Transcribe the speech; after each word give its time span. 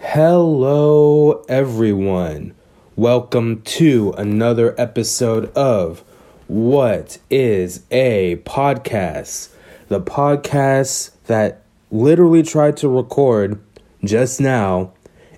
Hello, 0.00 1.44
everyone. 1.48 2.54
Welcome 2.94 3.62
to 3.62 4.14
another 4.16 4.72
episode 4.78 5.52
of 5.56 6.04
What 6.46 7.18
is 7.28 7.82
a 7.90 8.36
Podcast? 8.44 9.48
The 9.88 10.00
podcast 10.00 11.10
that 11.26 11.62
literally 11.90 12.44
tried 12.44 12.76
to 12.76 12.88
record 12.88 13.60
just 14.04 14.40
now, 14.40 14.92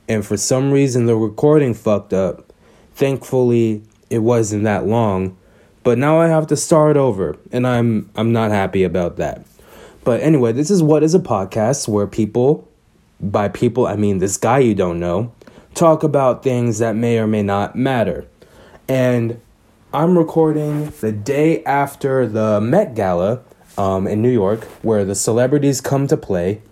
and 0.07 0.27
for 0.27 0.37
some 0.37 0.71
reason 0.71 1.07
the 1.07 1.17
recording 1.17 1.73
fucked 1.73 2.13
up. 2.13 2.53
Thankfully, 2.95 3.83
it 4.11 4.19
wasn't 4.19 4.65
that 4.65 4.87
long, 4.87 5.39
but 5.85 5.97
now 5.97 6.21
I 6.21 6.29
have 6.29 6.47
to 6.49 6.57
start 6.57 6.99
over, 6.99 7.39
and 7.51 7.67
I'm 7.67 8.11
I'm 8.15 8.31
not 8.35 8.51
happy 8.51 8.83
about 8.83 9.17
that. 9.17 9.43
But 10.05 10.21
anyway, 10.21 10.53
this 10.53 10.71
is 10.71 10.83
What 10.83 11.03
is 11.03 11.15
a 11.15 11.19
Podcast 11.19 11.89
where 11.89 12.07
people 12.07 12.70
by 13.21 13.49
people, 13.49 13.87
I 13.87 13.97
mean 13.97 14.19
this 14.19 14.37
guy 14.37 14.59
you 14.59 14.75
don't 14.75 14.99
know, 14.99 15.33
talk 15.75 16.03
about 16.03 16.43
things 16.43 16.79
that 16.79 16.97
may 16.97 17.19
or 17.19 17.27
may 17.27 17.43
not 17.43 17.77
matter. 17.77 18.27
And 18.89 19.41
I'm 19.93 20.17
recording 20.17 20.91
the 21.01 21.13
day 21.13 21.65
after 21.65 22.27
the 22.27 22.61
Met 22.61 22.95
Gala 22.95 23.43
um, 23.77 24.07
in 24.07 24.23
New 24.23 24.31
York, 24.31 24.65
where 24.83 25.05
the 25.05 25.15
celebrities 25.15 25.81
come 25.81 26.07
to 26.07 26.17
play. 26.17 26.63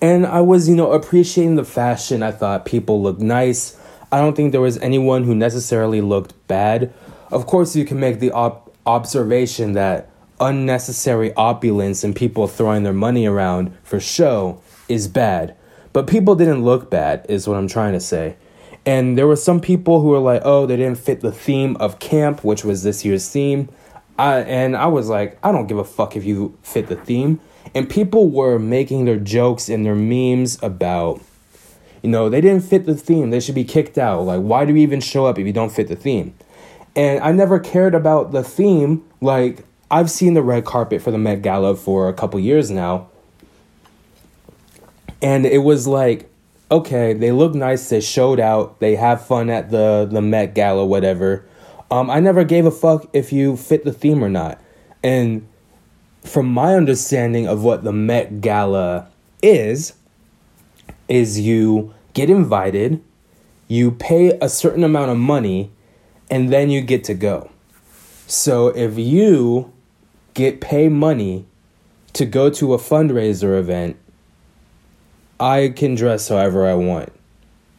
And 0.00 0.26
I 0.26 0.40
was, 0.40 0.68
you 0.68 0.74
know, 0.74 0.92
appreciating 0.92 1.56
the 1.56 1.64
fashion. 1.64 2.22
I 2.22 2.32
thought 2.32 2.64
people 2.64 3.02
looked 3.02 3.20
nice. 3.20 3.78
I 4.10 4.18
don't 4.20 4.34
think 4.34 4.52
there 4.52 4.60
was 4.60 4.78
anyone 4.78 5.24
who 5.24 5.34
necessarily 5.34 6.00
looked 6.00 6.34
bad. 6.48 6.92
Of 7.30 7.46
course, 7.46 7.76
you 7.76 7.84
can 7.84 8.00
make 8.00 8.18
the 8.18 8.32
op- 8.32 8.74
observation 8.86 9.72
that 9.72 10.10
unnecessary 10.40 11.34
opulence 11.34 12.02
and 12.02 12.16
people 12.16 12.48
throwing 12.48 12.82
their 12.82 12.94
money 12.94 13.26
around 13.26 13.76
for 13.84 14.00
show 14.00 14.60
is 14.90 15.08
bad. 15.08 15.56
But 15.92 16.06
people 16.06 16.34
didn't 16.34 16.64
look 16.64 16.90
bad, 16.90 17.24
is 17.28 17.48
what 17.48 17.56
I'm 17.56 17.68
trying 17.68 17.94
to 17.94 18.00
say. 18.00 18.36
And 18.86 19.16
there 19.16 19.26
were 19.26 19.36
some 19.36 19.60
people 19.60 20.00
who 20.00 20.08
were 20.08 20.18
like, 20.18 20.42
oh, 20.44 20.66
they 20.66 20.76
didn't 20.76 20.98
fit 20.98 21.20
the 21.20 21.32
theme 21.32 21.76
of 21.76 21.98
camp, 21.98 22.44
which 22.44 22.64
was 22.64 22.82
this 22.82 23.04
year's 23.04 23.28
theme. 23.28 23.68
I, 24.18 24.40
and 24.40 24.76
I 24.76 24.86
was 24.86 25.08
like, 25.08 25.38
I 25.42 25.52
don't 25.52 25.66
give 25.66 25.78
a 25.78 25.84
fuck 25.84 26.16
if 26.16 26.24
you 26.24 26.56
fit 26.62 26.88
the 26.88 26.96
theme. 26.96 27.40
And 27.74 27.88
people 27.88 28.30
were 28.30 28.58
making 28.58 29.04
their 29.04 29.18
jokes 29.18 29.68
and 29.68 29.84
their 29.84 29.94
memes 29.94 30.62
about, 30.62 31.20
you 32.02 32.10
know, 32.10 32.28
they 32.28 32.40
didn't 32.40 32.64
fit 32.64 32.86
the 32.86 32.94
theme. 32.94 33.30
They 33.30 33.40
should 33.40 33.54
be 33.54 33.64
kicked 33.64 33.98
out. 33.98 34.22
Like, 34.22 34.40
why 34.40 34.64
do 34.64 34.72
you 34.72 34.78
even 34.78 35.00
show 35.00 35.26
up 35.26 35.38
if 35.38 35.46
you 35.46 35.52
don't 35.52 35.72
fit 35.72 35.88
the 35.88 35.96
theme? 35.96 36.34
And 36.96 37.22
I 37.22 37.32
never 37.32 37.58
cared 37.58 37.94
about 37.94 38.32
the 38.32 38.42
theme. 38.42 39.04
Like, 39.20 39.64
I've 39.90 40.10
seen 40.10 40.34
the 40.34 40.42
red 40.42 40.64
carpet 40.64 41.02
for 41.02 41.10
the 41.10 41.18
Met 41.18 41.42
Gala 41.42 41.76
for 41.76 42.08
a 42.08 42.14
couple 42.14 42.40
years 42.40 42.70
now. 42.70 43.09
And 45.22 45.44
it 45.46 45.58
was 45.58 45.86
like, 45.86 46.30
okay, 46.70 47.12
they 47.12 47.32
look 47.32 47.54
nice, 47.54 47.88
they 47.88 48.00
showed 48.00 48.40
out, 48.40 48.80
they 48.80 48.96
have 48.96 49.26
fun 49.26 49.50
at 49.50 49.70
the, 49.70 50.08
the 50.10 50.22
Met 50.22 50.54
Gala, 50.54 50.86
whatever. 50.86 51.44
Um, 51.90 52.08
I 52.08 52.20
never 52.20 52.44
gave 52.44 52.66
a 52.66 52.70
fuck 52.70 53.08
if 53.12 53.32
you 53.32 53.56
fit 53.56 53.84
the 53.84 53.92
theme 53.92 54.22
or 54.22 54.28
not. 54.28 54.62
And 55.02 55.46
from 56.24 56.46
my 56.46 56.74
understanding 56.74 57.48
of 57.48 57.64
what 57.64 57.82
the 57.82 57.92
Met 57.92 58.40
Gala 58.40 59.08
is, 59.42 59.94
is 61.08 61.40
you 61.40 61.92
get 62.14 62.30
invited, 62.30 63.02
you 63.66 63.90
pay 63.90 64.38
a 64.40 64.48
certain 64.48 64.84
amount 64.84 65.10
of 65.10 65.16
money, 65.16 65.72
and 66.30 66.52
then 66.52 66.70
you 66.70 66.80
get 66.80 67.02
to 67.04 67.14
go. 67.14 67.50
So 68.26 68.68
if 68.68 68.96
you 68.96 69.72
get 70.34 70.60
pay 70.60 70.88
money 70.88 71.46
to 72.12 72.24
go 72.24 72.48
to 72.50 72.74
a 72.74 72.78
fundraiser 72.78 73.58
event 73.58 73.96
I 75.40 75.72
can 75.74 75.94
dress 75.94 76.28
however 76.28 76.66
I 76.66 76.74
want. 76.74 77.12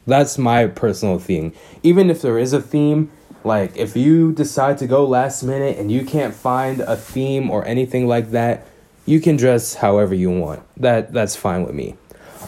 That's 0.08 0.38
my 0.38 0.66
personal 0.66 1.20
thing. 1.20 1.54
Even 1.84 2.09
if 2.09 2.22
there 2.22 2.40
is 2.40 2.54
a 2.54 2.62
theme, 2.62 3.12
like 3.44 3.78
if 3.78 3.95
you 3.95 4.34
decide 4.34 4.80
to 4.80 4.88
go 4.88 5.06
last 5.06 5.44
minute 5.44 5.78
and 5.78 5.92
you 5.92 6.04
can't 6.04 6.33
find 6.33 6.82
a 6.82 6.95
theme 6.98 7.52
or 7.52 7.66
anything 7.66 8.08
like 8.08 8.32
that, 8.32 8.66
you 9.05 9.22
can 9.22 9.36
dress 9.36 9.76
however 9.76 10.16
you 10.16 10.32
want. 10.32 10.64
That 10.76 11.14
that's 11.14 11.36
fine 11.36 11.64
with 11.64 11.76
me. 11.76 11.95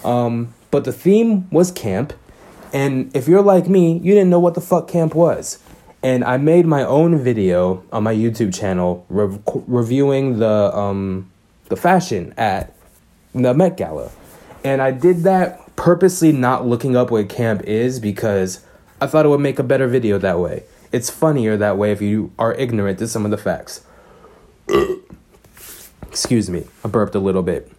Um, 0.04 0.54
but 0.72 0.84
the 0.84 0.92
theme 0.92 1.48
was 1.52 1.72
camp, 1.72 2.14
and 2.74 3.16
if 3.16 3.28
you're 3.28 3.44
like 3.44 3.68
me, 3.68 4.00
you 4.00 4.14
didn't 4.14 4.32
know 4.32 4.40
what 4.40 4.56
the 4.56 4.62
fuck 4.62 4.88
camp 4.88 5.14
was. 5.14 5.60
And 6.02 6.24
I 6.24 6.38
made 6.38 6.66
my 6.66 6.84
own 6.84 7.18
video 7.18 7.84
on 7.92 8.04
my 8.04 8.14
YouTube 8.14 8.54
channel 8.54 9.06
re- 9.10 9.40
reviewing 9.68 10.40
the 10.40 10.76
um, 10.76 11.32
the 11.70 11.76
fashion 11.76 12.34
at 12.36 12.74
the 13.34 13.54
Met 13.54 13.78
Gala. 13.78 14.12
And 14.64 14.82
I 14.82 14.92
did 14.92 15.24
that 15.24 15.76
purposely 15.76 16.32
not 16.32 16.66
looking 16.66 16.96
up 16.96 17.12
what 17.12 17.30
camp 17.30 17.64
is 17.64 18.00
because 18.00 18.66
I 19.02 19.08
thought 19.08 19.26
it 19.26 19.30
would 19.30 19.42
make 19.42 19.60
a 19.60 19.64
better 19.64 19.88
video 19.88 20.18
that 20.20 20.40
way. 20.40 20.64
It's 20.92 21.10
funnier 21.10 21.58
that 21.58 21.78
way 21.78 21.92
if 21.92 22.02
you 22.02 22.32
are 22.38 22.54
ignorant 22.54 23.00
to 23.00 23.08
some 23.08 23.26
of 23.26 23.32
the 23.32 23.38
facts. 23.38 23.84
Excuse 26.08 26.50
me, 26.50 26.66
I 26.86 26.88
burped 26.88 27.16
a 27.16 27.20
little 27.20 27.44
bit. 27.44 27.72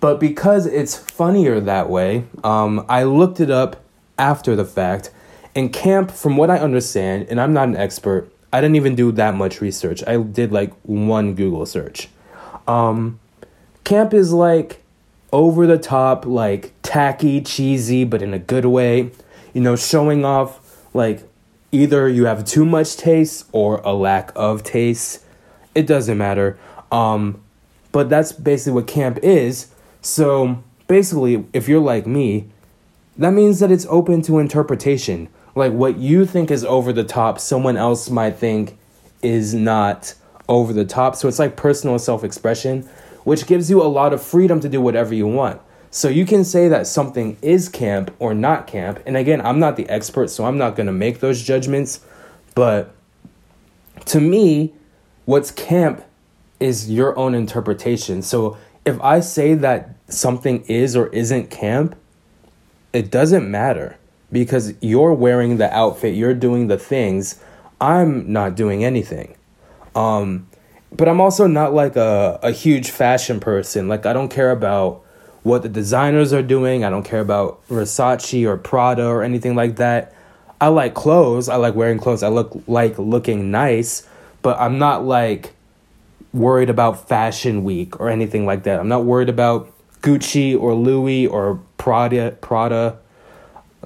But 0.00 0.18
because 0.18 0.66
it's 0.66 0.96
funnier 0.96 1.60
that 1.60 1.90
way, 1.90 2.24
um, 2.42 2.84
I 2.88 3.04
looked 3.04 3.40
it 3.40 3.50
up 3.50 3.84
after 4.18 4.56
the 4.56 4.64
fact. 4.64 5.10
And 5.54 5.72
camp, 5.72 6.10
from 6.10 6.36
what 6.36 6.50
I 6.50 6.58
understand, 6.58 7.26
and 7.28 7.40
I'm 7.40 7.52
not 7.52 7.68
an 7.68 7.76
expert, 7.76 8.32
I 8.52 8.60
didn't 8.60 8.76
even 8.76 8.94
do 8.94 9.12
that 9.12 9.34
much 9.34 9.60
research. 9.60 10.02
I 10.06 10.16
did 10.16 10.52
like 10.52 10.72
one 10.82 11.34
Google 11.34 11.66
search. 11.66 12.08
Um, 12.66 13.18
camp 13.84 14.14
is 14.14 14.32
like 14.32 14.82
over 15.32 15.66
the 15.66 15.78
top, 15.78 16.26
like 16.26 16.72
tacky, 16.82 17.40
cheesy, 17.40 18.04
but 18.04 18.22
in 18.22 18.34
a 18.34 18.38
good 18.38 18.64
way. 18.64 19.10
You 19.52 19.60
know, 19.60 19.76
showing 19.76 20.24
off 20.24 20.86
like 20.94 21.22
either 21.72 22.08
you 22.08 22.26
have 22.26 22.44
too 22.44 22.64
much 22.64 22.96
taste 22.96 23.46
or 23.52 23.76
a 23.84 23.92
lack 23.92 24.32
of 24.34 24.62
taste. 24.62 25.24
It 25.74 25.86
doesn't 25.86 26.18
matter. 26.18 26.58
Um, 26.90 27.42
but 27.92 28.08
that's 28.08 28.32
basically 28.32 28.72
what 28.72 28.86
camp 28.86 29.18
is. 29.22 29.68
So 30.00 30.62
basically, 30.86 31.46
if 31.52 31.68
you're 31.68 31.80
like 31.80 32.06
me, 32.06 32.48
that 33.16 33.32
means 33.32 33.60
that 33.60 33.70
it's 33.70 33.86
open 33.86 34.22
to 34.22 34.38
interpretation. 34.38 35.28
Like 35.54 35.72
what 35.72 35.98
you 35.98 36.24
think 36.24 36.50
is 36.50 36.64
over 36.64 36.92
the 36.92 37.04
top, 37.04 37.40
someone 37.40 37.76
else 37.76 38.08
might 38.10 38.36
think 38.36 38.78
is 39.22 39.54
not 39.54 40.14
over 40.48 40.72
the 40.72 40.84
top. 40.84 41.16
So 41.16 41.28
it's 41.28 41.38
like 41.38 41.56
personal 41.56 41.98
self 41.98 42.24
expression 42.24 42.88
which 43.28 43.46
gives 43.46 43.68
you 43.68 43.82
a 43.82 43.84
lot 43.84 44.14
of 44.14 44.22
freedom 44.22 44.58
to 44.58 44.70
do 44.70 44.80
whatever 44.80 45.12
you 45.12 45.26
want. 45.26 45.60
So 45.90 46.08
you 46.08 46.24
can 46.24 46.44
say 46.44 46.66
that 46.68 46.86
something 46.86 47.36
is 47.42 47.68
camp 47.68 48.10
or 48.18 48.32
not 48.32 48.66
camp. 48.66 49.02
And 49.04 49.18
again, 49.18 49.42
I'm 49.42 49.58
not 49.58 49.76
the 49.76 49.86
expert, 49.90 50.30
so 50.30 50.46
I'm 50.46 50.56
not 50.56 50.76
going 50.76 50.86
to 50.86 50.94
make 50.94 51.20
those 51.20 51.42
judgments. 51.42 52.00
But 52.54 52.94
to 54.06 54.18
me, 54.18 54.72
what's 55.26 55.50
camp 55.50 56.06
is 56.58 56.90
your 56.90 57.18
own 57.18 57.34
interpretation. 57.34 58.22
So 58.22 58.56
if 58.86 58.98
I 59.02 59.20
say 59.20 59.52
that 59.52 59.90
something 60.08 60.64
is 60.64 60.96
or 60.96 61.08
isn't 61.08 61.50
camp, 61.50 61.96
it 62.94 63.10
doesn't 63.10 63.50
matter 63.50 63.98
because 64.32 64.72
you're 64.80 65.12
wearing 65.12 65.58
the 65.58 65.70
outfit, 65.70 66.14
you're 66.14 66.32
doing 66.32 66.68
the 66.68 66.78
things. 66.78 67.38
I'm 67.78 68.32
not 68.32 68.54
doing 68.54 68.86
anything. 68.86 69.36
Um, 69.94 70.47
but 70.92 71.08
I'm 71.08 71.20
also 71.20 71.46
not 71.46 71.74
like 71.74 71.96
a, 71.96 72.38
a 72.42 72.50
huge 72.50 72.90
fashion 72.90 73.40
person. 73.40 73.88
Like 73.88 74.06
I 74.06 74.12
don't 74.12 74.30
care 74.30 74.50
about 74.50 75.04
what 75.42 75.62
the 75.62 75.68
designers 75.68 76.32
are 76.32 76.42
doing. 76.42 76.84
I 76.84 76.90
don't 76.90 77.04
care 77.04 77.20
about 77.20 77.66
Versace 77.68 78.44
or 78.44 78.56
Prada 78.56 79.06
or 79.06 79.22
anything 79.22 79.54
like 79.54 79.76
that. 79.76 80.14
I 80.60 80.68
like 80.68 80.94
clothes. 80.94 81.48
I 81.48 81.56
like 81.56 81.74
wearing 81.74 81.98
clothes. 81.98 82.22
I 82.22 82.28
look 82.28 82.62
like 82.66 82.98
looking 82.98 83.50
nice, 83.50 84.06
but 84.42 84.58
I'm 84.58 84.78
not 84.78 85.04
like 85.04 85.54
worried 86.32 86.70
about 86.70 87.08
fashion 87.08 87.64
week 87.64 88.00
or 88.00 88.08
anything 88.08 88.44
like 88.44 88.64
that. 88.64 88.80
I'm 88.80 88.88
not 88.88 89.04
worried 89.04 89.28
about 89.28 89.72
Gucci 90.02 90.58
or 90.58 90.74
Louis 90.74 91.26
or 91.26 91.60
Prada 91.76 92.32
Prada. 92.40 92.98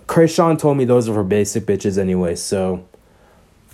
Kreayshawn 0.06 0.58
told 0.58 0.76
me 0.76 0.84
those 0.84 1.08
are 1.08 1.14
for 1.14 1.25
basic 1.25 1.64
bitches 1.64 1.98
anyway, 1.98 2.34
so 2.34 2.87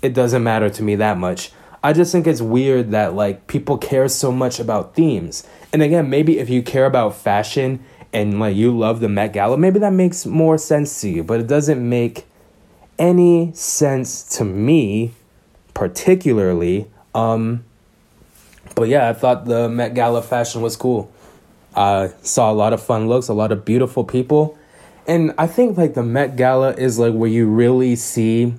it 0.03 0.15
doesn't 0.15 0.43
matter 0.43 0.69
to 0.71 0.83
me 0.83 0.97
that 0.97 1.19
much. 1.19 1.53
I 1.83 1.93
just 1.93 2.11
think 2.11 2.27
it's 2.27 2.41
weird 2.41 2.91
that 2.91 3.15
like 3.15 3.47
people 3.47 3.79
care 3.79 4.09
so 4.09 4.33
much 4.33 4.59
about 4.59 4.95
themes. 4.95 5.47
And 5.73 5.83
again, 5.83 6.11
maybe 6.11 6.39
if 6.39 6.51
you 6.51 6.63
care 6.63 6.87
about 6.87 7.15
fashion 7.15 7.85
and 8.13 8.41
like 8.41 8.57
you 8.57 8.77
love 8.77 9.01
the 9.01 9.09
Met 9.09 9.33
Gala, 9.33 9.57
maybe 9.57 9.79
that 9.79 9.93
makes 9.93 10.27
more 10.27 10.59
sense 10.59 11.01
to 11.03 11.09
you, 11.09 11.23
but 11.23 11.41
it 11.41 11.47
doesn't 11.47 11.87
make 11.87 12.27
any 12.99 13.53
sense 13.53 14.25
to 14.37 14.45
me 14.45 15.13
particularly. 15.75 16.91
Um 17.15 17.65
but 18.75 18.89
yeah, 18.89 19.09
I 19.09 19.13
thought 19.13 19.45
the 19.45 19.69
Met 19.69 19.95
Gala 19.95 20.23
fashion 20.23 20.63
was 20.63 20.77
cool. 20.77 21.11
I 21.75 22.11
saw 22.23 22.51
a 22.51 22.55
lot 22.55 22.73
of 22.73 22.83
fun 22.83 23.09
looks, 23.09 23.29
a 23.29 23.35
lot 23.35 23.53
of 23.53 23.65
beautiful 23.65 24.05
people. 24.05 24.59
And 25.07 25.33
I 25.39 25.47
think 25.47 25.79
like 25.79 25.95
the 25.95 26.03
Met 26.03 26.37
Gala 26.37 26.73
is 26.73 26.99
like 26.99 27.15
where 27.15 27.31
you 27.31 27.47
really 27.47 27.95
see 27.95 28.55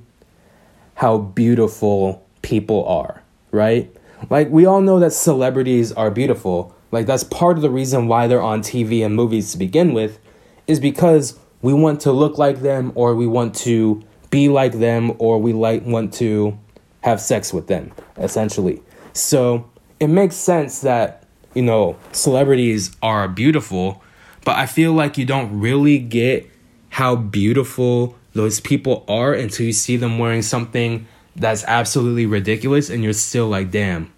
how 0.95 1.17
beautiful 1.17 2.25
people 2.49 2.85
are, 2.85 3.21
right? 3.51 3.95
Like, 4.29 4.49
we 4.49 4.65
all 4.65 4.81
know 4.81 4.99
that 4.99 5.11
celebrities 5.11 5.91
are 5.93 6.09
beautiful. 6.09 6.75
Like, 6.91 7.05
that's 7.05 7.23
part 7.23 7.57
of 7.57 7.61
the 7.61 7.69
reason 7.69 8.07
why 8.07 8.25
they're 8.27 8.41
on 8.41 8.61
TV 8.61 9.05
and 9.05 9.15
movies 9.15 9.51
to 9.51 9.57
begin 9.57 9.93
with, 9.93 10.19
is 10.67 10.79
because 10.79 11.37
we 11.61 11.73
want 11.73 12.01
to 12.01 12.11
look 12.11 12.37
like 12.37 12.61
them 12.61 12.91
or 12.95 13.15
we 13.15 13.27
want 13.27 13.53
to 13.53 14.01
be 14.29 14.49
like 14.49 14.73
them 14.73 15.13
or 15.19 15.39
we 15.39 15.53
like 15.53 15.85
want 15.85 16.13
to 16.13 16.57
have 17.01 17.21
sex 17.21 17.53
with 17.53 17.67
them 17.67 17.91
essentially 18.17 18.81
so 19.13 19.69
it 19.99 20.07
makes 20.07 20.35
sense 20.35 20.81
that 20.81 21.23
you 21.53 21.61
know 21.61 21.97
celebrities 22.11 22.95
are 23.01 23.27
beautiful 23.27 24.03
but 24.45 24.55
i 24.55 24.65
feel 24.65 24.93
like 24.93 25.17
you 25.17 25.25
don't 25.25 25.59
really 25.59 25.97
get 25.97 26.49
how 26.89 27.15
beautiful 27.15 28.15
those 28.33 28.59
people 28.59 29.03
are 29.07 29.33
until 29.33 29.65
you 29.65 29.73
see 29.73 29.97
them 29.97 30.19
wearing 30.19 30.41
something 30.41 31.07
that's 31.39 31.63
absolutely 31.65 32.25
ridiculous 32.25 32.89
and 32.89 33.03
you're 33.03 33.13
still 33.13 33.47
like 33.47 33.71
damn 33.71 34.11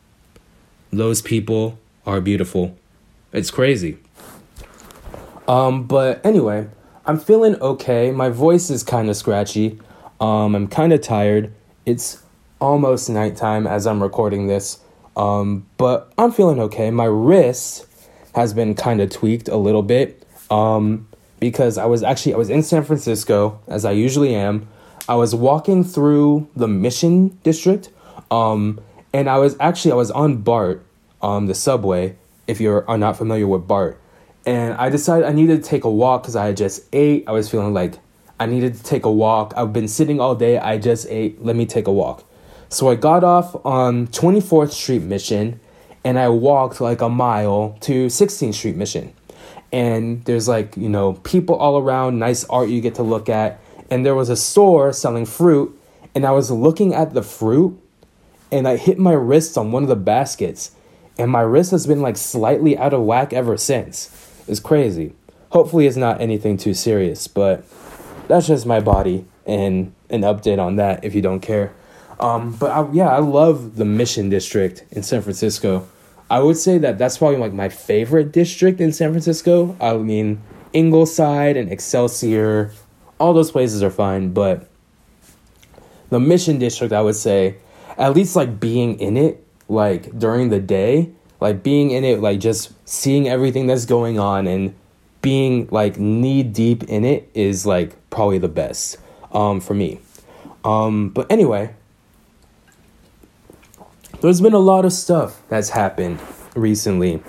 those 0.92 1.22
people 1.22 1.80
are 2.06 2.20
beautiful. 2.20 2.78
It's 3.32 3.50
crazy. 3.52 3.98
Um 5.48 5.84
but 5.84 6.26
anyway 6.26 6.68
i'm 7.06 7.20
feeling 7.20 7.56
okay. 7.62 8.12
My 8.12 8.30
voice 8.30 8.70
is 8.70 8.84
kind 8.84 9.10
of 9.10 9.16
scratchy. 9.16 9.80
Um 10.20 10.56
i'm 10.56 10.68
kind 10.68 10.92
of 10.94 11.02
tired. 11.02 11.54
It's 11.86 12.22
almost 12.60 13.10
nighttime 13.10 13.66
as 13.68 13.88
i'm 13.88 14.04
recording 14.04 14.48
this. 14.48 14.80
Um 15.16 15.66
but 15.78 16.12
i'm 16.18 16.32
feeling 16.32 16.60
okay. 16.60 16.92
My 16.92 17.06
wrist 17.06 17.86
has 18.36 18.54
been 18.54 18.76
kind 18.76 19.02
of 19.02 19.10
tweaked 19.10 19.48
a 19.48 19.58
little 19.58 19.84
bit 19.84 20.26
um 20.50 21.08
because 21.40 21.78
I 21.78 21.86
was 21.86 22.04
actually 22.04 22.36
I 22.36 22.38
was 22.38 22.50
in 22.50 22.64
San 22.64 22.84
Francisco 22.84 23.60
as 23.68 23.84
I 23.84 23.92
usually 23.92 24.36
am. 24.36 24.68
I 25.12 25.16
was 25.16 25.36
walking 25.36 25.84
through 25.84 26.48
the 26.56 26.70
Mission 26.70 27.38
District, 27.44 27.90
um, 28.32 28.80
and 29.12 29.30
I 29.30 29.40
was 29.40 29.58
actually 29.60 29.92
I 29.92 29.96
was 29.96 30.10
on 30.10 30.38
BART, 30.38 30.86
um, 31.22 31.48
the 31.48 31.54
subway. 31.54 32.16
If 32.48 32.62
you 32.62 32.72
are 32.88 32.98
not 32.98 33.18
familiar 33.18 33.46
with 33.46 33.68
BART, 33.68 34.00
and 34.46 34.74
I 34.76 34.88
decided 34.88 35.28
I 35.28 35.34
needed 35.34 35.62
to 35.66 35.70
take 35.70 35.84
a 35.84 35.92
walk 35.92 36.24
because 36.24 36.38
I 36.38 36.46
had 36.46 36.56
just 36.56 36.86
ate. 36.94 37.26
I 37.28 37.34
was 37.34 37.52
feeling 37.52 37.74
like 37.74 37.96
I 38.40 38.46
needed 38.46 38.76
to 38.76 38.84
take 38.84 39.04
a 39.04 39.12
walk. 39.12 39.54
I've 39.58 39.74
been 39.74 39.90
sitting 39.90 40.22
all 40.22 40.34
day. 40.34 40.58
I 40.58 40.78
just 40.78 41.08
ate. 41.10 41.44
Let 41.44 41.58
me 41.58 41.66
take 41.66 41.88
a 41.88 41.92
walk. 41.92 42.24
So 42.70 42.88
I 42.88 42.96
got 42.96 43.26
off 43.26 43.54
on 43.66 44.08
24th 44.08 44.72
Street 44.72 45.02
Mission, 45.02 45.60
and 46.06 46.18
I 46.18 46.30
walked 46.30 46.80
like 46.80 47.02
a 47.02 47.10
mile 47.10 47.76
to 47.82 48.06
16th 48.06 48.54
Street 48.54 48.78
Mission 48.78 49.14
and 49.74 50.24
there's 50.26 50.48
like 50.48 50.76
you 50.76 50.90
know 50.90 51.14
people 51.24 51.56
all 51.56 51.78
around 51.78 52.20
nice 52.20 52.44
art 52.46 52.68
you 52.70 52.82
get 52.82 52.96
to 52.96 53.04
look 53.04 53.30
at 53.30 53.60
and 53.92 54.04
there 54.04 54.16
was 54.16 54.30
a 54.30 54.36
store 54.36 54.92
selling 54.92 55.26
fruit 55.26 55.78
and 56.16 56.26
i 56.26 56.32
was 56.32 56.50
looking 56.50 56.94
at 56.94 57.14
the 57.14 57.22
fruit 57.22 57.80
and 58.52 58.68
i 58.68 58.78
hit 58.78 58.98
my 58.98 59.14
wrist 59.14 59.58
on 59.58 59.72
one 59.72 59.84
of 59.84 59.90
the 59.90 59.96
baskets 59.96 60.72
and 61.18 61.30
my 61.30 61.42
wrist 61.42 61.70
has 61.70 61.86
been 61.86 62.02
like 62.02 62.18
slightly 62.18 62.76
out 62.78 62.94
of 62.94 63.02
whack 63.02 63.34
ever 63.34 63.58
since. 63.58 64.10
It's 64.48 64.60
crazy. 64.60 65.14
Hopefully 65.50 65.86
it's 65.86 65.98
not 65.98 66.20
anything 66.20 66.58
too 66.58 66.74
serious 66.74 67.28
but 67.28 67.64
that's 68.28 68.48
just 68.48 68.66
my 68.66 68.80
body 68.80 69.26
and 69.46 69.94
an 70.10 70.22
update 70.22 70.60
on 70.60 70.78
that 70.78 71.04
if 71.04 71.14
you 71.14 71.22
don't 71.22 71.42
care. 71.42 71.74
Um, 72.20 72.54
but 72.54 72.72
I, 72.72 72.90
yeah 72.92 73.10
i 73.10 73.20
love 73.20 73.78
the 73.78 73.86
mission 73.86 74.30
district 74.30 74.86
in 74.92 75.04
san 75.04 75.22
francisco. 75.22 75.88
I 76.32 76.40
would 76.40 76.56
say 76.56 76.78
that 76.78 76.98
that's 76.98 77.18
probably 77.18 77.40
like 77.40 77.52
my 77.52 77.68
favorite 77.68 78.32
district 78.32 78.80
in 78.80 78.94
San 78.94 79.12
Francisco. 79.12 79.76
I 79.82 79.98
mean, 79.98 80.42
Ingleside 80.72 81.58
and 81.58 81.70
Excelsior, 81.70 82.72
all 83.22 83.34
those 83.34 83.52
places 83.52 83.84
are 83.84 83.92
fine, 83.92 84.34
but 84.34 84.68
the 86.10 86.20
Mission 86.20 86.58
District, 86.58 86.92
I 86.92 87.02
would 87.02 87.16
say, 87.16 87.56
at 87.98 88.16
least 88.16 88.36
like 88.36 88.60
being 88.60 89.00
in 89.00 89.16
it, 89.16 89.46
like 89.70 90.18
during 90.18 90.50
the 90.50 90.60
day, 90.60 91.12
like 91.40 91.62
being 91.62 91.92
in 91.92 92.04
it, 92.04 92.20
like 92.20 92.40
just 92.40 92.74
seeing 92.90 93.30
everything 93.30 93.68
that's 93.68 93.86
going 93.86 94.18
on 94.18 94.48
and 94.48 94.74
being 95.22 95.68
like 95.70 96.00
knee 96.00 96.42
deep 96.42 96.84
in 96.86 97.06
it 97.06 97.30
is 97.36 97.64
like 97.64 97.96
probably 98.10 98.40
the 98.40 98.50
best 98.50 98.98
um, 99.32 99.62
for 99.62 99.76
me. 99.76 100.00
Um, 100.66 101.10
but 101.10 101.32
anyway, 101.32 101.76
there's 104.22 104.42
been 104.42 104.54
a 104.54 104.60
lot 104.60 104.84
of 104.84 104.94
stuff 104.94 105.44
that's 105.48 105.70
happened 105.70 106.20
recently. 106.56 107.22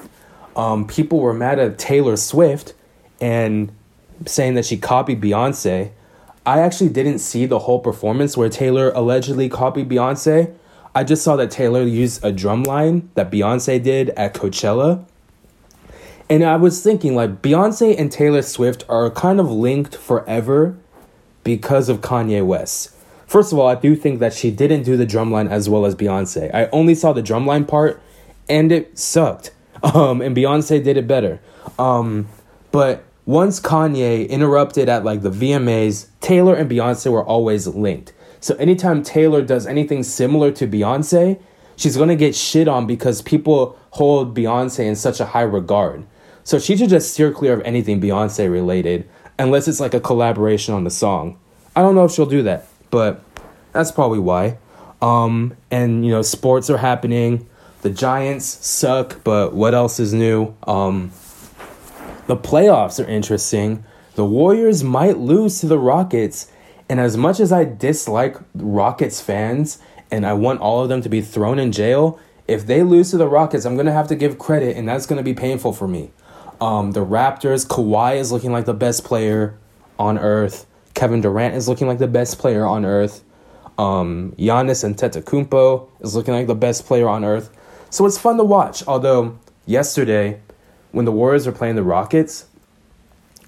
Um, 0.56 0.86
people 0.86 1.20
were 1.20 1.34
mad 1.34 1.58
at 1.58 1.78
Taylor 1.78 2.16
Swift 2.16 2.72
and 3.20 3.70
saying 4.26 4.54
that 4.54 4.64
she 4.64 4.76
copied 4.76 5.20
Beyonce. 5.20 5.90
I 6.44 6.58
actually 6.58 6.90
didn't 6.90 7.19
see 7.19 7.46
the 7.46 7.60
whole 7.60 7.78
performance 7.78 8.36
where 8.36 8.48
Taylor 8.48 8.90
allegedly 8.94 9.48
copied 9.48 9.88
Beyonce. 9.88 10.54
I 10.94 11.04
just 11.04 11.22
saw 11.22 11.36
that 11.36 11.50
Taylor 11.50 11.82
used 11.82 12.24
a 12.24 12.32
drum 12.32 12.64
line 12.64 13.10
that 13.14 13.30
Beyonce 13.30 13.82
did 13.82 14.10
at 14.10 14.34
Coachella. 14.34 15.04
And 16.28 16.44
I 16.44 16.56
was 16.56 16.82
thinking, 16.82 17.14
like, 17.14 17.42
Beyonce 17.42 17.98
and 17.98 18.10
Taylor 18.10 18.42
Swift 18.42 18.84
are 18.88 19.10
kind 19.10 19.38
of 19.40 19.50
linked 19.50 19.96
forever 19.96 20.76
because 21.44 21.88
of 21.88 22.00
Kanye 22.00 22.44
West. 22.44 22.94
First 23.26 23.52
of 23.52 23.58
all, 23.58 23.68
I 23.68 23.75
do 23.75 23.96
think 23.96 24.20
that 24.20 24.34
she 24.34 24.50
didn't 24.50 24.82
do 24.82 24.96
the 24.96 25.06
drumline 25.06 25.50
as 25.50 25.68
well 25.68 25.86
as 25.86 25.94
Beyonce. 25.94 26.54
I 26.54 26.66
only 26.66 26.94
saw 26.94 27.12
the 27.12 27.22
drumline 27.22 27.66
part 27.66 28.02
and 28.48 28.72
it 28.72 28.98
sucked. 28.98 29.52
Um, 29.82 30.20
and 30.20 30.36
Beyonce 30.36 30.84
did 30.84 30.96
it 30.96 31.08
better. 31.08 31.40
Um, 31.76 32.28
but 32.70 33.02
once 33.24 33.60
Kanye 33.60 34.28
interrupted 34.28 34.88
at 34.88 35.04
like 35.04 35.22
the 35.22 35.30
VMAs, 35.30 36.06
Taylor 36.20 36.54
and 36.54 36.70
Beyonce 36.70 37.10
were 37.10 37.24
always 37.24 37.66
linked. 37.66 38.12
So 38.40 38.54
anytime 38.56 39.02
Taylor 39.02 39.42
does 39.42 39.66
anything 39.66 40.02
similar 40.02 40.50
to 40.52 40.66
Beyonce, 40.66 41.40
she's 41.76 41.96
gonna 41.96 42.16
get 42.16 42.34
shit 42.34 42.69
on 42.69 42.86
because 42.86 43.22
people 43.22 43.78
hold 43.90 44.36
Beyonce 44.36 44.80
in 44.80 44.96
such 44.96 45.20
a 45.20 45.26
high 45.26 45.42
regard. 45.42 46.04
So 46.44 46.58
she 46.58 46.76
should 46.76 46.90
just 46.90 47.12
steer 47.12 47.30
clear 47.30 47.52
of 47.52 47.62
anything 47.62 48.00
Beyonce 48.00 48.50
related, 48.50 49.08
unless 49.38 49.68
it's 49.68 49.78
like 49.78 49.94
a 49.94 50.00
collaboration 50.00 50.75
on 50.75 50.84
the 50.84 50.90
song. 50.90 51.38
I 51.76 51.82
don't 51.82 51.94
know 51.94 52.04
if 52.04 52.12
she'll 52.12 52.26
do 52.26 52.42
that 52.42 52.66
but 52.92 53.22
that's 53.72 53.90
probably 53.90 54.20
why. 54.20 54.58
Um, 55.00 55.56
and 55.72 56.06
you 56.06 56.12
know, 56.12 56.22
sports 56.22 56.70
are 56.70 56.78
happening. 56.78 57.48
The 57.80 57.90
Giants 57.90 58.44
suck, 58.46 59.25
but 59.25 59.52
what 59.52 59.75
else 59.75 59.98
is 59.98 60.14
new? 60.14 60.54
Um, 60.68 61.10
the 62.26 62.36
playoffs 62.36 63.02
are 63.02 63.08
interesting. 63.08 63.84
The 64.14 64.24
Warriors 64.24 64.84
might 64.84 65.19
lose 65.19 65.60
to 65.60 65.66
the 65.66 65.78
Rockets, 65.78 66.50
and 66.88 67.00
as 67.00 67.16
much 67.16 67.40
as 67.40 67.52
I 67.52 67.64
dislike 67.64 68.36
Rockets 68.54 69.20
fans 69.20 69.78
and 70.10 70.26
I 70.26 70.34
want 70.34 70.60
all 70.60 70.82
of 70.82 70.88
them 70.88 71.02
to 71.02 71.08
be 71.08 71.20
thrown 71.20 71.58
in 71.58 71.72
jail, 71.72 72.19
if 72.46 72.66
they 72.66 72.82
lose 72.82 73.10
to 73.10 73.16
the 73.16 73.28
Rockets, 73.28 73.64
I'm 73.64 73.76
gonna 73.76 73.92
have 73.92 74.08
to 74.08 74.14
give 74.14 74.38
credit, 74.38 74.76
and 74.76 74.88
that's 74.88 75.06
gonna 75.06 75.22
be 75.22 75.34
painful 75.34 75.72
for 75.72 75.88
me. 75.88 76.10
Um, 76.60 76.92
the 76.92 77.04
Raptors, 77.04 77.66
Kawhi 77.66 78.16
is 78.16 78.30
looking 78.30 78.52
like 78.52 78.66
the 78.66 78.75
best 78.75 79.04
player 79.04 79.58
on 79.98 80.18
earth. 80.18 80.66
Kevin 80.94 81.20
Durant 81.20 81.54
is 81.54 81.68
looking 81.68 81.87
like 81.87 81.99
the 81.99 82.06
best 82.06 82.38
player 82.38 82.64
on 82.66 82.85
earth. 82.85 83.25
Um, 83.78 84.35
Giannis 84.38 84.85
Antetokounmpo 84.85 85.88
is 86.00 86.14
looking 86.14 86.35
like 86.35 86.47
the 86.47 86.54
best 86.54 86.87
player 86.87 87.08
on 87.08 87.25
earth. 87.25 87.50
So 87.90 88.06
it's 88.06 88.18
fun 88.18 88.37
to 88.37 88.44
watch. 88.44 88.87
Although 88.87 89.38
yesterday, 89.66 90.40
when 90.92 91.04
the 91.04 91.12
Warriors 91.12 91.46
were 91.46 91.52
playing 91.52 91.76
the 91.76 91.82
Rockets, 91.82 92.46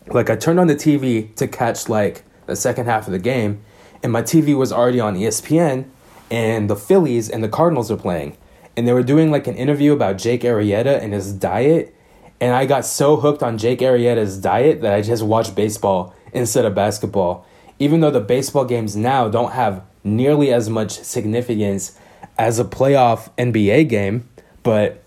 like 0.09 0.29
I 0.29 0.37
turned 0.37 0.59
on 0.59 0.67
the 0.67 0.75
TV 0.75 1.35
to 1.37 1.47
catch 1.47 1.89
like 1.89 2.25
the 2.47 2.57
second 2.57 2.87
half 2.87 3.07
of 3.07 3.13
the 3.13 3.19
game, 3.19 3.63
and 4.03 4.13
my 4.13 4.23
TV 4.23 4.57
was 4.57 4.73
already 4.73 5.01
on 5.01 5.17
ESPN, 5.17 5.87
and 6.31 6.69
the 6.69 6.77
Phillies 6.77 7.31
and 7.31 7.45
the 7.45 7.49
Cardinals 7.49 7.91
were 7.91 7.97
playing, 7.97 8.37
and 8.77 8.89
they 8.89 8.93
were 8.93 9.03
doing 9.03 9.31
like 9.31 9.47
an 9.47 9.55
interview 9.55 9.93
about 9.93 10.19
Jake 10.19 10.43
Arrieta 10.43 11.01
and 11.01 11.13
his 11.13 11.33
diet, 11.33 11.95
and 12.41 12.55
I 12.55 12.67
got 12.67 12.85
so 12.85 13.17
hooked 13.17 13.43
on 13.43 13.59
Jake 13.59 13.81
Arrieta's 13.81 14.39
diet 14.39 14.81
that 14.83 14.93
I 14.93 15.03
just 15.03 15.23
watched 15.23 15.55
baseball 15.55 16.15
instead 16.33 16.65
of 16.65 16.75
basketball. 16.75 17.47
Even 17.79 18.01
though 18.01 18.11
the 18.11 18.21
baseball 18.21 18.65
games 18.65 18.97
now 18.97 19.29
don't 19.29 19.53
have 19.53 19.83
nearly 20.03 20.53
as 20.53 20.69
much 20.69 20.93
significance 20.93 21.99
as 22.37 22.59
a 22.59 22.65
playoff 22.65 23.31
NBA 23.37 23.89
game, 23.89 24.29
but 24.63 25.04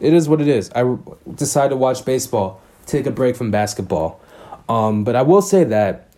it 0.00 0.12
is 0.12 0.28
what 0.28 0.40
it 0.40 0.48
is. 0.48 0.70
I 0.74 0.96
decided 1.34 1.70
to 1.70 1.76
watch 1.76 2.04
baseball, 2.04 2.60
take 2.86 3.06
a 3.06 3.10
break 3.10 3.36
from 3.36 3.50
basketball. 3.50 4.20
Um, 4.68 5.04
but 5.04 5.16
I 5.16 5.22
will 5.22 5.42
say 5.42 5.64
that 5.64 6.08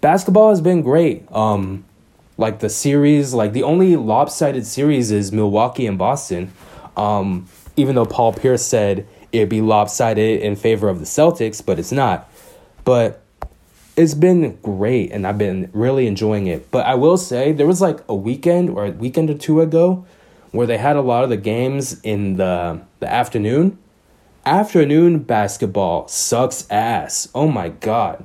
basketball 0.00 0.50
has 0.50 0.60
been 0.60 0.82
great. 0.82 1.30
Um, 1.32 1.84
like 2.38 2.60
the 2.60 2.68
series, 2.68 3.34
like 3.34 3.52
the 3.52 3.62
only 3.62 3.96
lopsided 3.96 4.66
series 4.66 5.10
is 5.10 5.32
Milwaukee 5.32 5.86
and 5.86 5.98
Boston. 5.98 6.52
Um, 6.96 7.48
even 7.76 7.94
though 7.94 8.06
Paul 8.06 8.32
Pierce 8.32 8.64
said 8.64 9.06
it'd 9.32 9.48
be 9.48 9.60
lopsided 9.60 10.40
in 10.40 10.56
favor 10.56 10.88
of 10.88 10.98
the 10.98 11.04
Celtics, 11.04 11.64
but 11.64 11.78
it's 11.78 11.92
not. 11.92 12.30
But 12.84 13.22
it's 13.96 14.14
been 14.14 14.56
great 14.62 15.10
and 15.12 15.26
I've 15.26 15.38
been 15.38 15.70
really 15.72 16.06
enjoying 16.06 16.46
it. 16.46 16.70
But 16.70 16.86
I 16.86 16.94
will 16.94 17.16
say 17.16 17.52
there 17.52 17.66
was 17.66 17.80
like 17.80 18.00
a 18.08 18.14
weekend 18.14 18.70
or 18.70 18.86
a 18.86 18.90
weekend 18.90 19.30
or 19.30 19.34
two 19.34 19.60
ago 19.60 20.06
where 20.56 20.66
they 20.66 20.78
had 20.78 20.96
a 20.96 21.00
lot 21.00 21.24
of 21.24 21.30
the 21.30 21.36
games 21.36 22.00
in 22.00 22.36
the 22.36 22.80
the 23.00 23.10
afternoon. 23.10 23.78
Afternoon 24.44 25.20
basketball 25.20 26.06
sucks 26.08 26.70
ass. 26.70 27.28
Oh 27.34 27.48
my 27.48 27.68
god. 27.68 28.24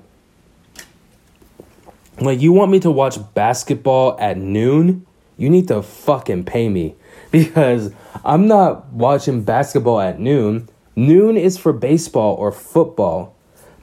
Like 2.19 2.39
you 2.39 2.53
want 2.53 2.71
me 2.71 2.79
to 2.81 2.91
watch 2.91 3.17
basketball 3.33 4.17
at 4.19 4.38
noon? 4.38 5.05
You 5.38 5.50
need 5.50 5.67
to 5.69 5.81
fucking 5.81 6.43
pay 6.45 6.69
me 6.69 6.95
because 7.31 7.91
I'm 8.23 8.47
not 8.47 8.91
watching 8.93 9.43
basketball 9.43 10.00
at 10.00 10.19
noon. 10.19 10.69
Noon 10.95 11.38
is 11.38 11.57
for 11.57 11.73
baseball 11.73 12.35
or 12.35 12.51
football 12.51 13.35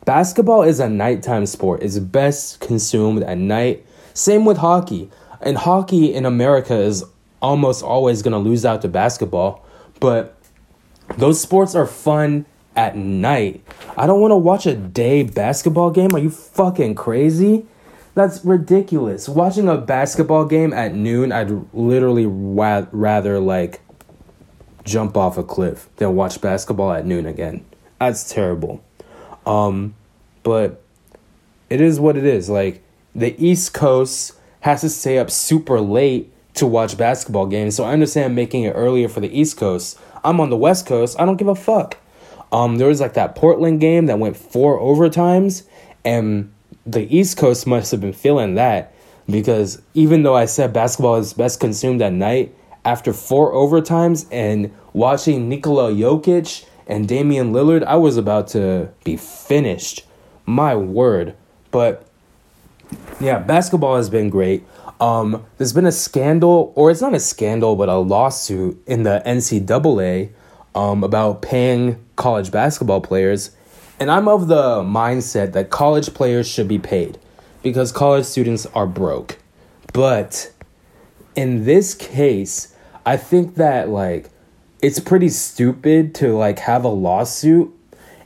Basketball 0.09 0.62
is 0.62 0.81
a 0.81 0.88
nighttime 0.88 1.45
sport. 1.45 1.83
It's 1.83 1.99
best 1.99 2.61
consumed 2.61 3.23
at 3.25 3.37
night. 3.37 3.85
Same 4.14 4.47
with 4.47 4.57
hockey. 4.57 5.11
And 5.43 5.59
hockey 5.59 6.14
in 6.14 6.25
America 6.25 6.75
is 6.75 7.05
almost 7.40 7.83
always 7.83 8.23
going 8.23 8.33
to 8.33 8.38
lose 8.38 8.64
out 8.64 8.83
to 8.83 8.88
basketball, 8.88 9.64
but 10.00 10.37
those 11.16 11.40
sports 11.40 11.75
are 11.75 11.87
fun 11.87 12.47
at 12.76 12.97
night. 12.97 13.62
I 13.97 14.07
don't 14.07 14.21
want 14.21 14.33
to 14.33 14.37
watch 14.37 14.66
a 14.66 14.75
day 14.75 15.23
basketball 15.23 15.90
game. 15.90 16.11
Are 16.14 16.18
you 16.18 16.30
fucking 16.30 16.95
crazy? 16.95 17.66
That's 18.14 18.45
ridiculous. 18.45 19.28
Watching 19.28 19.68
a 19.68 19.76
basketball 19.76 20.45
game 20.45 20.73
at 20.73 20.95
noon, 20.95 21.33
I'd 21.33 21.75
literally 21.75 22.26
wa- 22.26 22.87
rather 22.92 23.38
like 23.38 23.80
jump 24.85 25.16
off 25.16 25.38
a 25.38 25.45
cliff 25.45 25.88
than 25.97 26.14
watch 26.14 26.40
basketball 26.40 26.92
at 26.92 27.07
noon 27.07 27.26
again. 27.26 27.64
That's 28.00 28.33
terrible. 28.33 28.83
Um, 29.47 29.95
but 30.42 30.83
it 31.71 31.80
is 31.80 32.00
what 32.00 32.16
it 32.16 32.25
is. 32.25 32.49
Like 32.49 32.83
the 33.14 33.35
East 33.45 33.75
Coast 33.75 34.35
has 34.61 34.80
to 34.83 34.88
stay 34.88 35.18
up 35.18 35.30
super 35.30 35.80
late 35.80 36.33
to 36.59 36.67
watch 36.67 36.97
basketball 36.97 37.47
games. 37.47 37.75
So 37.75 37.85
I 37.85 37.93
understand 37.93 38.35
making 38.35 38.65
it 38.65 38.73
earlier 38.73 39.09
for 39.09 39.21
the 39.21 39.38
East 39.38 39.57
Coast. 39.57 39.99
I'm 40.25 40.41
on 40.41 40.50
the 40.50 40.57
West 40.57 40.87
Coast. 40.87 41.19
I 41.19 41.25
don't 41.25 41.37
give 41.37 41.49
a 41.49 41.55
fuck. 41.55 41.99
Um, 42.53 42.79
there 42.79 42.88
was 42.88 43.00
like 43.00 43.15
that 43.15 43.35
Portland 43.35 43.81
game 43.81 44.07
that 44.07 44.19
went 44.19 44.37
four 44.37 44.79
overtimes, 44.81 45.65
and 46.05 46.53
the 46.87 47.15
East 47.15 47.37
Coast 47.37 47.67
must 47.67 47.91
have 47.91 48.00
been 48.00 48.12
feeling 48.12 48.55
that 48.55 48.95
because 49.29 49.83
even 49.95 50.23
though 50.23 50.35
I 50.35 50.47
said 50.47 50.73
basketball 50.73 51.17
is 51.17 51.33
best 51.35 51.61
consumed 51.61 52.00
at 52.00 52.12
night, 52.12 52.55
after 52.85 53.12
four 53.12 53.53
overtimes 53.53 54.27
and 54.33 54.73
watching 54.95 55.49
Nikola 55.49 55.93
Jokic 55.93 56.65
and 56.87 57.07
Damian 57.07 57.53
Lillard, 57.53 57.85
I 57.85 57.97
was 57.97 58.17
about 58.17 58.49
to 58.49 58.88
be 59.05 59.17
finished. 59.17 60.05
My 60.47 60.75
word. 60.75 61.35
But 61.71 62.07
yeah, 63.21 63.38
basketball 63.41 63.97
has 63.97 64.09
been 64.09 64.31
great. 64.31 64.65
Um, 65.00 65.45
there's 65.57 65.73
been 65.73 65.87
a 65.87 65.93
scandal, 65.93 66.73
or 66.75 66.90
it's 66.90 67.00
not 67.00 67.14
a 67.14 67.21
scandal, 67.21 67.76
but 67.76 67.88
a 67.88 67.99
lawsuit 67.99 68.83
in 68.87 69.05
the 69.05 69.23
NCAA 69.25 70.31
um, 70.75 71.05
about 71.05 71.43
paying 71.43 72.05
college 72.17 72.50
basketball 72.50 73.00
players. 73.00 73.52
And 74.00 74.11
I'm 74.11 74.28
of 74.28 74.49
the 74.49 74.83
mindset 74.83 75.52
that 75.52 75.71
college 75.71 76.14
players 76.14 76.49
should 76.49 76.69
be 76.69 76.78
paid 76.78 77.19
because 77.62 77.93
college 77.93 78.25
students 78.25 78.67
are 78.67 78.87
broke. 78.87 79.38
But 79.93 80.52
in 81.35 81.64
this 81.64 81.95
case, 81.95 82.75
I 83.05 83.17
think 83.17 83.57
that 83.57 83.88
like 83.88 84.31
it's 84.81 85.00
pretty 85.00 85.28
stupid 85.28 86.14
to 86.17 86.37
like 86.37 86.61
have 86.61 86.85
a 86.85 86.88
lawsuit. 86.88 87.75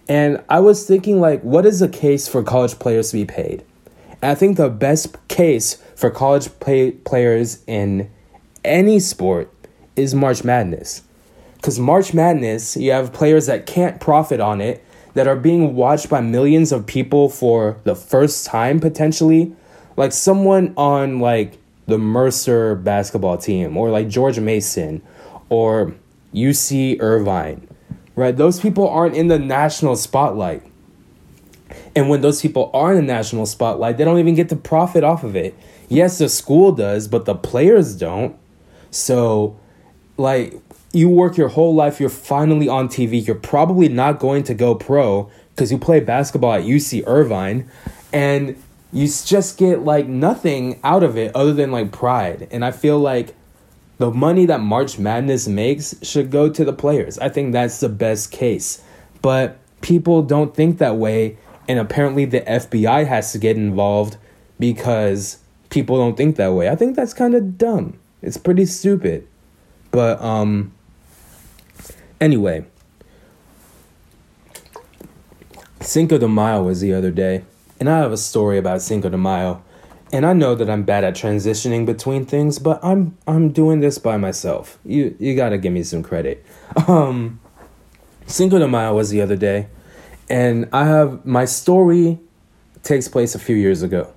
And 0.08 0.42
I 0.48 0.60
was 0.60 0.86
thinking 0.86 1.20
like 1.20 1.42
what 1.42 1.64
is 1.64 1.80
the 1.80 1.88
case 1.88 2.28
for 2.28 2.42
college 2.42 2.78
players 2.78 3.10
to 3.10 3.16
be 3.16 3.24
paid? 3.24 3.64
And 4.20 4.30
I 4.30 4.34
think 4.34 4.56
the 4.56 4.68
best 4.68 5.16
case 5.28 5.81
for 5.96 6.10
college 6.10 6.48
play- 6.60 6.92
players 6.92 7.62
in 7.66 8.10
any 8.64 8.98
sport 9.00 9.52
is 9.96 10.14
March 10.14 10.44
Madness. 10.44 11.02
Because 11.56 11.78
March 11.78 12.12
Madness, 12.12 12.76
you 12.76 12.92
have 12.92 13.12
players 13.12 13.46
that 13.46 13.66
can't 13.66 14.00
profit 14.00 14.40
on 14.40 14.60
it, 14.60 14.84
that 15.14 15.28
are 15.28 15.36
being 15.36 15.74
watched 15.74 16.08
by 16.08 16.20
millions 16.20 16.72
of 16.72 16.86
people 16.86 17.28
for 17.28 17.76
the 17.84 17.94
first 17.94 18.46
time 18.46 18.80
potentially. 18.80 19.54
Like 19.96 20.12
someone 20.12 20.72
on 20.76 21.20
like 21.20 21.58
the 21.86 21.98
Mercer 21.98 22.74
basketball 22.74 23.36
team, 23.36 23.76
or 23.76 23.90
like 23.90 24.08
George 24.08 24.38
Mason, 24.40 25.02
or 25.48 25.94
UC 26.32 26.96
Irvine, 27.00 27.68
right? 28.16 28.36
Those 28.36 28.60
people 28.60 28.88
aren't 28.88 29.14
in 29.14 29.28
the 29.28 29.38
national 29.38 29.96
spotlight. 29.96 30.62
And 31.94 32.08
when 32.08 32.20
those 32.20 32.40
people 32.40 32.70
are 32.72 32.92
in 32.92 33.06
the 33.06 33.12
national 33.12 33.46
spotlight, 33.46 33.98
they 33.98 34.04
don't 34.04 34.18
even 34.18 34.34
get 34.34 34.48
to 34.50 34.56
profit 34.56 35.04
off 35.04 35.24
of 35.24 35.36
it. 35.36 35.54
Yes, 35.92 36.16
the 36.16 36.30
school 36.30 36.72
does, 36.72 37.06
but 37.06 37.26
the 37.26 37.34
players 37.34 37.94
don't. 37.94 38.34
So, 38.90 39.58
like, 40.16 40.54
you 40.92 41.10
work 41.10 41.36
your 41.36 41.48
whole 41.48 41.74
life, 41.74 42.00
you're 42.00 42.08
finally 42.08 42.66
on 42.66 42.88
TV, 42.88 43.26
you're 43.26 43.36
probably 43.36 43.90
not 43.90 44.18
going 44.18 44.42
to 44.44 44.54
go 44.54 44.74
pro 44.74 45.30
because 45.50 45.70
you 45.70 45.76
play 45.76 46.00
basketball 46.00 46.54
at 46.54 46.62
UC 46.62 47.04
Irvine, 47.06 47.68
and 48.10 48.56
you 48.90 49.06
just 49.06 49.58
get 49.58 49.84
like 49.84 50.06
nothing 50.06 50.80
out 50.82 51.02
of 51.02 51.18
it 51.18 51.34
other 51.36 51.52
than 51.52 51.70
like 51.70 51.92
pride. 51.92 52.48
And 52.50 52.64
I 52.64 52.70
feel 52.70 52.98
like 52.98 53.34
the 53.98 54.10
money 54.10 54.46
that 54.46 54.60
March 54.60 54.98
Madness 54.98 55.46
makes 55.46 55.94
should 56.02 56.30
go 56.30 56.48
to 56.48 56.64
the 56.64 56.72
players. 56.72 57.18
I 57.18 57.28
think 57.28 57.52
that's 57.52 57.80
the 57.80 57.90
best 57.90 58.32
case. 58.32 58.82
But 59.20 59.58
people 59.82 60.22
don't 60.22 60.54
think 60.54 60.78
that 60.78 60.96
way, 60.96 61.36
and 61.68 61.78
apparently 61.78 62.24
the 62.24 62.40
FBI 62.40 63.06
has 63.06 63.32
to 63.32 63.38
get 63.38 63.56
involved 63.56 64.16
because 64.58 65.36
people 65.72 65.96
don't 65.96 66.16
think 66.16 66.36
that 66.36 66.52
way. 66.52 66.68
I 66.68 66.76
think 66.76 66.94
that's 66.94 67.14
kind 67.14 67.34
of 67.34 67.56
dumb. 67.56 67.98
It's 68.20 68.36
pretty 68.36 68.66
stupid. 68.66 69.26
But 69.90 70.22
um 70.22 70.72
anyway, 72.20 72.66
Cinco 75.80 76.18
de 76.18 76.28
Mayo 76.28 76.62
was 76.62 76.80
the 76.80 76.92
other 76.94 77.10
day, 77.10 77.44
and 77.80 77.88
I 77.90 77.98
have 77.98 78.12
a 78.12 78.16
story 78.16 78.58
about 78.58 78.82
Cinco 78.82 79.08
de 79.08 79.18
Mayo. 79.18 79.64
And 80.14 80.26
I 80.26 80.34
know 80.34 80.54
that 80.54 80.68
I'm 80.68 80.82
bad 80.82 81.04
at 81.04 81.14
transitioning 81.14 81.86
between 81.86 82.26
things, 82.26 82.58
but 82.58 82.78
I'm 82.84 83.16
I'm 83.26 83.50
doing 83.50 83.80
this 83.80 83.98
by 83.98 84.18
myself. 84.18 84.78
You 84.84 85.16
you 85.18 85.34
got 85.34 85.48
to 85.48 85.58
give 85.58 85.72
me 85.72 85.82
some 85.82 86.02
credit. 86.02 86.44
Um 86.86 87.40
Cinco 88.26 88.58
de 88.58 88.68
Mayo 88.68 88.94
was 88.94 89.10
the 89.10 89.20
other 89.22 89.36
day, 89.36 89.68
and 90.28 90.68
I 90.72 90.84
have 90.84 91.24
my 91.26 91.46
story 91.46 92.20
takes 92.82 93.08
place 93.08 93.34
a 93.34 93.38
few 93.38 93.56
years 93.56 93.82
ago. 93.82 94.12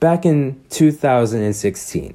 Back 0.00 0.26
in 0.26 0.62
2016. 0.68 2.14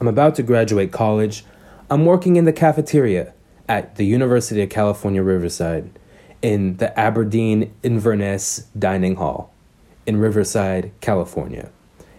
I'm 0.00 0.08
about 0.08 0.34
to 0.34 0.42
graduate 0.42 0.90
college. 0.90 1.44
I'm 1.88 2.04
working 2.04 2.34
in 2.34 2.44
the 2.44 2.52
cafeteria 2.52 3.32
at 3.68 3.94
the 3.94 4.04
University 4.04 4.62
of 4.62 4.70
California, 4.70 5.22
Riverside 5.22 5.90
in 6.42 6.78
the 6.78 6.98
Aberdeen 6.98 7.72
Inverness 7.84 8.66
Dining 8.76 9.14
Hall 9.14 9.54
in 10.06 10.16
Riverside, 10.16 10.90
California. 11.00 11.70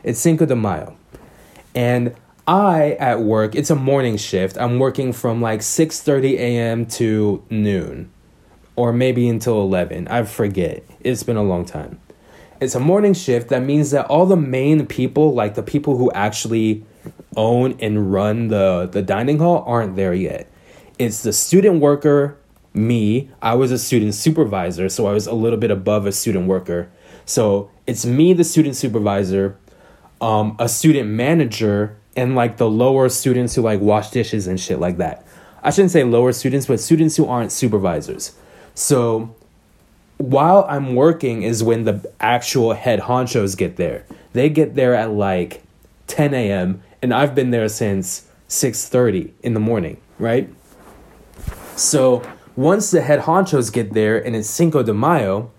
It's 0.01 0.20
Cinco 0.20 0.46
de 0.46 0.55
Mayo. 0.55 0.96
And 1.75 2.15
I 2.48 2.91
at 3.01 3.20
work, 3.20 3.55
it's 3.55 3.70
a 3.70 3.75
morning 3.75 4.15
shift. 4.15 4.58
I'm 4.58 4.79
working 4.79 5.12
from 5.12 5.41
like 5.41 5.60
6:30 5.60 6.38
a.m. 6.38 6.86
to 6.86 7.43
noon 7.50 8.12
or 8.77 8.93
maybe 8.93 9.27
until 9.27 9.62
11. 9.62 10.08
I 10.08 10.24
forget. 10.24 10.84
It's 11.01 11.24
been 11.24 11.38
a 11.38 11.43
long 11.43 11.65
time. 11.65 12.00
It's 12.60 12.75
a 12.75 12.79
morning 12.79 13.13
shift 13.13 13.50
that 13.50 13.63
means 13.63 13.91
that 13.91 14.05
all 14.07 14.25
the 14.25 14.38
main 14.38 14.86
people, 14.86 15.33
like 15.33 15.55
the 15.55 15.63
people 15.63 15.98
who 15.98 16.12
actually 16.12 16.86
own 17.36 17.77
and 17.79 18.13
run 18.13 18.48
the 18.48 18.88
the 18.91 19.01
dining 19.01 19.39
hall 19.39 19.63
aren't 19.67 19.95
there 19.95 20.13
yet. 20.13 20.50
It's 21.00 21.24
the 21.24 21.33
student 21.33 21.81
worker, 21.81 22.38
me. 22.74 23.29
I 23.41 23.55
was 23.55 23.72
a 23.72 23.79
student 23.79 24.15
supervisor, 24.15 24.89
so 24.89 25.07
I 25.07 25.12
was 25.12 25.27
a 25.27 25.33
little 25.33 25.60
bit 25.60 25.72
above 25.72 26.05
a 26.05 26.12
student 26.12 26.48
worker. 26.48 26.89
So 27.25 27.69
it's 27.88 28.05
me, 28.05 28.33
the 28.33 28.43
student 28.43 28.75
supervisor, 28.75 29.57
um, 30.22 30.55
a 30.60 30.69
student 30.69 31.10
manager, 31.10 31.98
and 32.15 32.36
like 32.36 32.57
the 32.57 32.69
lower 32.69 33.10
students 33.10 33.55
who 33.55 33.62
like 33.62 33.79
wash 33.79 34.12
dishes 34.12 34.48
and 34.48 34.60
shit 34.60 34.79
like 34.79 34.98
that. 34.98 35.25
I 35.63 35.69
shouldn't 35.72 35.91
say 35.91 36.03
lower 36.03 36.33
students, 36.33 36.67
but 36.67 36.79
students 36.79 37.15
who 37.15 37.25
aren't 37.25 37.51
supervisors. 37.51 38.36
So 38.75 39.36
while 40.24 40.65
I'm 40.70 40.96
working 40.96 41.44
is 41.44 41.62
when 41.62 41.84
the 41.84 42.10
actual 42.22 42.74
head 42.74 43.01
honchos 43.01 43.58
get 43.58 43.75
there. 43.75 44.06
They 44.32 44.50
get 44.50 44.75
there 44.75 44.96
at 44.96 45.12
like 45.12 45.63
10 46.08 46.34
a.m. 46.34 46.82
and 47.01 47.13
I've 47.13 47.36
been 47.36 47.51
there 47.51 47.68
since 47.68 48.25
6:30 48.48 49.32
in 49.42 49.53
the 49.53 49.60
morning, 49.60 49.98
right? 50.18 50.50
So 51.75 52.24
once 52.56 52.89
the 52.92 53.01
head 53.01 53.22
honchos 53.22 53.72
get 53.74 53.94
there 53.94 54.18
and 54.24 54.34
it's 54.34 54.50
Cinco 54.50 54.82
de 54.82 54.94
Mayo, 54.94 55.51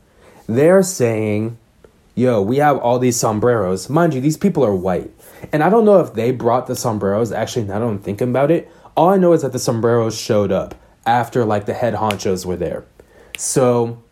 they're 0.47 0.83
saying, 0.83 1.59
yo, 2.15 2.41
we 2.41 2.57
have 2.57 2.79
all 2.79 2.99
these 2.99 3.19
sombreros. 3.19 3.91
Mind 3.91 4.15
you, 4.15 4.21
these 4.23 4.39
people 4.39 4.65
are 4.65 4.75
white. 4.75 5.11
And 5.53 5.63
I 5.63 5.69
don't 5.69 5.85
know 5.85 6.01
if 6.01 6.15
they 6.15 6.31
brought 6.31 6.69
the 6.69 6.77
sombreros. 6.77 7.33
Actually, 7.33 7.67
now 7.67 7.81
that 7.81 7.87
I'm 7.87 7.99
thinking 7.99 8.31
about 8.31 8.51
it, 8.51 8.71
all 8.97 9.11
I 9.11 9.19
know 9.19 9.35
is 9.35 9.43
that 9.43 9.53
the 9.53 9.59
sombreros 9.59 10.19
showed 10.19 10.53
up 10.53 10.75
after 11.05 11.45
like 11.45 11.67
the 11.67 11.75
head 11.75 11.95
honchos 11.95 12.47
were 12.47 12.57
there. 12.57 12.85
So 13.37 14.04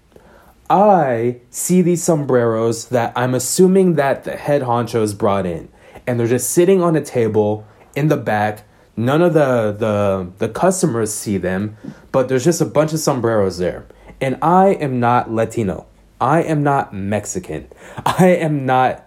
I 0.72 1.40
see 1.50 1.82
these 1.82 2.02
sombreros 2.02 2.88
that 2.88 3.12
I'm 3.14 3.34
assuming 3.34 3.94
that 3.96 4.24
the 4.24 4.36
head 4.36 4.62
honchos 4.62 5.16
brought 5.16 5.44
in. 5.44 5.68
And 6.06 6.18
they're 6.18 6.26
just 6.26 6.50
sitting 6.50 6.82
on 6.82 6.96
a 6.96 7.00
table 7.00 7.66
in 7.94 8.08
the 8.08 8.16
back 8.16 8.64
None 8.96 9.22
of 9.22 9.32
the, 9.32 9.72
the 9.72 10.30
the 10.38 10.52
customers 10.52 11.12
see 11.12 11.38
them, 11.38 11.76
but 12.10 12.28
there's 12.28 12.44
just 12.44 12.60
a 12.60 12.66
bunch 12.66 12.92
of 12.92 12.98
sombreros 12.98 13.58
there. 13.58 13.86
And 14.20 14.36
I 14.42 14.68
am 14.68 15.00
not 15.00 15.30
Latino. 15.30 15.86
I 16.20 16.42
am 16.42 16.62
not 16.62 16.92
Mexican. 16.92 17.68
I 18.06 18.26
am 18.28 18.66
not 18.66 19.06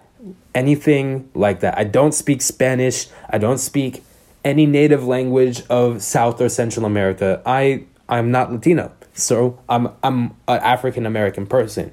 anything 0.54 1.30
like 1.34 1.60
that. 1.60 1.78
I 1.78 1.84
don't 1.84 2.12
speak 2.12 2.42
Spanish. 2.42 3.06
I 3.30 3.38
don't 3.38 3.58
speak 3.58 4.02
any 4.44 4.66
native 4.66 5.06
language 5.06 5.62
of 5.68 6.02
South 6.02 6.40
or 6.40 6.48
Central 6.48 6.84
America. 6.84 7.40
I 7.46 7.84
I'm 8.08 8.32
not 8.32 8.52
Latino. 8.52 8.90
So 9.16 9.58
I'm 9.68 9.88
I'm 10.02 10.36
an 10.46 10.60
African 10.60 11.06
American 11.06 11.46
person. 11.46 11.92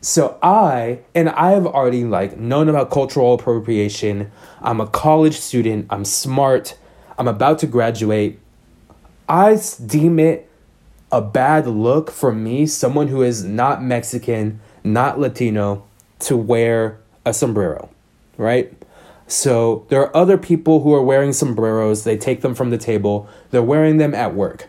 So 0.00 0.38
I 0.42 1.00
and 1.14 1.30
I 1.30 1.52
have 1.52 1.66
already 1.66 2.04
like 2.04 2.38
known 2.38 2.68
about 2.68 2.90
cultural 2.90 3.34
appropriation. 3.34 4.30
I'm 4.60 4.80
a 4.80 4.86
college 4.86 5.38
student. 5.38 5.86
I'm 5.90 6.04
smart. 6.04 6.76
I'm 7.18 7.26
about 7.26 7.58
to 7.60 7.66
graduate. 7.66 8.38
I 9.28 9.58
deem 9.84 10.18
it 10.18 10.48
a 11.10 11.22
bad 11.22 11.66
look 11.66 12.10
for 12.10 12.32
me, 12.32 12.66
someone 12.66 13.08
who 13.08 13.22
is 13.22 13.42
not 13.42 13.82
Mexican, 13.82 14.60
not 14.84 15.18
Latino, 15.18 15.84
to 16.20 16.36
wear 16.36 17.00
a 17.24 17.32
sombrero, 17.32 17.88
right? 18.36 18.72
So 19.26 19.86
there 19.88 20.00
are 20.02 20.14
other 20.14 20.36
people 20.36 20.80
who 20.82 20.94
are 20.94 21.02
wearing 21.02 21.32
sombreros. 21.32 22.04
They 22.04 22.18
take 22.18 22.42
them 22.42 22.54
from 22.54 22.70
the 22.70 22.78
table. 22.78 23.28
They're 23.50 23.62
wearing 23.62 23.96
them 23.96 24.14
at 24.14 24.34
work. 24.34 24.68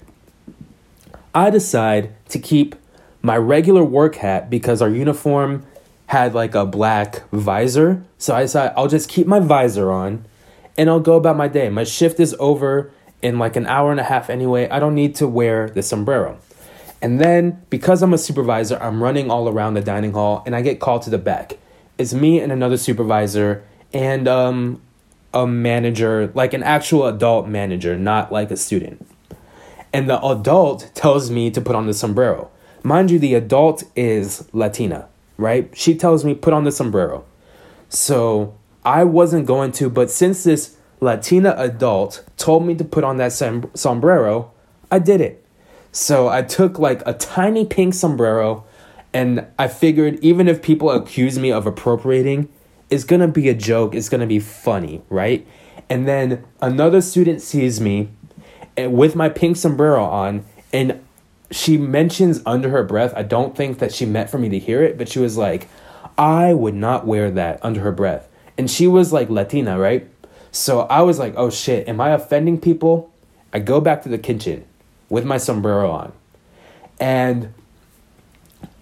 I 1.40 1.50
decide 1.50 2.14
to 2.30 2.38
keep 2.38 2.76
my 3.22 3.38
regular 3.38 3.82
work 3.82 4.16
hat 4.16 4.50
because 4.50 4.82
our 4.82 4.90
uniform 4.90 5.66
had 6.08 6.34
like 6.34 6.54
a 6.54 6.66
black 6.66 7.24
visor. 7.30 8.04
So 8.18 8.36
I 8.36 8.42
decided 8.42 8.74
I'll 8.76 8.90
just 8.90 9.08
keep 9.08 9.26
my 9.26 9.40
visor 9.40 9.90
on 9.90 10.26
and 10.78 10.90
I'll 10.90 11.00
go 11.00 11.16
about 11.16 11.38
my 11.38 11.48
day. 11.48 11.70
My 11.70 11.86
shift 11.86 12.20
is 12.20 12.36
over 12.40 12.92
in 13.22 13.40
like 13.40 13.56
an 13.56 13.68
hour 13.68 13.90
and 13.90 14.02
a 14.02 14.04
half 14.04 14.30
anyway. 14.30 14.68
I 14.68 14.80
don't 14.80 14.96
need 14.96 15.16
to 15.16 15.30
wear 15.30 15.70
the 15.70 15.82
sombrero. 15.82 16.38
And 17.02 17.22
then 17.22 17.64
because 17.70 18.02
I'm 18.02 18.14
a 18.14 18.18
supervisor, 18.18 18.78
I'm 18.82 19.02
running 19.02 19.32
all 19.32 19.48
around 19.48 19.76
the 19.76 19.82
dining 19.82 20.12
hall 20.12 20.44
and 20.46 20.54
I 20.54 20.62
get 20.62 20.82
called 20.82 21.04
to 21.04 21.10
the 21.10 21.18
back. 21.18 21.58
It's 21.98 22.14
me 22.14 22.42
and 22.42 22.52
another 22.52 22.76
supervisor 22.76 23.64
and 23.94 24.28
um, 24.28 24.82
a 25.34 25.48
manager, 25.48 26.34
like 26.34 26.54
an 26.54 26.64
actual 26.64 27.08
adult 27.08 27.48
manager, 27.48 27.98
not 27.98 28.30
like 28.30 28.52
a 28.52 28.58
student. 28.58 29.08
And 29.92 30.10
the 30.10 30.24
adult 30.24 30.92
tells 30.94 31.32
me 31.32 31.50
to 31.52 31.62
put 31.62 31.76
on 31.76 31.88
the 31.88 31.94
sombrero. 31.94 32.52
Mind 32.84 33.12
you, 33.12 33.20
the 33.20 33.34
adult 33.34 33.84
is 33.96 34.48
Latina, 34.54 35.08
right? 35.38 35.70
She 35.76 35.96
tells 35.96 36.24
me 36.24 36.34
put 36.34 36.54
on 36.54 36.64
the 36.64 36.72
sombrero. 36.72 37.26
So 37.90 38.56
I 38.86 39.04
wasn't 39.04 39.46
going 39.46 39.72
to, 39.74 39.90
but 39.90 40.12
since 40.12 40.44
this 40.44 40.78
Latina 41.02 41.56
adult 41.58 42.24
told 42.38 42.66
me 42.66 42.76
to 42.76 42.84
put 42.84 43.04
on 43.04 43.18
that 43.18 43.34
som- 43.34 43.72
sombrero, 43.74 44.52
I 44.92 45.00
did 45.00 45.22
it. 45.22 45.44
So 45.92 46.28
I 46.28 46.44
took 46.44 46.78
like 46.78 47.02
a 47.06 47.14
tiny 47.14 47.66
pink 47.66 47.94
sombrero, 47.94 48.64
and 49.14 49.48
I 49.58 49.68
figured 49.68 50.20
even 50.22 50.48
if 50.48 50.62
people 50.62 50.92
accuse 50.92 51.40
me 51.40 51.52
of 51.52 51.66
appropriating, 51.66 52.48
it's 52.90 53.04
gonna 53.04 53.28
be 53.28 53.50
a 53.50 53.54
joke, 53.54 53.96
it's 53.96 54.10
gonna 54.10 54.28
be 54.28 54.40
funny, 54.40 55.02
right? 55.10 55.48
And 55.90 56.08
then 56.08 56.44
another 56.62 57.02
student 57.02 57.42
sees 57.42 57.82
me 57.82 58.10
with 58.88 59.16
my 59.16 59.30
pink 59.30 59.58
sombrero 59.58 60.04
on, 60.04 60.46
and 60.72 61.04
she 61.52 61.78
mentions 61.78 62.42
under 62.46 62.70
her 62.70 62.84
breath, 62.84 63.14
I 63.16 63.24
don't 63.24 63.56
think 63.56 63.80
that 63.80 63.94
she 63.94 64.06
meant 64.06 64.30
for 64.30 64.38
me 64.38 64.50
to 64.50 64.60
hear 64.60 64.84
it, 64.84 64.98
but 64.98 65.10
she 65.10 65.20
was 65.20 65.38
like, 65.38 65.68
I 66.18 66.54
would 66.54 66.76
not 66.76 67.08
wear 67.08 67.32
that 67.32 67.60
under 67.64 67.82
her 67.82 67.92
breath. 67.92 68.28
And 68.58 68.70
she 68.70 68.88
was 68.88 69.12
like 69.14 69.30
Latina, 69.30 69.80
right? 69.80 70.08
So 70.52 70.82
I 70.82 71.02
was 71.02 71.18
like, 71.18 71.34
oh 71.38 71.50
shit, 71.50 71.88
am 71.88 72.02
I 72.02 72.10
offending 72.10 72.60
people? 72.60 73.12
I 73.54 73.60
go 73.60 73.82
back 73.82 74.04
to 74.04 74.10
the 74.10 74.18
kitchen 74.18 74.66
with 75.10 75.26
my 75.26 75.38
sombrero 75.38 75.90
on. 75.90 76.12
And 77.00 77.54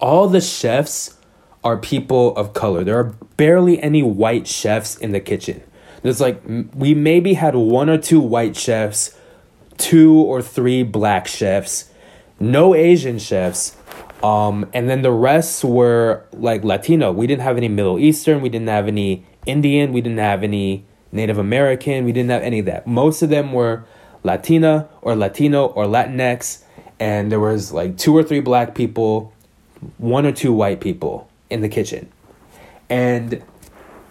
all 0.00 0.28
the 0.28 0.40
chefs 0.40 1.16
are 1.64 1.76
people 1.76 2.36
of 2.36 2.52
color. 2.52 2.84
There 2.84 2.98
are 2.98 3.14
barely 3.36 3.80
any 3.82 4.02
white 4.02 4.46
chefs 4.46 4.96
in 4.96 5.12
the 5.12 5.20
kitchen. 5.20 5.62
There's 6.02 6.20
like, 6.20 6.40
we 6.74 6.94
maybe 6.94 7.34
had 7.34 7.54
one 7.54 7.88
or 7.88 7.98
two 7.98 8.20
white 8.20 8.56
chefs, 8.56 9.16
two 9.78 10.14
or 10.14 10.42
three 10.42 10.82
black 10.82 11.26
chefs, 11.26 11.90
no 12.38 12.74
Asian 12.74 13.18
chefs. 13.18 13.76
Um, 14.22 14.68
and 14.74 14.90
then 14.90 15.02
the 15.02 15.12
rest 15.12 15.64
were 15.64 16.26
like 16.32 16.64
Latino. 16.64 17.12
We 17.12 17.26
didn't 17.26 17.42
have 17.42 17.56
any 17.56 17.68
Middle 17.68 17.98
Eastern. 17.98 18.40
We 18.40 18.48
didn't 18.48 18.68
have 18.68 18.88
any 18.88 19.24
Indian. 19.46 19.92
We 19.92 20.00
didn't 20.00 20.18
have 20.18 20.42
any 20.42 20.84
Native 21.12 21.38
American. 21.38 22.04
We 22.04 22.12
didn't 22.12 22.30
have 22.30 22.42
any 22.42 22.58
of 22.58 22.66
that. 22.66 22.86
Most 22.86 23.22
of 23.22 23.30
them 23.30 23.52
were 23.52 23.84
Latina 24.24 24.88
or 25.02 25.14
Latino 25.14 25.66
or 25.66 25.84
Latinx. 25.84 26.64
And 27.00 27.30
there 27.30 27.40
was 27.40 27.72
like 27.72 27.96
two 27.96 28.16
or 28.16 28.24
three 28.24 28.40
black 28.40 28.74
people, 28.74 29.32
one 29.98 30.26
or 30.26 30.32
two 30.32 30.52
white 30.52 30.80
people 30.80 31.28
in 31.48 31.60
the 31.60 31.68
kitchen. 31.68 32.10
And 32.90 33.42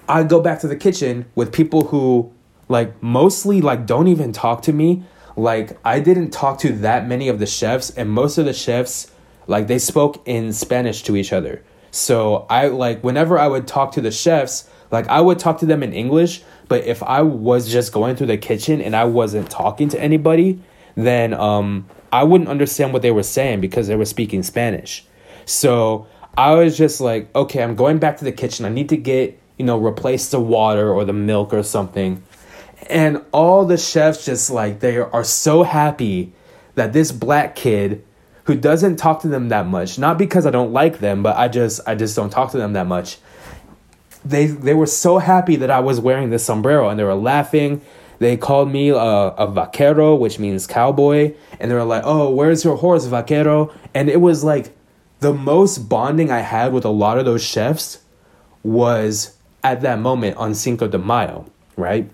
I 0.08 0.24
go 0.24 0.40
back 0.40 0.62
to 0.62 0.68
the 0.68 0.76
kitchen 0.76 1.26
with 1.36 1.52
people 1.52 1.86
who 1.88 2.32
like 2.70 3.02
mostly 3.04 3.62
like 3.62 3.86
don't 3.86 4.08
even 4.08 4.32
talk 4.32 4.62
to 4.64 4.74
me 4.74 5.04
like 5.38 5.78
I 5.86 6.00
didn't 6.00 6.32
talk 6.32 6.60
to 6.60 6.74
that 6.74 7.08
many 7.08 7.30
of 7.30 7.40
the 7.40 7.46
chefs 7.46 7.92
and 7.92 8.10
most 8.10 8.38
of 8.38 8.46
the 8.46 8.54
chefs 8.54 9.12
like 9.46 9.68
they 9.68 9.80
spoke 9.80 10.22
in 10.28 10.52
Spanish 10.52 11.04
to 11.04 11.16
each 11.16 11.32
other. 11.32 11.64
So 11.92 12.48
I 12.50 12.68
like 12.68 13.04
whenever 13.04 13.40
I 13.40 13.48
would 13.48 13.68
talk 13.68 13.94
to 13.94 14.02
the 14.02 14.12
chefs, 14.12 14.70
like 14.92 15.08
I 15.08 15.22
would 15.22 15.40
talk 15.40 15.60
to 15.60 15.66
them 15.66 15.84
in 15.84 15.94
English, 15.94 16.42
but 16.68 16.84
if 16.86 17.02
I 17.04 17.22
was 17.22 17.72
just 17.72 17.94
going 17.94 18.16
through 18.16 18.28
the 18.28 18.38
kitchen 18.38 18.82
and 18.82 18.96
I 18.96 19.06
wasn't 19.06 19.50
talking 19.50 19.88
to 19.90 20.02
anybody, 20.02 20.60
then 20.96 21.34
um 21.36 21.88
I 22.12 22.24
wouldn't 22.24 22.50
understand 22.50 22.92
what 22.92 23.04
they 23.04 23.12
were 23.12 23.24
saying 23.24 23.62
because 23.62 23.88
they 23.88 23.96
were 23.96 24.06
speaking 24.06 24.42
Spanish. 24.42 25.06
So 25.46 26.08
I 26.36 26.56
was 26.56 26.78
just 26.78 27.00
like, 27.00 27.34
okay, 27.36 27.62
I'm 27.62 27.76
going 27.76 28.00
back 28.00 28.18
to 28.18 28.26
the 28.26 28.32
kitchen. 28.32 28.66
I 28.66 28.70
need 28.70 28.90
to 28.90 28.98
get, 28.98 29.40
you 29.58 29.66
know, 29.66 29.78
replace 29.78 30.30
the 30.30 30.40
water 30.40 30.92
or 30.92 31.06
the 31.06 31.14
milk 31.14 31.54
or 31.54 31.64
something 31.64 32.24
and 32.90 33.24
all 33.32 33.66
the 33.66 33.78
chefs 33.78 34.26
just 34.26 34.50
like 34.50 34.80
they 34.80 34.98
are 34.98 35.24
so 35.24 35.64
happy 35.64 36.34
that 36.76 36.94
this 36.94 37.12
black 37.12 37.56
kid 37.56 38.04
who 38.46 38.56
doesn't 38.56 38.96
talk 38.96 39.22
to 39.22 39.28
them 39.28 39.50
that 39.50 39.68
much, 39.68 40.00
not 40.00 40.18
because 40.18 40.46
I 40.46 40.52
don't 40.52 40.72
like 40.72 41.00
them, 41.00 41.22
but 41.22 41.36
I 41.36 41.48
just 41.48 41.82
I 41.86 41.96
just 41.96 42.16
don't 42.16 42.30
talk 42.30 42.52
to 42.52 42.58
them 42.58 42.74
that 42.74 42.88
much. 42.88 43.18
They 44.24 44.48
they 44.48 44.74
were 44.74 44.86
so 44.86 45.18
happy 45.18 45.56
that 45.58 45.70
I 45.70 45.80
was 45.80 46.00
wearing 46.00 46.30
this 46.30 46.46
sombrero 46.46 46.90
and 46.90 47.00
they 47.00 47.04
were 47.04 47.16
laughing. 47.16 47.82
They 48.20 48.36
called 48.36 48.72
me 48.72 48.90
a, 48.90 48.96
a 48.98 49.52
vaquero, 49.52 50.16
which 50.16 50.40
means 50.40 50.66
cowboy, 50.66 51.36
and 51.60 51.70
they 51.70 51.76
were 51.76 51.84
like, 51.84 52.04
"Oh, 52.06 52.30
where's 52.30 52.64
your 52.64 52.78
horse, 52.78 53.06
vaquero?" 53.06 53.74
And 53.94 54.10
it 54.10 54.22
was 54.22 54.44
like 54.44 54.76
the 55.20 55.34
most 55.34 55.90
bonding 55.90 56.32
I 56.32 56.40
had 56.40 56.74
with 56.74 56.86
a 56.86 56.90
lot 56.90 57.20
of 57.20 57.26
those 57.26 57.44
chefs 57.44 58.00
was 58.64 59.38
at 59.64 59.82
that 59.82 60.00
moment 60.00 60.38
on 60.38 60.56
Cinco 60.56 60.88
de 60.88 60.98
Mayo, 60.98 61.46
right? 61.76 62.10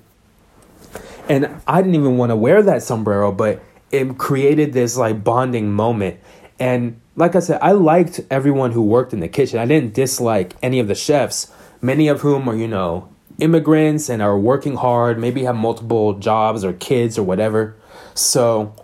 And 1.29 1.61
I 1.67 1.81
didn't 1.81 1.95
even 1.95 2.17
want 2.17 2.31
to 2.31 2.35
wear 2.35 2.61
that 2.63 2.83
sombrero, 2.83 3.31
but 3.31 3.61
it 3.91 4.17
created 4.17 4.73
this 4.73 4.97
like 4.97 5.23
bonding 5.23 5.71
moment. 5.71 6.19
And 6.59 6.99
like 7.15 7.35
I 7.35 7.39
said, 7.39 7.59
I 7.61 7.71
liked 7.71 8.21
everyone 8.29 8.71
who 8.71 8.81
worked 8.81 9.13
in 9.13 9.19
the 9.19 9.27
kitchen. 9.27 9.59
I 9.59 9.65
didn't 9.65 9.93
dislike 9.93 10.55
any 10.61 10.79
of 10.79 10.87
the 10.87 10.95
chefs, 10.95 11.51
many 11.81 12.07
of 12.07 12.21
whom 12.21 12.49
are, 12.49 12.55
you 12.55 12.67
know, 12.67 13.09
immigrants 13.39 14.09
and 14.09 14.21
are 14.21 14.37
working 14.37 14.75
hard, 14.75 15.19
maybe 15.19 15.43
have 15.43 15.55
multiple 15.55 16.13
jobs 16.13 16.63
or 16.63 16.73
kids 16.73 17.17
or 17.17 17.23
whatever. 17.23 17.75
So 18.13 18.75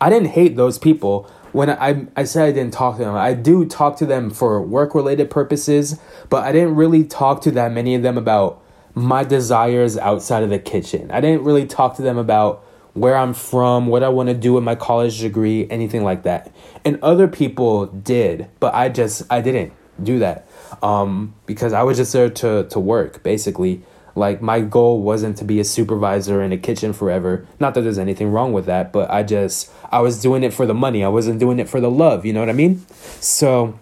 I 0.00 0.10
didn't 0.10 0.28
hate 0.28 0.56
those 0.56 0.78
people. 0.78 1.30
When 1.52 1.68
I, 1.68 2.06
I 2.16 2.24
said 2.24 2.48
I 2.48 2.52
didn't 2.52 2.72
talk 2.72 2.96
to 2.96 3.04
them, 3.04 3.14
I 3.14 3.34
do 3.34 3.66
talk 3.66 3.98
to 3.98 4.06
them 4.06 4.30
for 4.30 4.62
work 4.62 4.94
related 4.94 5.30
purposes, 5.30 6.00
but 6.30 6.44
I 6.44 6.52
didn't 6.52 6.76
really 6.76 7.04
talk 7.04 7.42
to 7.42 7.50
that 7.52 7.72
many 7.72 7.94
of 7.94 8.02
them 8.02 8.16
about 8.16 8.61
my 8.94 9.24
desires 9.24 9.96
outside 9.96 10.42
of 10.42 10.50
the 10.50 10.58
kitchen. 10.58 11.10
I 11.10 11.20
didn't 11.20 11.44
really 11.44 11.66
talk 11.66 11.96
to 11.96 12.02
them 12.02 12.18
about 12.18 12.64
where 12.94 13.16
I'm 13.16 13.32
from, 13.32 13.86
what 13.86 14.02
I 14.02 14.08
want 14.10 14.28
to 14.28 14.34
do 14.34 14.52
with 14.52 14.64
my 14.64 14.74
college 14.74 15.20
degree, 15.20 15.66
anything 15.70 16.04
like 16.04 16.24
that. 16.24 16.54
And 16.84 16.98
other 17.02 17.26
people 17.26 17.86
did, 17.86 18.48
but 18.60 18.74
I 18.74 18.88
just 18.88 19.22
I 19.30 19.40
didn't 19.40 19.72
do 20.02 20.18
that 20.18 20.46
um, 20.82 21.34
because 21.46 21.72
I 21.72 21.82
was 21.82 21.96
just 21.96 22.12
there 22.12 22.30
to 22.30 22.64
to 22.64 22.80
work 22.80 23.22
basically. 23.22 23.82
Like 24.14 24.42
my 24.42 24.60
goal 24.60 25.00
wasn't 25.00 25.38
to 25.38 25.44
be 25.44 25.58
a 25.58 25.64
supervisor 25.64 26.42
in 26.42 26.52
a 26.52 26.58
kitchen 26.58 26.92
forever. 26.92 27.46
Not 27.58 27.72
that 27.74 27.80
there's 27.80 27.96
anything 27.96 28.30
wrong 28.30 28.52
with 28.52 28.66
that, 28.66 28.92
but 28.92 29.10
I 29.10 29.22
just 29.22 29.70
I 29.90 30.00
was 30.00 30.20
doing 30.20 30.42
it 30.42 30.52
for 30.52 30.66
the 30.66 30.74
money. 30.74 31.02
I 31.02 31.08
wasn't 31.08 31.40
doing 31.40 31.58
it 31.58 31.66
for 31.66 31.80
the 31.80 31.90
love, 31.90 32.26
you 32.26 32.34
know 32.34 32.40
what 32.40 32.50
I 32.50 32.52
mean? 32.52 32.84
So 33.20 33.78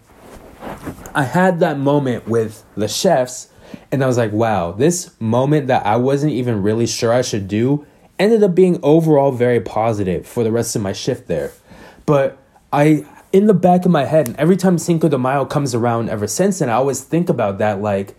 I 1.15 1.25
had 1.25 1.59
that 1.61 1.79
moment 1.79 2.29
with 2.29 2.65
the 2.77 2.87
chefs 2.87 3.50
and 3.93 4.03
I 4.03 4.07
was 4.07 4.17
like, 4.17 4.33
wow, 4.33 4.73
this 4.73 5.15
moment 5.21 5.67
that 5.69 5.85
I 5.87 5.97
wasn't 5.97 6.33
even 6.33 6.63
really 6.63 6.87
sure 6.87 7.13
I 7.13 7.23
should 7.23 7.49
do 7.49 7.87
ended 8.19 8.43
up 8.43 8.55
being 8.55 8.79
overall 8.83 9.33
very 9.33 9.61
positive 9.61 10.27
for 10.27 10.45
the 10.45 10.53
rest 10.53 10.77
of 10.77 10.83
my 10.83 10.93
shift 10.93 11.27
there. 11.27 11.53
But 12.05 12.39
I, 12.73 13.07
in 13.33 13.47
the 13.47 13.55
back 13.55 13.85
of 13.87 13.91
my 13.91 14.05
head, 14.05 14.29
and 14.29 14.37
every 14.37 14.57
time 14.57 14.79
Cinco 14.79 15.09
de 15.09 15.19
Mayo 15.19 15.45
comes 15.45 15.75
around 15.75 16.11
ever 16.11 16.27
since 16.27 16.59
then, 16.59 16.69
I 16.69 16.75
always 16.75 17.03
think 17.03 17.29
about 17.29 17.59
that 17.59 17.81
like, 17.81 18.17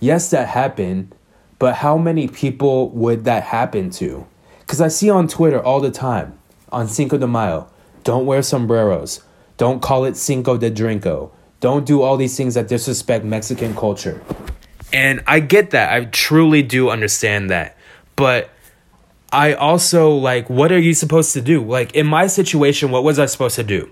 yes, 0.00 0.30
that 0.30 0.48
happened, 0.48 1.14
but 1.58 1.76
how 1.76 1.96
many 1.96 2.26
people 2.26 2.90
would 2.90 3.24
that 3.24 3.44
happen 3.44 3.90
to? 3.90 4.26
Because 4.60 4.80
I 4.80 4.88
see 4.88 5.08
on 5.08 5.28
Twitter 5.28 5.62
all 5.62 5.80
the 5.80 5.90
time 5.90 6.38
on 6.72 6.88
Cinco 6.88 7.16
de 7.16 7.26
Mayo, 7.26 7.70
don't 8.02 8.26
wear 8.26 8.42
sombreros, 8.42 9.22
don't 9.56 9.80
call 9.80 10.04
it 10.04 10.16
Cinco 10.16 10.56
de 10.56 10.70
Drinko, 10.70 11.30
don't 11.60 11.86
do 11.86 12.02
all 12.02 12.16
these 12.16 12.36
things 12.36 12.54
that 12.54 12.66
disrespect 12.66 13.24
Mexican 13.24 13.74
culture. 13.76 14.20
And 14.94 15.22
I 15.26 15.40
get 15.40 15.72
that. 15.72 15.92
I 15.92 16.06
truly 16.06 16.62
do 16.62 16.88
understand 16.88 17.50
that. 17.50 17.76
But 18.16 18.48
I 19.32 19.52
also 19.52 20.14
like 20.14 20.48
what 20.48 20.70
are 20.70 20.78
you 20.78 20.94
supposed 20.94 21.32
to 21.34 21.40
do? 21.42 21.62
Like 21.62 21.94
in 21.94 22.06
my 22.06 22.28
situation, 22.28 22.90
what 22.92 23.04
was 23.04 23.18
I 23.18 23.26
supposed 23.26 23.56
to 23.56 23.64
do? 23.64 23.90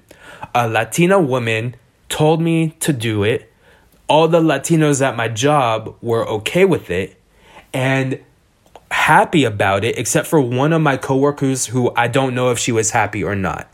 A 0.55 0.69
Latina 0.69 1.21
woman 1.21 1.75
told 2.09 2.41
me 2.41 2.71
to 2.81 2.93
do 2.93 3.25
it. 3.25 3.53
all 4.09 4.29
the 4.29 4.41
Latinos 4.41 5.01
at 5.01 5.17
my 5.17 5.27
job 5.27 5.97
were 6.03 6.29
okay 6.29 6.67
with 6.67 6.91
it 6.91 7.19
and 7.73 8.21
happy 8.91 9.43
about 9.45 9.85
it, 9.85 9.97
except 9.97 10.27
for 10.27 10.39
one 10.39 10.73
of 10.75 10.83
my 10.83 10.99
coworkers 10.99 11.67
who 11.67 11.91
I 11.97 12.09
don't 12.09 12.35
know 12.35 12.51
if 12.51 12.59
she 12.59 12.73
was 12.73 12.91
happy 12.91 13.25
or 13.25 13.35
not. 13.35 13.73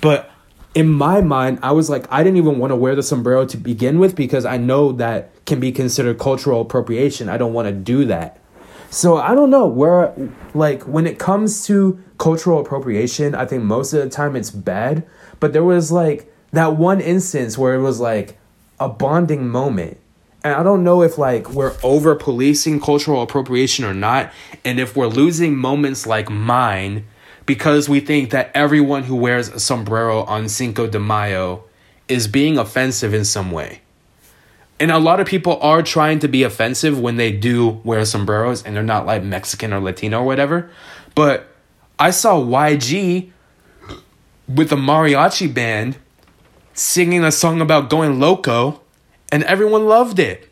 But 0.00 0.29
in 0.74 0.88
my 0.88 1.20
mind, 1.20 1.58
I 1.62 1.72
was 1.72 1.90
like, 1.90 2.06
I 2.10 2.22
didn't 2.22 2.36
even 2.36 2.58
want 2.58 2.70
to 2.70 2.76
wear 2.76 2.94
the 2.94 3.02
sombrero 3.02 3.44
to 3.46 3.56
begin 3.56 3.98
with 3.98 4.14
because 4.14 4.44
I 4.44 4.56
know 4.56 4.92
that 4.92 5.44
can 5.44 5.58
be 5.58 5.72
considered 5.72 6.18
cultural 6.18 6.60
appropriation. 6.60 7.28
I 7.28 7.38
don't 7.38 7.52
want 7.52 7.66
to 7.68 7.72
do 7.72 8.04
that. 8.06 8.38
So 8.90 9.16
I 9.16 9.34
don't 9.34 9.50
know 9.50 9.66
where, 9.66 10.12
like, 10.54 10.82
when 10.82 11.06
it 11.06 11.18
comes 11.18 11.66
to 11.66 12.02
cultural 12.18 12.60
appropriation, 12.60 13.34
I 13.34 13.46
think 13.46 13.62
most 13.62 13.92
of 13.92 14.02
the 14.02 14.10
time 14.10 14.36
it's 14.36 14.50
bad. 14.50 15.06
But 15.40 15.52
there 15.52 15.64
was 15.64 15.90
like 15.90 16.32
that 16.52 16.76
one 16.76 17.00
instance 17.00 17.56
where 17.56 17.74
it 17.74 17.80
was 17.80 17.98
like 17.98 18.38
a 18.78 18.88
bonding 18.88 19.48
moment. 19.48 19.98
And 20.42 20.54
I 20.54 20.62
don't 20.62 20.84
know 20.84 21.02
if 21.02 21.18
like 21.18 21.50
we're 21.50 21.76
over 21.82 22.14
policing 22.14 22.80
cultural 22.80 23.22
appropriation 23.22 23.84
or 23.84 23.94
not, 23.94 24.32
and 24.64 24.80
if 24.80 24.96
we're 24.96 25.06
losing 25.06 25.56
moments 25.56 26.06
like 26.06 26.30
mine 26.30 27.04
because 27.50 27.88
we 27.88 27.98
think 27.98 28.30
that 28.30 28.48
everyone 28.54 29.02
who 29.02 29.16
wears 29.16 29.48
a 29.48 29.58
sombrero 29.58 30.22
on 30.22 30.48
Cinco 30.48 30.86
de 30.86 31.00
Mayo 31.00 31.64
is 32.06 32.28
being 32.28 32.56
offensive 32.56 33.12
in 33.12 33.24
some 33.24 33.50
way. 33.50 33.80
And 34.78 34.92
a 34.92 35.00
lot 35.00 35.18
of 35.18 35.26
people 35.26 35.58
are 35.60 35.82
trying 35.82 36.20
to 36.20 36.28
be 36.28 36.44
offensive 36.44 37.00
when 37.00 37.16
they 37.16 37.32
do 37.32 37.80
wear 37.82 38.04
sombreros 38.04 38.62
and 38.62 38.76
they're 38.76 38.84
not 38.84 39.04
like 39.04 39.24
Mexican 39.24 39.72
or 39.72 39.80
Latino 39.80 40.20
or 40.20 40.26
whatever. 40.26 40.70
But 41.16 41.48
I 41.98 42.12
saw 42.12 42.40
YG 42.40 43.32
with 44.46 44.70
a 44.70 44.76
mariachi 44.76 45.52
band 45.52 45.96
singing 46.72 47.24
a 47.24 47.32
song 47.32 47.60
about 47.60 47.90
going 47.90 48.20
loco 48.20 48.80
and 49.32 49.42
everyone 49.42 49.86
loved 49.86 50.20
it. 50.20 50.48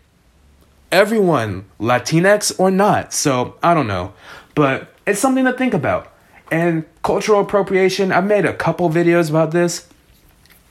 Everyone, 0.91 1.65
Latinx 1.79 2.59
or 2.59 2.73
not. 2.73 3.13
So 3.13 3.55
I 3.63 3.73
don't 3.73 3.87
know. 3.87 4.15
But 4.57 4.93
it's 5.07 5.21
something 5.21 5.45
to 5.45 5.53
think 5.53 5.75
about. 5.75 6.13
And 6.51 6.85
cultural 7.03 7.41
appropriation, 7.41 8.11
I've 8.13 8.27
made 8.27 8.45
a 8.45 8.55
couple 8.55 8.89
videos 8.91 9.29
about 9.29 9.51
this. 9.51 9.89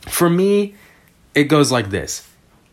For 0.02 0.30
me, 0.30 0.76
it 1.36 1.46
goes 1.46 1.72
like 1.72 1.90
this 1.90 2.28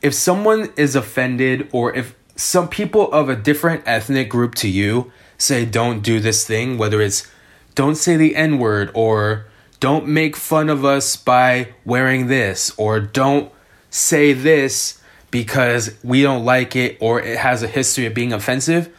if 0.05 0.13
someone 0.13 0.71
is 0.77 0.95
offended 0.95 1.67
or 1.73 1.95
if 1.95 2.15
some 2.37 2.69
people 2.69 3.11
of 3.11 3.31
a 3.31 3.35
different 3.35 3.83
ethnic 3.87 4.29
group 4.29 4.55
to 4.55 4.69
you 4.69 5.11
say 5.39 5.65
don't 5.65 6.03
do 6.03 6.21
this 6.21 6.47
thing, 6.47 6.77
whether 6.77 7.01
it's 7.01 7.27
don't 7.75 7.95
say 7.95 8.17
the 8.19 8.37
N 8.37 8.59
word 8.59 8.91
or 8.93 9.47
don't 9.81 10.07
make 10.07 10.37
fun 10.37 10.69
of 10.69 10.85
us 10.85 11.17
by 11.17 11.73
wearing 11.87 12.27
this 12.27 12.71
or 12.77 13.01
don't 13.01 13.51
say 13.89 14.35
this 14.35 15.01
because 15.31 15.97
we 16.05 16.23
don't 16.23 16.45
like 16.45 16.77
it 16.77 16.99
or 17.01 17.21
it 17.23 17.39
has 17.39 17.63
a 17.63 17.67
history 17.67 18.05
of 18.05 18.13
being 18.13 18.35
offensive, 18.35 18.95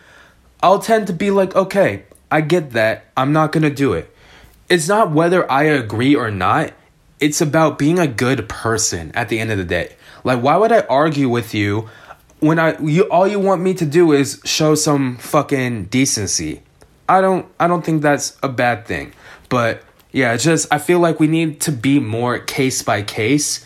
I'll 0.63 0.79
tend 0.79 1.05
to 1.05 1.13
be 1.13 1.29
like, 1.29 1.55
okay, 1.55 2.05
I 2.31 2.41
get 2.41 2.71
that. 2.71 3.05
I'm 3.15 3.33
not 3.33 3.51
going 3.51 3.63
to 3.63 3.69
do 3.69 3.93
it. 3.93 4.13
It's 4.69 4.87
not 4.87 5.11
whether 5.11 5.49
I 5.51 5.63
agree 5.63 6.15
or 6.15 6.31
not. 6.31 6.73
It's 7.19 7.39
about 7.39 7.77
being 7.77 7.99
a 7.99 8.07
good 8.07 8.49
person 8.49 9.11
at 9.13 9.29
the 9.29 9.39
end 9.39 9.51
of 9.51 9.57
the 9.57 9.63
day. 9.63 9.95
Like 10.23 10.41
why 10.41 10.57
would 10.57 10.71
I 10.71 10.81
argue 10.81 11.29
with 11.29 11.53
you 11.53 11.87
when 12.39 12.59
I 12.59 12.77
you 12.79 13.03
all 13.03 13.27
you 13.27 13.39
want 13.39 13.61
me 13.61 13.73
to 13.75 13.85
do 13.85 14.11
is 14.11 14.41
show 14.43 14.75
some 14.75 15.17
fucking 15.17 15.85
decency? 15.85 16.63
I 17.07 17.21
don't 17.21 17.45
I 17.59 17.67
don't 17.67 17.85
think 17.85 18.01
that's 18.01 18.37
a 18.41 18.49
bad 18.49 18.85
thing. 18.85 19.13
But 19.49 19.83
yeah, 20.11 20.35
just 20.35 20.67
I 20.73 20.79
feel 20.79 20.99
like 20.99 21.19
we 21.19 21.27
need 21.27 21.61
to 21.61 21.71
be 21.71 21.99
more 21.99 22.39
case 22.39 22.81
by 22.81 23.03
case, 23.03 23.65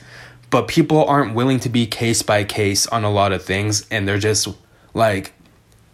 but 0.50 0.67
people 0.67 1.06
aren't 1.06 1.34
willing 1.34 1.62
to 1.62 1.69
be 1.69 1.88
case 1.88 2.22
by 2.22 2.43
case 2.43 2.86
on 2.88 3.06
a 3.06 3.10
lot 3.10 3.32
of 3.32 3.43
things 3.43 3.88
and 3.89 4.06
they're 4.06 4.19
just 4.19 4.50
like 4.93 5.34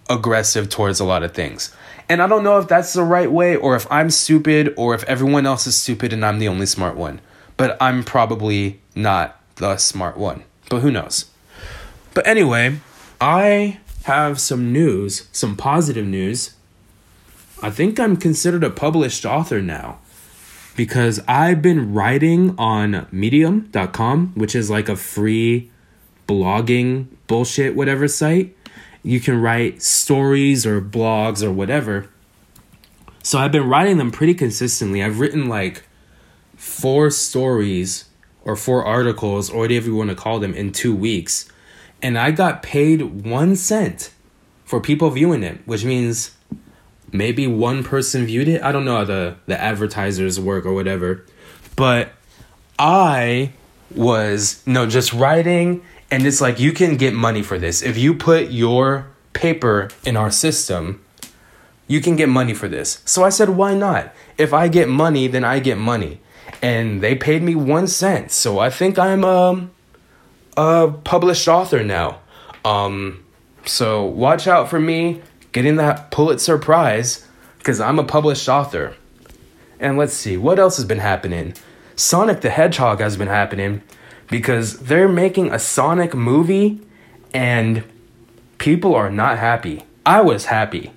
aggressive 0.09 0.69
towards 0.69 0.99
a 0.99 1.05
lot 1.05 1.21
of 1.21 1.33
things. 1.33 1.75
And 2.07 2.21
I 2.21 2.27
don't 2.27 2.43
know 2.43 2.59
if 2.59 2.67
that's 2.67 2.93
the 2.93 3.03
right 3.03 3.31
way 3.31 3.55
or 3.55 3.75
if 3.75 3.91
I'm 3.91 4.09
stupid 4.09 4.73
or 4.77 4.93
if 4.93 5.03
everyone 5.05 5.45
else 5.45 5.65
is 5.65 5.75
stupid 5.75 6.13
and 6.13 6.23
I'm 6.23 6.39
the 6.39 6.47
only 6.47 6.65
smart 6.65 6.95
one. 6.95 7.19
But 7.57 7.77
I'm 7.81 8.03
probably 8.03 8.81
not 8.95 9.41
the 9.55 9.77
smart 9.77 10.17
one. 10.17 10.43
But 10.69 10.81
who 10.81 10.91
knows? 10.91 11.25
But 12.13 12.27
anyway, 12.27 12.79
I 13.19 13.79
have 14.03 14.39
some 14.39 14.71
news, 14.71 15.27
some 15.31 15.55
positive 15.55 16.05
news. 16.05 16.55
I 17.61 17.71
think 17.71 17.99
I'm 17.99 18.17
considered 18.17 18.63
a 18.63 18.69
published 18.69 19.25
author 19.25 19.61
now 19.61 19.99
because 20.75 21.21
I've 21.27 21.61
been 21.61 21.93
writing 21.93 22.53
on 22.57 23.07
medium.com, 23.11 24.33
which 24.35 24.55
is 24.55 24.69
like 24.69 24.89
a 24.89 24.95
free 24.95 25.71
blogging 26.27 27.07
bullshit 27.27 27.75
whatever 27.75 28.07
site 28.07 28.54
you 29.05 29.19
can 29.19 29.39
write 29.39 29.83
stories 29.83 30.65
or 30.65 30.81
blogs 30.81 31.43
or 31.43 31.51
whatever. 31.51 32.09
So 33.21 33.37
I've 33.37 33.51
been 33.51 33.69
writing 33.69 33.97
them 33.97 34.11
pretty 34.11 34.33
consistently. 34.33 35.03
I've 35.03 35.19
written 35.19 35.47
like 35.47 35.83
four 36.55 37.11
stories 37.11 38.05
or 38.43 38.55
four 38.55 38.83
articles, 38.85 39.49
or 39.49 39.61
whatever 39.61 39.87
you 39.87 39.95
want 39.95 40.09
to 40.09 40.15
call 40.15 40.39
them, 40.39 40.53
in 40.53 40.71
two 40.71 40.95
weeks. 40.95 41.51
And 42.01 42.17
I 42.17 42.29
got 42.31 42.61
paid 42.61 43.25
one 43.25 43.55
cent 43.55 44.11
for 44.63 44.79
people 44.79 45.09
viewing 45.09 45.41
it, 45.43 45.59
which 45.65 45.83
means 45.83 46.35
maybe 47.11 47.47
one 47.47 47.83
person 47.83 48.25
viewed 48.25 48.47
it. 48.47 48.61
I 48.61 48.71
don't 48.71 48.85
know 48.85 48.97
how 48.97 49.03
the, 49.05 49.37
the 49.47 49.59
advertisers 49.59 50.39
work 50.39 50.65
or 50.65 50.73
whatever. 50.73 51.25
But 51.75 52.11
I 52.77 53.53
was, 53.95 54.61
no, 54.67 54.85
just 54.85 55.11
writing 55.13 55.83
and 56.11 56.25
it's 56.25 56.41
like 56.41 56.59
you 56.59 56.71
can 56.71 56.97
get 56.97 57.13
money 57.13 57.41
for 57.41 57.57
this. 57.57 57.81
If 57.81 57.97
you 57.97 58.13
put 58.13 58.51
your 58.51 59.07
paper 59.33 59.89
in 60.05 60.15
our 60.15 60.31
system, 60.31 61.03
you 61.87 62.01
can 62.01 62.15
get 62.15 62.29
money 62.29 62.53
for 62.53 62.67
this. 62.67 63.01
So 63.05 63.23
I 63.23 63.29
said, 63.29 63.49
why 63.49 63.73
not? 63.75 64.13
If 64.37 64.53
I 64.53 64.67
get 64.67 64.87
money, 64.87 65.27
then 65.27 65.43
I 65.43 65.59
get 65.59 65.77
money. 65.77 66.21
And 66.61 67.01
they 67.01 67.15
paid 67.15 67.43
me 67.43 67.55
one 67.55 67.87
cent. 67.87 68.31
So 68.31 68.59
I 68.59 68.69
think 68.69 68.97
I'm 68.97 69.23
um, 69.23 69.71
a 70.57 70.91
published 71.03 71.47
author 71.47 71.83
now. 71.83 72.19
Um, 72.63 73.23
so 73.65 74.03
watch 74.03 74.47
out 74.47 74.69
for 74.69 74.79
me 74.79 75.21
getting 75.51 75.75
that 75.75 76.11
Pulitzer 76.11 76.57
Prize 76.57 77.27
because 77.57 77.79
I'm 77.79 77.99
a 77.99 78.03
published 78.03 78.47
author. 78.49 78.95
And 79.79 79.97
let's 79.97 80.13
see, 80.13 80.37
what 80.37 80.59
else 80.59 80.77
has 80.77 80.85
been 80.85 80.99
happening? 80.99 81.53
Sonic 81.95 82.41
the 82.41 82.49
Hedgehog 82.49 82.99
has 82.99 83.17
been 83.17 83.27
happening 83.27 83.81
because 84.29 84.79
they're 84.79 85.07
making 85.07 85.51
a 85.51 85.59
Sonic 85.59 86.13
movie 86.13 86.81
and 87.33 87.83
people 88.57 88.95
are 88.95 89.09
not 89.09 89.37
happy. 89.37 89.83
I 90.05 90.21
was 90.21 90.45
happy. 90.45 90.91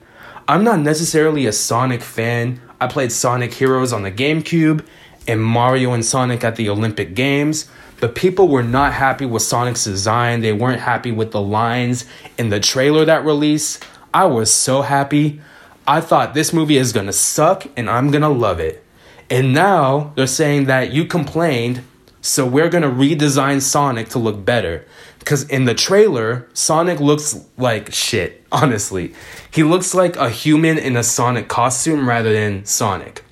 I'm 0.47 0.64
not 0.64 0.81
necessarily 0.81 1.47
a 1.47 1.53
Sonic 1.53 2.01
fan. 2.01 2.61
I 2.81 2.87
played 2.87 3.12
Sonic 3.12 3.53
Heroes 3.53 3.93
on 3.93 4.03
the 4.03 4.11
GameCube 4.11 4.85
and 5.27 5.43
Mario 5.43 5.93
and 5.93 6.05
Sonic 6.05 6.43
at 6.43 6.57
the 6.57 6.71
Olympic 6.71 7.14
Games, 7.14 7.69
but 8.01 8.14
people 8.14 8.49
were 8.49 8.62
not 8.62 8.95
happy 8.95 9.27
with 9.27 9.43
Sonic's 9.43 9.85
design. 9.85 10.41
They 10.41 10.53
weren't 10.53 10.81
happy 10.81 11.12
with 11.12 11.33
the 11.33 11.43
lines 11.43 12.07
in 12.38 12.49
the 12.49 12.61
trailer 12.61 13.05
that 13.05 13.25
released. 13.25 13.85
I 14.14 14.25
was 14.27 14.51
so 14.51 14.83
happy. 14.83 15.41
I 15.87 16.01
thought 16.01 16.35
this 16.35 16.53
movie 16.53 16.77
is 16.77 16.93
gonna 16.93 17.12
suck 17.12 17.67
and 17.77 17.91
I'm 17.91 18.11
gonna 18.11 18.31
love 18.31 18.61
it. 18.61 18.85
And 19.29 19.53
now 19.53 20.12
they're 20.14 20.27
saying 20.27 20.64
that 20.67 20.93
you 20.93 21.05
complained 21.05 21.83
so 22.29 22.45
we're 22.45 22.69
gonna 22.69 22.91
redesign 22.91 23.62
Sonic 23.62 24.11
to 24.11 24.19
look 24.19 24.45
better. 24.45 24.87
Because 25.19 25.45
in 25.45 25.64
the 25.64 25.75
trailer, 25.75 26.47
Sonic 26.53 27.01
looks 27.01 27.43
like 27.57 27.91
shit, 27.93 28.45
honestly. 28.53 29.14
He 29.51 29.62
looks 29.62 29.95
like 29.95 30.14
a 30.17 30.29
human 30.29 30.77
in 30.77 30.95
a 30.95 31.03
Sonic 31.03 31.49
costume 31.49 32.07
rather 32.07 32.31
than 32.31 32.67
Sonic. 32.67 33.25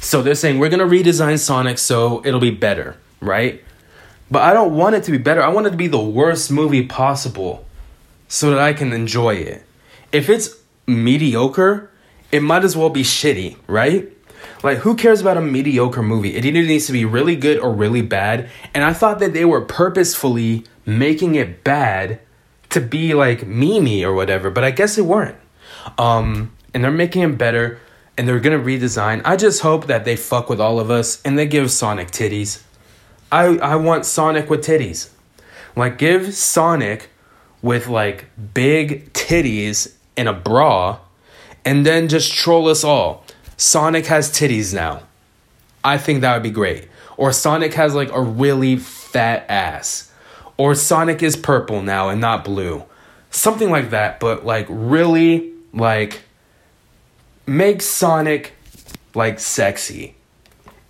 So 0.00 0.22
they're 0.22 0.36
saying 0.36 0.60
we're 0.60 0.68
gonna 0.68 0.86
redesign 0.86 1.36
Sonic 1.38 1.78
so 1.78 2.24
it'll 2.24 2.38
be 2.38 2.50
better, 2.52 2.96
right? 3.20 3.62
But 4.30 4.42
I 4.42 4.52
don't 4.52 4.76
want 4.76 4.94
it 4.94 5.02
to 5.04 5.10
be 5.10 5.18
better. 5.18 5.42
I 5.42 5.48
want 5.48 5.66
it 5.66 5.70
to 5.70 5.76
be 5.76 5.88
the 5.88 5.98
worst 6.00 6.52
movie 6.52 6.86
possible 6.86 7.66
so 8.28 8.50
that 8.50 8.60
I 8.60 8.72
can 8.72 8.92
enjoy 8.92 9.34
it. 9.34 9.64
If 10.12 10.28
it's 10.28 10.50
mediocre, 10.86 11.90
it 12.30 12.40
might 12.40 12.62
as 12.62 12.76
well 12.76 12.90
be 12.90 13.02
shitty, 13.02 13.56
right? 13.66 14.13
Like, 14.64 14.78
who 14.78 14.96
cares 14.96 15.20
about 15.20 15.36
a 15.36 15.42
mediocre 15.42 16.02
movie? 16.02 16.34
It 16.34 16.46
either 16.46 16.62
needs 16.62 16.86
to 16.86 16.92
be 16.92 17.04
really 17.04 17.36
good 17.36 17.58
or 17.58 17.70
really 17.70 18.00
bad. 18.00 18.48
And 18.72 18.82
I 18.82 18.94
thought 18.94 19.18
that 19.18 19.34
they 19.34 19.44
were 19.44 19.60
purposefully 19.60 20.64
making 20.86 21.34
it 21.34 21.62
bad 21.62 22.18
to 22.70 22.80
be 22.80 23.12
like 23.12 23.40
memey 23.40 24.02
or 24.02 24.14
whatever, 24.14 24.50
but 24.50 24.64
I 24.64 24.70
guess 24.70 24.96
they 24.96 25.02
weren't. 25.02 25.36
Um, 25.98 26.50
and 26.72 26.82
they're 26.82 26.90
making 26.90 27.22
it 27.22 27.36
better 27.36 27.78
and 28.16 28.26
they're 28.26 28.40
gonna 28.40 28.58
redesign. 28.58 29.20
I 29.24 29.36
just 29.36 29.60
hope 29.60 29.86
that 29.86 30.06
they 30.06 30.16
fuck 30.16 30.48
with 30.48 30.60
all 30.60 30.80
of 30.80 30.90
us 30.90 31.20
and 31.22 31.38
they 31.38 31.46
give 31.46 31.70
Sonic 31.70 32.10
titties. 32.10 32.62
I 33.30 33.58
I 33.58 33.76
want 33.76 34.06
Sonic 34.06 34.48
with 34.48 34.64
titties. 34.64 35.10
Like 35.76 35.98
give 35.98 36.34
Sonic 36.34 37.10
with 37.60 37.86
like 37.88 38.26
big 38.54 39.12
titties 39.12 39.92
in 40.16 40.26
a 40.26 40.32
bra 40.32 41.00
and 41.64 41.84
then 41.84 42.08
just 42.08 42.32
troll 42.32 42.68
us 42.68 42.82
all. 42.82 43.23
Sonic 43.56 44.06
has 44.06 44.30
titties 44.30 44.74
now. 44.74 45.02
I 45.82 45.98
think 45.98 46.20
that 46.22 46.34
would 46.34 46.42
be 46.42 46.50
great. 46.50 46.88
Or 47.16 47.32
Sonic 47.32 47.74
has 47.74 47.94
like 47.94 48.10
a 48.12 48.20
really 48.20 48.76
fat 48.76 49.46
ass. 49.48 50.10
or 50.56 50.74
Sonic 50.74 51.22
is 51.22 51.36
purple 51.36 51.82
now 51.82 52.08
and 52.08 52.20
not 52.20 52.44
blue. 52.44 52.84
Something 53.30 53.70
like 53.70 53.90
that, 53.90 54.20
but 54.20 54.44
like 54.46 54.66
really 54.68 55.52
like 55.72 56.22
make 57.46 57.82
Sonic 57.82 58.54
like 59.14 59.40
sexy. 59.40 60.14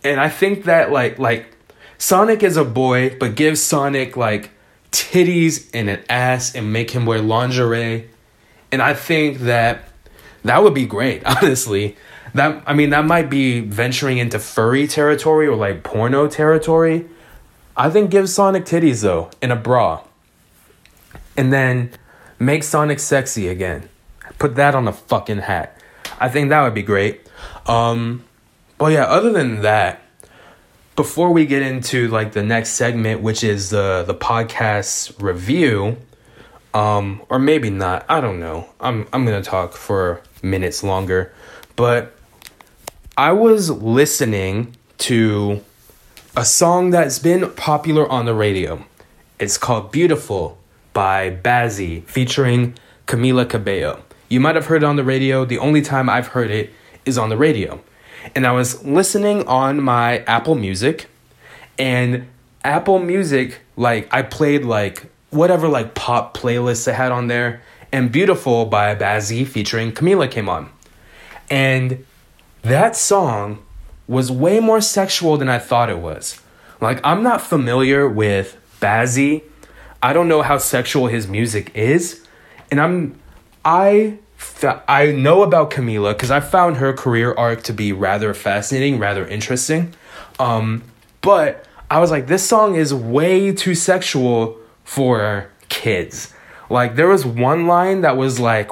And 0.03 0.21
I 0.21 0.29
think 0.29 0.65
that 0.65 0.93
like 0.93 1.19
like 1.19 1.57
Sonic 1.99 2.43
is 2.43 2.57
a 2.57 2.65
boy, 2.65 3.17
but 3.19 3.35
give 3.35 3.59
Sonic 3.59 4.17
like 4.17 4.51
titties 4.93 5.69
and 5.73 5.89
an 5.89 6.03
ass 6.09 6.55
and 6.55 6.73
make 6.73 6.91
him 6.91 7.07
wear 7.07 7.21
lingerie. 7.21 8.09
And 8.71 8.83
I 8.83 8.95
think 8.95 9.39
that 9.41 9.89
that 10.45 10.63
would 10.63 10.75
be 10.75 10.87
great, 10.87 11.25
honestly. 11.43 11.97
That 12.35 12.63
I 12.67 12.75
mean 12.75 12.91
that 12.91 13.05
might 13.05 13.31
be 13.31 13.61
venturing 13.61 14.19
into 14.19 14.39
furry 14.39 14.87
territory 14.87 15.47
or 15.47 15.57
like 15.57 15.83
porno 15.83 16.29
territory. 16.29 17.07
I 17.77 17.91
think 17.91 18.11
give 18.11 18.29
Sonic 18.29 18.65
titties 18.65 19.03
though 19.03 19.31
in 19.41 19.51
a 19.51 19.57
bra. 19.57 20.03
And 21.37 21.53
then 21.53 21.91
make 22.39 22.63
Sonic 22.63 23.01
sexy 23.01 23.49
again. 23.49 23.89
Put 24.39 24.57
that 24.57 24.75
on 24.75 24.87
a 24.89 24.93
fucking 24.93 25.39
hat. 25.39 25.81
I 26.19 26.29
think 26.29 26.49
that 26.51 26.63
would 26.63 26.75
be 26.75 26.83
great. 26.83 27.29
Um 27.67 28.25
but 28.79 28.93
yeah, 28.93 29.05
other 29.05 29.33
than 29.33 29.63
that, 29.63 30.03
before 30.97 31.31
we 31.31 31.47
get 31.47 31.63
into 31.63 32.09
like 32.09 32.33
the 32.33 32.43
next 32.43 32.71
segment, 32.71 33.21
which 33.23 33.45
is 33.45 33.71
the 33.71 34.05
the 34.07 34.15
podcast 34.15 35.21
review, 35.23 35.97
um, 36.73 37.23
or 37.29 37.39
maybe 37.39 37.71
not, 37.71 38.05
I 38.09 38.21
don't 38.21 38.41
know. 38.41 38.69
I'm 38.81 39.07
I'm 39.13 39.25
gonna 39.25 39.43
talk 39.43 39.73
for 39.73 40.21
minutes 40.43 40.83
longer, 40.83 41.33
but 41.77 42.14
I 43.17 43.31
was 43.31 43.71
listening 43.71 44.75
to 44.99 45.63
a 46.37 46.45
song 46.45 46.91
that's 46.91 47.21
been 47.21 47.49
popular 47.53 48.09
on 48.09 48.25
the 48.25 48.35
radio. 48.35 48.85
It's 49.39 49.57
called 49.57 49.93
Beautiful 49.93 50.59
by 50.93 51.31
Bazzi 51.31 52.03
featuring 52.07 52.75
Camila 53.07 53.49
Cabello. 53.49 54.03
You 54.29 54.41
might 54.41 54.57
have 54.57 54.67
heard 54.67 54.83
it 54.83 54.87
on 54.87 54.97
the 54.97 55.05
radio. 55.05 55.45
The 55.45 55.61
only 55.61 55.81
time 55.81 56.11
I've 56.11 56.27
heard 56.27 56.51
it 56.51 56.73
is 57.05 57.17
on 57.17 57.29
the 57.29 57.37
radio. 57.37 57.81
And 58.35 58.49
I 58.49 58.51
was 58.51 58.85
listening 58.85 59.47
on 59.47 59.81
my 59.81 60.25
Apple 60.25 60.57
Music 60.57 61.07
and 61.79 62.27
Apple 62.65 62.99
Music 62.99 63.61
like 63.77 64.13
I 64.13 64.23
played 64.23 64.65
like 64.65 65.07
whatever 65.31 65.69
like 65.69 65.95
pop 65.95 66.37
playlists 66.37 66.91
I 66.91 66.95
had 66.95 67.13
on 67.13 67.29
there 67.29 67.63
and 67.93 68.11
Beautiful 68.11 68.65
by 68.67 68.97
Bazzi 68.97 69.47
featuring 69.47 69.93
Camila 69.93 70.29
came 70.29 70.49
on. 70.49 70.69
And 71.49 72.05
that 72.65 72.97
song 72.97 73.65
was 74.07 74.31
way 74.31 74.61
more 74.61 74.81
sexual 74.81 75.37
than 75.37 75.49
I 75.49 75.59
thought 75.59 75.89
it 75.89 75.99
was. 75.99 76.41
Like, 76.81 77.01
I'm 77.05 77.23
not 77.23 77.41
familiar 77.41 78.09
with 78.09 78.57
Bazzi. 78.81 79.43
I 80.03 80.13
don't 80.13 80.29
know 80.29 80.43
how 80.43 80.59
sexual 80.59 81.07
his 81.07 81.27
music 81.27 81.75
is. 81.75 82.27
And 82.71 82.81
I'm, 82.81 83.19
I, 83.65 84.19
I 84.89 85.13
know 85.13 85.43
about 85.43 85.71
Camila 85.71 86.13
because 86.13 86.31
I 86.31 86.41
found 86.41 86.77
her 86.79 86.93
career 86.93 87.33
arc 87.35 87.63
to 87.65 87.73
be 87.73 87.93
rather 87.93 88.35
fascinating, 88.35 88.99
rather 88.99 89.27
interesting. 89.27 89.95
Um, 90.39 90.83
but 91.21 91.67
I 91.91 92.01
was 92.01 92.11
like, 92.11 92.27
this 92.27 92.47
song 92.47 92.75
is 92.75 92.93
way 92.93 93.53
too 93.53 93.75
sexual 93.75 94.59
for 94.85 95.51
kids. 95.69 96.35
Like, 96.69 96.97
there 96.97 97.09
was 97.09 97.25
one 97.25 97.67
line 97.67 98.01
that 98.03 98.17
was 98.17 98.41
like, 98.41 98.71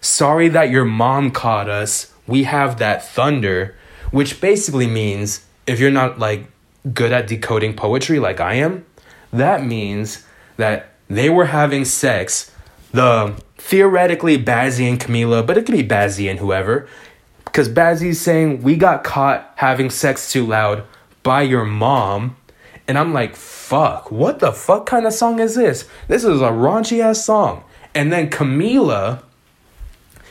sorry 0.00 0.48
that 0.48 0.70
your 0.70 0.84
mom 0.84 1.30
caught 1.30 1.68
us. 1.68 2.12
We 2.26 2.44
have 2.44 2.78
that 2.78 3.04
thunder 3.04 3.74
which 4.14 4.40
basically 4.40 4.86
means 4.86 5.44
if 5.66 5.80
you're 5.80 5.90
not 5.90 6.20
like 6.20 6.46
good 6.92 7.10
at 7.10 7.26
decoding 7.26 7.74
poetry 7.74 8.20
like 8.20 8.38
I 8.38 8.54
am, 8.54 8.86
that 9.32 9.64
means 9.64 10.24
that 10.56 10.94
they 11.08 11.28
were 11.28 11.46
having 11.46 11.84
sex. 11.84 12.52
The 12.92 13.34
theoretically 13.58 14.38
Bazzi 14.38 14.88
and 14.88 15.00
Camila, 15.00 15.44
but 15.44 15.58
it 15.58 15.66
could 15.66 15.74
be 15.74 15.82
Bazzi 15.82 16.30
and 16.30 16.38
whoever, 16.38 16.88
because 17.44 17.68
Bazzi's 17.68 18.20
saying 18.20 18.62
we 18.62 18.76
got 18.76 19.02
caught 19.02 19.52
having 19.56 19.90
sex 19.90 20.30
too 20.30 20.46
loud 20.46 20.84
by 21.24 21.42
your 21.42 21.64
mom. 21.64 22.36
And 22.86 22.96
I'm 22.96 23.12
like, 23.12 23.34
fuck, 23.34 24.12
what 24.12 24.38
the 24.38 24.52
fuck 24.52 24.86
kind 24.86 25.06
of 25.06 25.12
song 25.12 25.40
is 25.40 25.56
this? 25.56 25.88
This 26.06 26.22
is 26.22 26.40
a 26.40 26.50
raunchy 26.50 27.00
ass 27.00 27.24
song. 27.24 27.64
And 27.96 28.12
then 28.12 28.30
Camila, 28.30 29.23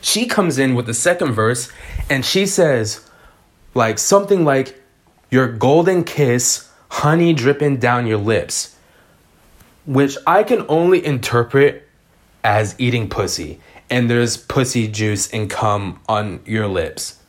she 0.04 0.26
comes 0.26 0.58
in 0.60 0.76
with 0.76 0.86
the 0.86 0.94
second 0.94 1.32
verse 1.32 1.72
and 2.10 2.26
she 2.26 2.46
says, 2.46 3.10
like 3.74 3.98
something 3.98 4.44
like 4.44 4.82
your 5.32 5.48
golden 5.48 6.04
kiss, 6.04 6.70
honey 6.90 7.34
dripping 7.34 7.78
down 7.78 8.06
your 8.06 8.18
lips, 8.18 8.76
which 9.86 10.18
I 10.28 10.44
can 10.44 10.66
only 10.68 11.04
interpret 11.04 11.88
as 12.44 12.76
eating 12.78 13.10
pussy, 13.10 13.62
and 13.90 14.10
there's 14.10 14.36
pussy 14.36 14.90
juice 14.90 15.32
and 15.32 15.50
cum 15.50 16.02
on 16.10 16.42
your 16.46 16.68
lips. 16.68 17.20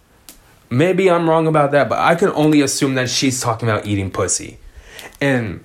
Maybe 0.69 1.09
I'm 1.09 1.31
wrong 1.31 1.47
about 1.47 1.71
that, 1.71 1.89
but 1.89 1.99
I 1.99 2.17
can 2.17 2.31
only 2.31 2.61
assume 2.61 2.97
that 2.97 3.09
she's 3.09 3.41
talking 3.41 3.69
about 3.69 3.87
eating 3.87 4.11
pussy. 4.11 4.59
And 5.21 5.63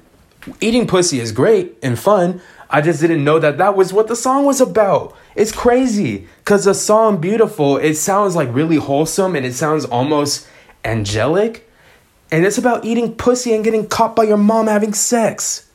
eating 0.62 0.86
pussy 0.86 1.20
is 1.20 1.32
great 1.32 1.76
and 1.82 1.98
fun. 1.98 2.42
I 2.70 2.82
just 2.82 3.02
didn't 3.02 3.24
know 3.24 3.40
that 3.40 3.58
that 3.58 3.76
was 3.76 3.92
what 3.92 4.08
the 4.08 4.16
song 4.16 4.46
was 4.46 4.62
about. 4.62 5.16
It's 5.36 5.52
crazy 5.52 6.28
because 6.40 6.66
the 6.66 6.74
song 6.74 7.20
Beautiful, 7.20 7.78
it 7.78 7.96
sounds 7.96 8.36
like 8.36 8.54
really 8.54 8.76
wholesome 8.76 9.36
and 9.36 9.46
it 9.46 9.54
sounds 9.54 9.86
almost 9.86 10.48
angelic, 10.86 11.70
and 12.32 12.46
it's 12.46 12.58
about 12.58 12.86
eating 12.86 13.16
pussy 13.16 13.54
and 13.54 13.64
getting 13.64 13.88
caught 13.88 14.16
by 14.16 14.24
your 14.24 14.38
mom 14.38 14.68
having 14.68 14.94
sex. 14.94 15.68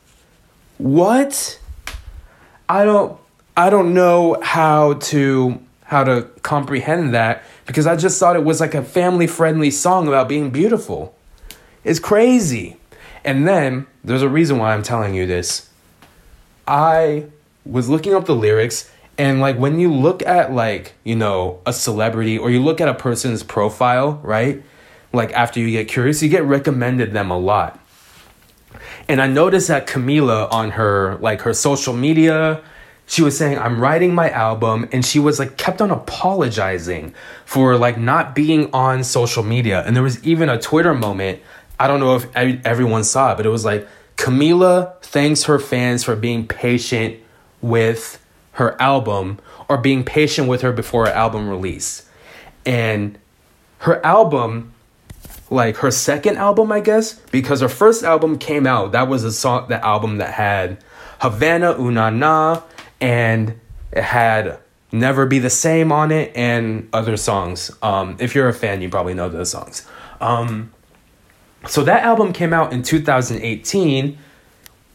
What? 0.78 1.58
I 2.68 2.84
don't 2.84 3.18
I 3.56 3.70
don't 3.70 3.94
know 3.94 4.36
how 4.42 4.94
to 4.94 5.60
how 5.84 6.04
to 6.04 6.22
comprehend 6.42 7.14
that 7.14 7.42
because 7.66 7.86
I 7.86 7.96
just 7.96 8.18
thought 8.18 8.36
it 8.36 8.44
was 8.44 8.60
like 8.60 8.74
a 8.74 8.82
family 8.82 9.26
friendly 9.26 9.70
song 9.70 10.08
about 10.08 10.28
being 10.28 10.50
beautiful. 10.50 11.14
It's 11.82 12.00
crazy. 12.00 12.76
And 13.24 13.46
then 13.46 13.86
there's 14.02 14.22
a 14.22 14.28
reason 14.28 14.58
why 14.58 14.74
I'm 14.74 14.82
telling 14.82 15.14
you 15.14 15.26
this. 15.26 15.68
I 16.66 17.26
was 17.64 17.88
looking 17.88 18.14
up 18.14 18.26
the 18.26 18.34
lyrics 18.34 18.90
and 19.16 19.40
like 19.40 19.56
when 19.56 19.78
you 19.78 19.92
look 19.92 20.22
at 20.22 20.52
like, 20.52 20.94
you 21.04 21.14
know, 21.14 21.60
a 21.66 21.72
celebrity 21.72 22.36
or 22.38 22.50
you 22.50 22.60
look 22.62 22.80
at 22.80 22.88
a 22.88 22.94
person's 22.94 23.42
profile, 23.42 24.20
right? 24.22 24.62
like 25.14 25.32
after 25.32 25.60
you 25.60 25.70
get 25.70 25.88
curious, 25.88 26.22
you 26.22 26.28
get 26.28 26.44
recommended 26.44 27.12
them 27.12 27.30
a 27.30 27.38
lot. 27.38 27.80
And 29.08 29.20
I 29.20 29.26
noticed 29.26 29.68
that 29.68 29.86
Camila 29.86 30.52
on 30.52 30.72
her 30.72 31.16
like 31.16 31.42
her 31.42 31.54
social 31.54 31.94
media, 31.94 32.62
she 33.06 33.22
was 33.22 33.36
saying 33.36 33.58
I'm 33.58 33.80
writing 33.80 34.14
my 34.14 34.30
album 34.30 34.88
and 34.92 35.04
she 35.04 35.18
was 35.18 35.38
like 35.38 35.56
kept 35.56 35.80
on 35.80 35.90
apologizing 35.90 37.14
for 37.44 37.76
like 37.76 37.98
not 37.98 38.34
being 38.34 38.72
on 38.72 39.04
social 39.04 39.42
media. 39.42 39.82
And 39.86 39.94
there 39.94 40.02
was 40.02 40.22
even 40.24 40.48
a 40.48 40.60
Twitter 40.60 40.94
moment, 40.94 41.40
I 41.78 41.86
don't 41.86 42.00
know 42.00 42.16
if 42.16 42.34
everyone 42.34 43.04
saw 43.04 43.32
it, 43.32 43.36
but 43.36 43.46
it 43.46 43.50
was 43.50 43.64
like 43.64 43.86
Camila 44.16 45.00
thanks 45.02 45.44
her 45.44 45.58
fans 45.58 46.04
for 46.04 46.16
being 46.16 46.46
patient 46.46 47.20
with 47.60 48.24
her 48.52 48.80
album 48.80 49.40
or 49.68 49.78
being 49.78 50.04
patient 50.04 50.48
with 50.48 50.62
her 50.62 50.72
before 50.72 51.06
her 51.06 51.12
album 51.12 51.48
release. 51.48 52.08
And 52.64 53.18
her 53.78 54.04
album 54.04 54.74
like 55.50 55.76
her 55.76 55.90
second 55.90 56.36
album, 56.36 56.72
I 56.72 56.80
guess, 56.80 57.14
because 57.30 57.60
her 57.60 57.68
first 57.68 58.02
album 58.02 58.38
came 58.38 58.66
out. 58.66 58.92
That 58.92 59.08
was 59.08 59.24
a 59.24 59.32
song, 59.32 59.68
the 59.68 59.84
album 59.84 60.18
that 60.18 60.34
had 60.34 60.82
Havana 61.20 61.78
Una 61.78 62.10
Na, 62.10 62.62
and 63.00 63.58
it 63.92 64.02
had 64.02 64.58
Never 64.92 65.26
Be 65.26 65.38
the 65.38 65.50
Same 65.50 65.92
on 65.92 66.10
it, 66.10 66.32
and 66.36 66.88
other 66.92 67.16
songs. 67.16 67.70
Um, 67.82 68.16
if 68.18 68.34
you're 68.34 68.48
a 68.48 68.54
fan, 68.54 68.82
you 68.82 68.88
probably 68.88 69.14
know 69.14 69.28
those 69.28 69.50
songs. 69.50 69.86
Um, 70.20 70.72
so 71.66 71.84
that 71.84 72.02
album 72.02 72.32
came 72.32 72.52
out 72.52 72.72
in 72.72 72.82
2018, 72.82 74.18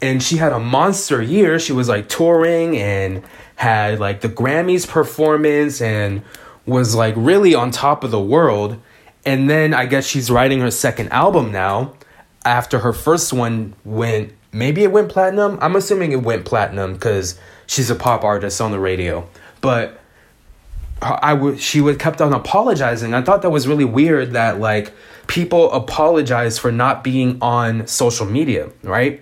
and 0.02 0.24
she 0.24 0.38
had 0.38 0.52
a 0.52 0.60
monster 0.60 1.22
year. 1.22 1.60
She 1.60 1.74
was 1.74 1.90
like 1.90 2.10
touring 2.10 2.78
and 2.78 3.24
had 3.56 4.00
like 4.00 4.22
the 4.22 4.30
Grammys 4.30 4.88
performance 4.88 5.82
and 5.82 6.22
was 6.66 6.96
like 6.96 7.14
really 7.18 7.54
on 7.56 7.72
top 7.72 8.04
of 8.04 8.12
the 8.12 8.20
world. 8.20 8.80
And 9.26 9.50
then 9.50 9.74
I 9.74 9.86
guess 9.86 10.08
she's 10.08 10.32
writing 10.32 10.62
her 10.62 10.72
second 10.72 11.10
album 11.10 11.52
now 11.52 11.94
after 12.46 12.80
her 12.80 12.94
first 12.94 13.34
one 13.34 13.76
went 13.84 14.34
maybe 14.52 14.84
it 14.84 14.92
went 14.92 15.10
platinum. 15.10 15.58
I'm 15.62 15.76
assuming 15.76 16.14
it 16.14 16.24
went 16.24 16.46
platinum 16.46 16.98
cuz 16.98 17.38
she's 17.68 17.90
a 17.90 17.96
pop 17.96 18.24
artist 18.24 18.62
on 18.62 18.72
the 18.72 18.80
radio. 18.80 19.28
But 19.60 20.00
I 21.02 21.34
would 21.34 21.60
she 21.60 21.82
would 21.82 22.00
kept 22.00 22.22
on 22.22 22.34
apologizing. 22.34 23.14
I 23.14 23.22
thought 23.22 23.42
that 23.42 23.50
was 23.50 23.68
really 23.68 23.86
weird 23.86 24.32
that 24.32 24.60
like 24.60 24.94
people 25.30 25.72
apologize 25.72 26.58
for 26.58 26.72
not 26.72 27.04
being 27.04 27.38
on 27.42 27.88
social 27.88 28.26
media, 28.26 28.70
right? 28.84 29.22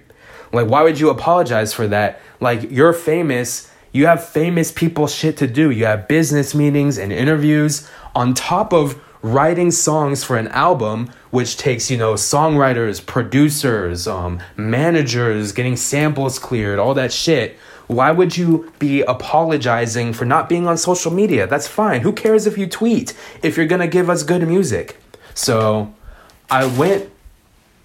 Like 0.51 0.67
why 0.67 0.81
would 0.81 0.99
you 0.99 1.09
apologize 1.09 1.73
for 1.73 1.87
that? 1.89 2.21
Like 2.39 2.71
you're 2.71 2.93
famous, 2.93 3.69
you 3.91 4.07
have 4.07 4.25
famous 4.25 4.71
people 4.71 5.07
shit 5.07 5.37
to 5.37 5.47
do. 5.47 5.69
You 5.69 5.85
have 5.85 6.07
business 6.07 6.55
meetings 6.55 6.97
and 6.97 7.11
interviews 7.11 7.89
on 8.15 8.33
top 8.33 8.73
of 8.73 8.99
writing 9.21 9.69
songs 9.69 10.23
for 10.23 10.37
an 10.37 10.47
album 10.49 11.11
which 11.31 11.57
takes, 11.57 11.91
you 11.91 11.97
know, 11.97 12.13
songwriters, 12.13 13.05
producers, 13.05 14.07
um, 14.07 14.41
managers, 14.55 15.51
getting 15.51 15.75
samples 15.75 16.39
cleared, 16.39 16.79
all 16.79 16.93
that 16.93 17.11
shit. 17.11 17.57
Why 17.87 18.11
would 18.11 18.37
you 18.37 18.71
be 18.79 19.01
apologizing 19.01 20.13
for 20.13 20.23
not 20.23 20.47
being 20.47 20.67
on 20.67 20.77
social 20.77 21.11
media? 21.11 21.47
That's 21.47 21.67
fine. 21.67 22.01
Who 22.01 22.13
cares 22.13 22.47
if 22.47 22.57
you 22.57 22.67
tweet 22.67 23.13
if 23.43 23.57
you're 23.57 23.65
going 23.65 23.81
to 23.81 23.87
give 23.87 24.09
us 24.09 24.23
good 24.23 24.47
music? 24.47 24.97
So 25.33 25.93
I 26.49 26.65
went 26.65 27.09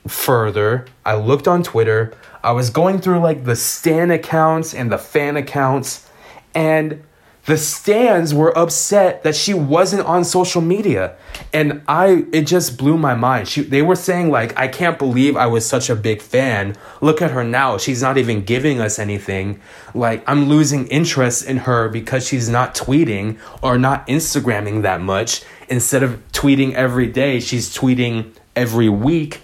further. 0.07 0.87
I 1.05 1.15
looked 1.15 1.49
on 1.49 1.63
Twitter. 1.63 2.15
I 2.43 2.53
was 2.53 2.71
going 2.71 3.01
through 3.01 3.21
like 3.21 3.45
the 3.45 3.57
Stan 3.57 4.11
accounts 4.11 4.75
and 4.75 4.91
the 4.91 4.99
fan 4.99 5.37
accounts, 5.37 6.09
and 6.55 7.03
the 7.45 7.57
stans 7.57 8.33
were 8.33 8.57
upset 8.57 9.25
that 9.25 9.35
she 9.35 9.53
wasn't 9.53 10.07
on 10.07 10.25
social 10.25 10.61
media. 10.61 11.17
And 11.53 11.83
i 11.89 12.25
it 12.33 12.47
just 12.47 12.79
blew 12.79 12.97
my 12.97 13.15
mind. 13.15 13.49
She, 13.49 13.63
they 13.63 13.83
were 13.83 13.97
saying 13.97 14.31
like 14.31 14.57
i 14.57 14.69
can't 14.69 14.99
believe 14.99 15.37
i 15.37 15.47
was 15.47 15.67
such 15.67 15.91
a 15.91 15.97
big 15.97 16.23
fan. 16.23 16.77
Look 17.01 17.21
at 17.21 17.33
her 17.33 17.43
now. 17.43 17.79
She's 17.79 18.01
not 18.01 18.17
even 18.17 18.45
giving 18.45 18.81
us 18.81 18.99
anything. 18.99 19.61
Like 19.93 20.23
i'm 20.29 20.49
losing 20.49 20.87
interest 20.87 21.45
in 21.45 21.59
her 21.59 21.89
because 21.89 22.27
she's 22.27 22.49
not 22.49 22.77
tweeting 22.77 23.39
or 23.61 23.77
not 23.77 24.07
instagramming 24.07 24.83
that 24.83 25.01
much. 25.01 25.43
Instead 25.69 26.05
of 26.05 26.23
tweeting 26.31 26.75
every 26.75 27.09
day 27.09 27.41
she's 27.41 27.75
tweeting 27.75 28.33
every 28.57 28.89
week 28.89 29.41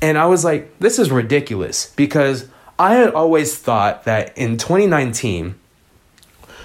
and 0.00 0.18
i 0.18 0.26
was 0.26 0.44
like 0.44 0.78
this 0.78 0.98
is 0.98 1.10
ridiculous 1.10 1.92
because 1.96 2.48
i 2.78 2.94
had 2.94 3.12
always 3.14 3.56
thought 3.56 4.04
that 4.04 4.36
in 4.36 4.56
2019 4.56 5.54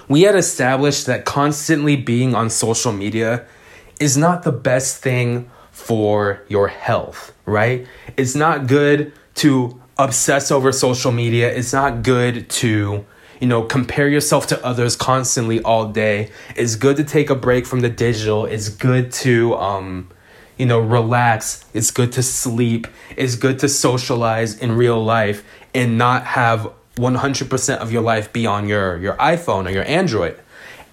we 0.08 0.24
had 0.24 0.36
established 0.36 1.06
that 1.06 1.26
constantly 1.26 1.96
being 1.96 2.36
on 2.36 2.50
social 2.50 2.92
media 2.92 3.46
is 4.00 4.18
not 4.18 4.44
the 4.44 4.52
best 4.52 5.02
thing 5.02 5.50
for 5.72 6.44
your 6.48 6.68
health, 6.68 7.34
right? 7.46 7.88
It's 8.18 8.36
not 8.36 8.68
good 8.68 9.14
to 9.36 9.82
obsess 9.98 10.52
over 10.52 10.72
social 10.72 11.12
media. 11.12 11.54
It's 11.54 11.74
not 11.74 12.04
good 12.04 12.50
to, 12.50 13.06
you 13.40 13.48
know, 13.48 13.64
compare 13.64 14.08
yourself 14.08 14.48
to 14.48 14.66
others 14.66 14.96
constantly 14.96 15.62
all 15.62 15.88
day. 15.88 16.32
It's 16.56 16.76
good 16.76 16.98
to 16.98 17.04
take 17.04 17.30
a 17.30 17.36
break 17.36 17.66
from 17.66 17.80
the 17.80 17.90
digital. 17.90 18.46
It's 18.46 18.70
good 18.70 19.12
to 19.24 19.56
um 19.56 20.10
you 20.58 20.66
know, 20.66 20.80
relax. 20.80 21.66
It's 21.74 21.92
good 21.92 22.12
to 22.13 22.24
sleep. 22.24 22.88
It's 23.16 23.36
good 23.36 23.60
to 23.60 23.70
socialize 23.70 24.58
in 24.58 24.74
real 24.74 25.04
life 25.04 25.44
and 25.74 25.98
not 25.98 26.26
have 26.26 26.72
100% 26.98 27.78
of 27.78 27.92
your 27.92 28.02
life 28.02 28.32
be 28.32 28.46
on 28.46 28.68
your 28.68 28.98
your 28.98 29.16
iPhone 29.16 29.68
or 29.68 29.72
your 29.72 29.86
Android. 29.88 30.39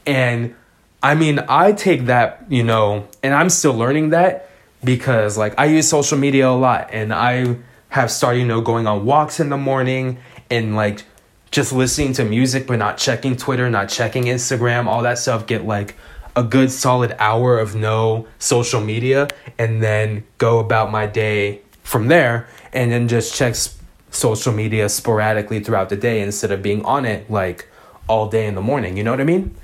And 0.07 0.55
I 1.03 1.15
mean, 1.15 1.41
I 1.49 1.73
take 1.73 2.07
that, 2.07 2.45
you 2.49 2.63
know, 2.63 3.09
and 3.23 3.35
I'm 3.35 3.51
still 3.51 3.75
learning 3.75 4.11
that 4.11 4.51
because 4.83 5.37
like 5.37 5.55
I 5.59 5.67
use 5.67 5.89
social 5.89 6.19
media 6.19 6.49
a 6.49 6.51
lot 6.51 6.91
and 6.93 7.13
I 7.13 7.57
have 7.91 8.11
started, 8.11 8.41
you 8.41 8.47
know, 8.47 8.61
going 8.61 8.87
on 8.87 9.05
walks 9.05 9.41
in 9.41 9.51
the 9.51 9.57
morning 9.57 10.19
and 10.51 10.75
like 10.75 11.05
just 11.51 11.73
listening 11.73 12.13
to 12.15 12.25
music 12.25 12.67
but 12.67 12.79
not 12.79 12.97
checking 12.97 13.37
Twitter, 13.37 13.69
not 13.69 13.89
checking 13.89 14.25
Instagram, 14.25 14.87
all 14.87 15.03
that 15.03 15.19
stuff 15.19 15.47
get 15.47 15.65
like 15.65 15.97
a 16.37 16.43
good 16.43 16.71
solid 16.71 17.15
hour 17.19 17.59
of 17.59 17.75
no 17.75 18.27
social 18.39 18.81
media 18.81 19.29
and 19.59 19.83
then 19.83 20.25
go 20.39 20.59
about 20.59 20.91
my 20.91 21.07
day 21.07 21.61
from 21.83 22.09
there 22.09 22.49
and 22.73 22.93
then 22.93 23.09
just 23.09 23.35
check 23.35 23.55
social 24.11 24.53
media 24.53 24.89
sporadically 24.89 25.61
throughout 25.61 25.89
the 25.89 25.97
day 25.97 26.21
instead 26.21 26.51
of 26.51 26.63
being 26.63 26.85
on 26.85 27.05
it 27.05 27.31
like 27.31 27.69
all 28.09 28.29
day 28.29 28.47
in 28.47 28.55
the 28.55 28.61
morning. 28.61 28.97
You 28.97 29.05
know 29.05 29.11
what 29.11 29.21
I 29.21 29.25
mean? 29.25 29.55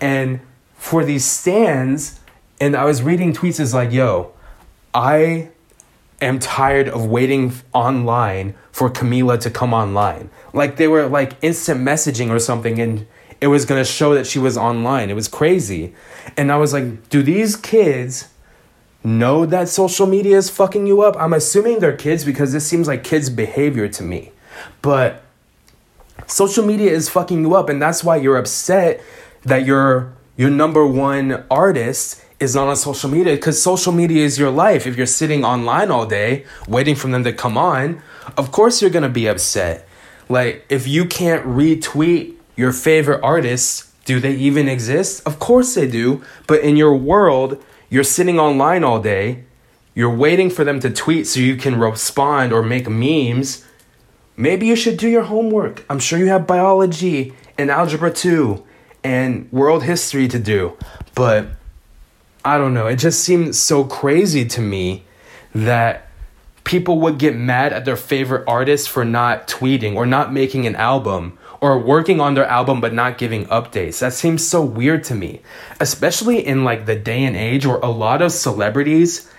And 0.00 0.40
for 0.76 1.04
these 1.04 1.24
stans, 1.24 2.20
and 2.60 2.76
I 2.76 2.84
was 2.84 3.02
reading 3.02 3.32
tweets 3.32 3.58
is 3.60 3.74
like, 3.74 3.92
yo, 3.92 4.32
I 4.92 5.50
am 6.20 6.38
tired 6.38 6.88
of 6.88 7.06
waiting 7.06 7.52
online 7.72 8.54
for 8.72 8.90
Camila 8.90 9.40
to 9.40 9.50
come 9.50 9.72
online. 9.74 10.30
Like 10.52 10.76
they 10.76 10.88
were 10.88 11.06
like 11.06 11.36
instant 11.42 11.80
messaging 11.80 12.30
or 12.30 12.38
something 12.38 12.80
and 12.80 13.06
it 13.44 13.48
was 13.48 13.66
gonna 13.66 13.84
show 13.84 14.14
that 14.14 14.26
she 14.26 14.38
was 14.38 14.56
online. 14.56 15.10
It 15.10 15.14
was 15.14 15.28
crazy. 15.28 15.94
And 16.34 16.50
I 16.50 16.56
was 16.56 16.72
like, 16.72 17.10
do 17.10 17.22
these 17.22 17.56
kids 17.56 18.28
know 19.04 19.44
that 19.44 19.68
social 19.68 20.06
media 20.06 20.38
is 20.38 20.48
fucking 20.48 20.86
you 20.86 21.02
up. 21.02 21.14
I'm 21.18 21.34
assuming 21.34 21.80
they're 21.80 21.94
kids 21.94 22.24
because 22.24 22.54
this 22.54 22.66
seems 22.66 22.88
like 22.88 23.04
kids' 23.04 23.28
behavior 23.28 23.86
to 23.86 24.02
me. 24.02 24.32
But 24.80 25.22
social 26.26 26.64
media 26.64 26.90
is 26.90 27.10
fucking 27.10 27.42
you 27.42 27.54
up, 27.54 27.68
and 27.68 27.82
that's 27.82 28.02
why 28.02 28.16
you're 28.16 28.38
upset 28.38 29.02
that 29.42 29.66
your 29.66 30.14
your 30.38 30.48
number 30.48 30.86
one 30.86 31.44
artist 31.50 32.22
is 32.40 32.54
not 32.54 32.68
on 32.68 32.76
social 32.76 33.10
media 33.10 33.34
because 33.34 33.62
social 33.62 33.92
media 33.92 34.24
is 34.24 34.38
your 34.38 34.50
life. 34.50 34.86
If 34.86 34.96
you're 34.96 35.04
sitting 35.04 35.44
online 35.44 35.90
all 35.90 36.06
day 36.06 36.46
waiting 36.66 36.94
for 36.94 37.08
them 37.08 37.24
to 37.24 37.32
come 37.34 37.58
on, 37.58 38.00
of 38.38 38.52
course 38.52 38.80
you're 38.80 38.90
gonna 38.90 39.10
be 39.10 39.26
upset. 39.26 39.86
Like 40.30 40.64
if 40.70 40.88
you 40.88 41.04
can't 41.04 41.44
retweet 41.44 42.36
your 42.56 42.72
favorite 42.72 43.20
artists, 43.22 43.92
do 44.04 44.20
they 44.20 44.34
even 44.34 44.68
exist? 44.68 45.22
Of 45.26 45.38
course 45.38 45.74
they 45.74 45.88
do. 45.88 46.22
But 46.46 46.60
in 46.60 46.76
your 46.76 46.94
world, 46.94 47.62
you're 47.88 48.04
sitting 48.04 48.38
online 48.38 48.84
all 48.84 49.00
day, 49.00 49.44
you're 49.94 50.14
waiting 50.14 50.50
for 50.50 50.64
them 50.64 50.80
to 50.80 50.90
tweet 50.90 51.26
so 51.26 51.40
you 51.40 51.56
can 51.56 51.78
respond 51.78 52.52
or 52.52 52.62
make 52.62 52.88
memes. 52.88 53.64
Maybe 54.36 54.66
you 54.66 54.74
should 54.74 54.96
do 54.96 55.08
your 55.08 55.22
homework. 55.22 55.84
I'm 55.88 56.00
sure 56.00 56.18
you 56.18 56.26
have 56.26 56.46
biology 56.46 57.32
and 57.56 57.70
algebra 57.70 58.10
2 58.10 58.64
and 59.04 59.50
world 59.52 59.84
history 59.84 60.26
to 60.28 60.38
do. 60.38 60.76
But 61.14 61.48
I 62.44 62.58
don't 62.58 62.74
know. 62.74 62.88
It 62.88 62.96
just 62.96 63.20
seems 63.20 63.58
so 63.58 63.84
crazy 63.84 64.44
to 64.46 64.60
me 64.60 65.04
that 65.54 66.08
people 66.64 66.98
would 67.00 67.18
get 67.18 67.36
mad 67.36 67.72
at 67.72 67.84
their 67.84 67.96
favorite 67.96 68.44
artist 68.48 68.88
for 68.88 69.04
not 69.04 69.46
tweeting 69.46 69.94
or 69.94 70.06
not 70.06 70.32
making 70.32 70.66
an 70.66 70.74
album 70.76 71.38
or 71.60 71.78
working 71.78 72.20
on 72.20 72.34
their 72.34 72.46
album 72.46 72.80
but 72.80 72.92
not 72.92 73.18
giving 73.18 73.46
updates. 73.46 74.00
That 74.00 74.12
seems 74.12 74.46
so 74.46 74.62
weird 74.64 75.04
to 75.04 75.14
me, 75.14 75.42
especially 75.78 76.44
in 76.44 76.64
like 76.64 76.86
the 76.86 76.96
day 76.96 77.24
and 77.24 77.36
age 77.36 77.66
where 77.66 77.78
a 77.78 77.90
lot 77.90 78.22
of 78.22 78.32
celebrities 78.32 79.30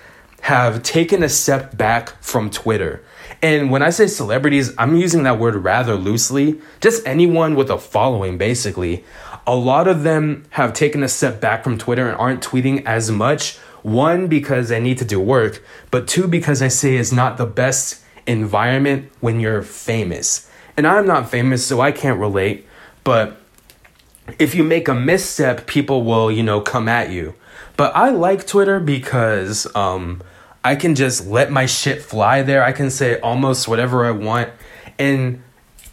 have 0.42 0.84
taken 0.84 1.24
a 1.24 1.30
step 1.30 1.76
back 1.76 2.22
from 2.22 2.52
Twitter. 2.52 3.04
And 3.42 3.72
when 3.72 3.82
I 3.82 3.90
say 3.90 4.08
celebrities, 4.08 4.74
I'm 4.78 4.96
using 4.96 5.24
that 5.24 5.40
word 5.40 5.56
rather 5.56 5.96
loosely. 5.96 6.62
Just 6.82 7.06
anyone 7.08 7.56
with 7.56 7.70
a 7.70 7.78
following, 7.78 8.38
basically. 8.38 9.04
A 9.48 9.56
lot 9.56 9.88
of 9.88 10.04
them 10.04 10.46
have 10.52 10.74
taken 10.74 11.04
a 11.04 11.08
step 11.08 11.42
back 11.42 11.64
from 11.64 11.78
Twitter 11.78 12.08
and 12.08 12.18
aren't 12.18 12.44
tweeting 12.44 12.84
as 12.86 13.12
much. 13.12 13.58
One, 13.86 14.26
because 14.26 14.72
I 14.72 14.80
need 14.80 14.98
to 14.98 15.06
do 15.06 15.20
work, 15.20 15.64
but 15.92 16.08
two, 16.08 16.28
because 16.28 16.64
I 16.64 16.70
say 16.70 16.96
it's 16.96 17.12
not 17.12 17.38
the 17.38 17.46
best 17.46 18.02
environment 18.26 19.12
when 19.20 19.40
you're 19.40 19.62
famous. 19.62 20.50
And 20.76 20.88
I'm 20.88 21.06
not 21.06 21.30
famous, 21.30 21.64
so 21.68 21.82
I 21.82 21.92
can't 21.92 22.20
relate. 22.20 22.66
But 23.04 23.40
if 24.40 24.56
you 24.56 24.64
make 24.64 24.88
a 24.88 24.96
misstep, 24.96 25.68
people 25.68 26.04
will, 26.04 26.32
you 26.32 26.42
know, 26.42 26.62
come 26.62 26.90
at 26.90 27.12
you. 27.12 27.36
But 27.78 27.96
I 27.96 28.10
like 28.10 28.48
Twitter 28.48 28.80
because 28.80 29.68
um, 29.76 30.24
I 30.64 30.76
can 30.76 30.96
just 30.96 31.28
let 31.28 31.52
my 31.52 31.68
shit 31.68 32.02
fly 32.02 32.42
there. 32.42 32.64
I 32.64 32.72
can 32.72 32.90
say 32.90 33.20
almost 33.20 33.68
whatever 33.68 34.08
I 34.08 34.12
want. 34.12 34.50
And 34.98 35.44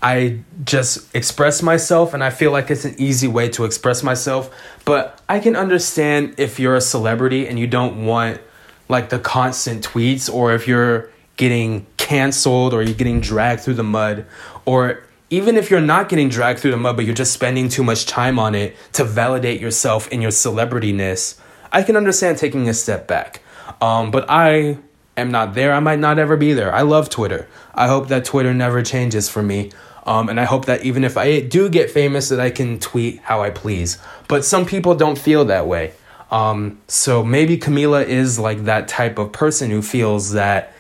I 0.02 0.40
just 0.64 1.14
express 1.14 1.62
myself, 1.62 2.12
and 2.12 2.24
I 2.24 2.30
feel 2.30 2.50
like 2.50 2.70
it's 2.70 2.84
an 2.84 2.96
easy 2.98 3.28
way 3.28 3.48
to 3.50 3.64
express 3.64 4.02
myself. 4.02 4.50
But 4.84 5.20
I 5.28 5.38
can 5.38 5.54
understand 5.54 6.34
if 6.38 6.58
you're 6.58 6.74
a 6.74 6.80
celebrity 6.80 7.46
and 7.46 7.58
you 7.58 7.68
don't 7.68 8.04
want 8.04 8.40
like 8.88 9.10
the 9.10 9.20
constant 9.20 9.86
tweets, 9.86 10.32
or 10.32 10.52
if 10.52 10.66
you're 10.66 11.08
getting 11.36 11.86
canceled 11.96 12.74
or 12.74 12.82
you're 12.82 12.94
getting 12.94 13.20
dragged 13.20 13.62
through 13.62 13.74
the 13.74 13.82
mud 13.82 14.26
or 14.64 15.02
even 15.30 15.56
if 15.56 15.70
you're 15.70 15.80
not 15.80 16.08
getting 16.08 16.28
dragged 16.28 16.58
through 16.58 16.70
the 16.70 16.76
mud 16.76 16.96
but 16.96 17.04
you're 17.04 17.14
just 17.14 17.32
spending 17.32 17.68
too 17.68 17.82
much 17.82 18.06
time 18.06 18.38
on 18.38 18.54
it 18.54 18.76
to 18.92 19.04
validate 19.04 19.60
yourself 19.60 20.08
in 20.08 20.20
your 20.20 20.30
celebrityness 20.30 21.38
i 21.72 21.82
can 21.82 21.96
understand 21.96 22.36
taking 22.36 22.68
a 22.68 22.74
step 22.74 23.06
back. 23.08 23.42
Um, 23.80 24.10
but 24.10 24.26
i 24.28 24.78
am 25.16 25.30
not 25.30 25.54
there. 25.54 25.72
I 25.72 25.80
might 25.80 25.98
not 25.98 26.18
ever 26.18 26.36
be 26.36 26.52
there. 26.52 26.74
I 26.74 26.82
love 26.82 27.08
twitter. 27.08 27.48
I 27.74 27.86
hope 27.88 28.08
that 28.08 28.24
twitter 28.24 28.52
never 28.52 28.82
changes 28.82 29.28
for 29.28 29.42
me 29.42 29.70
um, 30.04 30.28
and 30.28 30.40
i 30.40 30.44
hope 30.44 30.64
that 30.66 30.84
even 30.84 31.04
if 31.04 31.16
i 31.16 31.40
do 31.40 31.68
get 31.68 31.90
famous 31.90 32.28
that 32.28 32.40
i 32.40 32.50
can 32.50 32.78
tweet 32.78 33.20
how 33.20 33.42
i 33.42 33.50
please 33.50 33.98
but 34.28 34.44
some 34.44 34.64
people 34.66 34.94
don't 34.94 35.18
feel 35.18 35.44
that 35.44 35.66
way 35.66 35.92
um, 36.30 36.80
so 36.88 37.22
maybe 37.22 37.58
camila 37.58 38.02
is 38.04 38.38
like 38.38 38.64
that 38.64 38.88
type 38.88 39.18
of 39.18 39.32
person 39.32 39.70
who 39.70 39.82
feels 39.82 40.32
that 40.32 40.72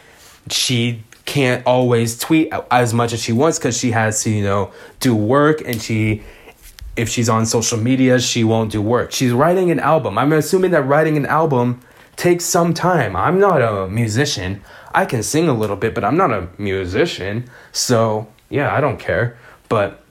she 0.50 1.02
can't 1.26 1.64
always 1.66 2.18
tweet 2.18 2.52
as 2.70 2.92
much 2.92 3.12
as 3.12 3.22
she 3.22 3.32
wants 3.32 3.58
because 3.58 3.76
she 3.76 3.90
has 3.90 4.22
to, 4.22 4.30
you 4.30 4.42
know, 4.42 4.72
do 5.00 5.14
work 5.14 5.60
and 5.64 5.80
she 5.80 6.22
if 6.94 7.08
she's 7.08 7.28
on 7.28 7.46
social 7.46 7.78
media, 7.78 8.20
she 8.20 8.44
won't 8.44 8.70
do 8.70 8.82
work. 8.82 9.12
She's 9.12 9.32
writing 9.32 9.70
an 9.70 9.80
album. 9.80 10.18
I'm 10.18 10.32
assuming 10.32 10.72
that 10.72 10.82
writing 10.82 11.16
an 11.16 11.24
album 11.24 11.80
takes 12.16 12.44
some 12.44 12.74
time. 12.74 13.16
I'm 13.16 13.40
not 13.40 13.62
a 13.62 13.88
musician. 13.88 14.62
I 14.94 15.06
can 15.06 15.22
sing 15.22 15.48
a 15.48 15.54
little 15.54 15.76
bit, 15.76 15.94
but 15.94 16.04
I'm 16.04 16.18
not 16.18 16.32
a 16.32 16.48
musician. 16.58 17.48
So, 17.72 18.28
yeah, 18.52 18.72
I 18.72 18.80
don't 18.80 18.98
care. 18.98 19.38
But 19.68 20.02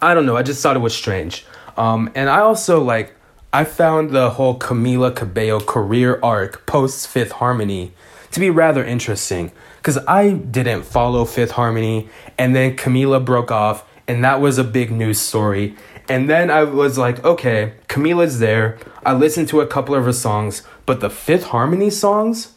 I 0.00 0.14
don't 0.14 0.24
know. 0.24 0.36
I 0.36 0.42
just 0.42 0.62
thought 0.62 0.76
it 0.76 0.80
was 0.80 0.94
strange. 0.94 1.44
Um, 1.76 2.10
and 2.14 2.30
I 2.30 2.40
also 2.40 2.82
like, 2.82 3.14
I 3.52 3.64
found 3.64 4.10
the 4.10 4.30
whole 4.30 4.58
Camila 4.58 5.14
Cabello 5.14 5.60
career 5.60 6.20
arc 6.22 6.64
post 6.66 7.08
Fifth 7.08 7.32
Harmony 7.32 7.92
to 8.30 8.40
be 8.40 8.50
rather 8.50 8.84
interesting 8.84 9.52
because 9.78 9.98
I 10.06 10.32
didn't 10.32 10.84
follow 10.84 11.24
Fifth 11.24 11.52
Harmony, 11.52 12.08
and 12.36 12.54
then 12.54 12.76
Camila 12.76 13.24
broke 13.24 13.50
off, 13.50 13.84
and 14.06 14.22
that 14.22 14.40
was 14.40 14.58
a 14.58 14.64
big 14.64 14.90
news 14.90 15.18
story. 15.18 15.76
And 16.08 16.28
then 16.28 16.50
I 16.50 16.64
was 16.64 16.98
like, 16.98 17.24
okay, 17.24 17.74
Camila's 17.88 18.38
there. 18.38 18.78
I 19.04 19.12
listened 19.14 19.48
to 19.48 19.60
a 19.60 19.66
couple 19.66 19.94
of 19.94 20.04
her 20.04 20.12
songs, 20.12 20.62
but 20.84 21.00
the 21.00 21.10
Fifth 21.10 21.44
Harmony 21.44 21.90
songs 21.90 22.52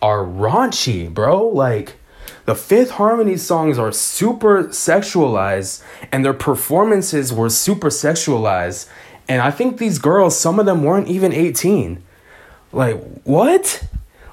are 0.00 0.24
raunchy, 0.24 1.12
bro. 1.12 1.46
Like, 1.46 1.96
the 2.46 2.54
Fifth 2.54 2.92
Harmony 2.92 3.36
songs 3.36 3.76
are 3.76 3.92
super 3.92 4.64
sexualized, 4.64 5.82
and 6.12 6.24
their 6.24 6.32
performances 6.32 7.32
were 7.32 7.50
super 7.50 7.88
sexualized. 7.88 8.88
And 9.28 9.42
I 9.42 9.50
think 9.50 9.78
these 9.78 9.98
girls, 9.98 10.38
some 10.38 10.60
of 10.60 10.66
them 10.66 10.84
weren't 10.84 11.08
even 11.08 11.32
18. 11.32 12.02
Like, 12.72 13.02
what? 13.24 13.84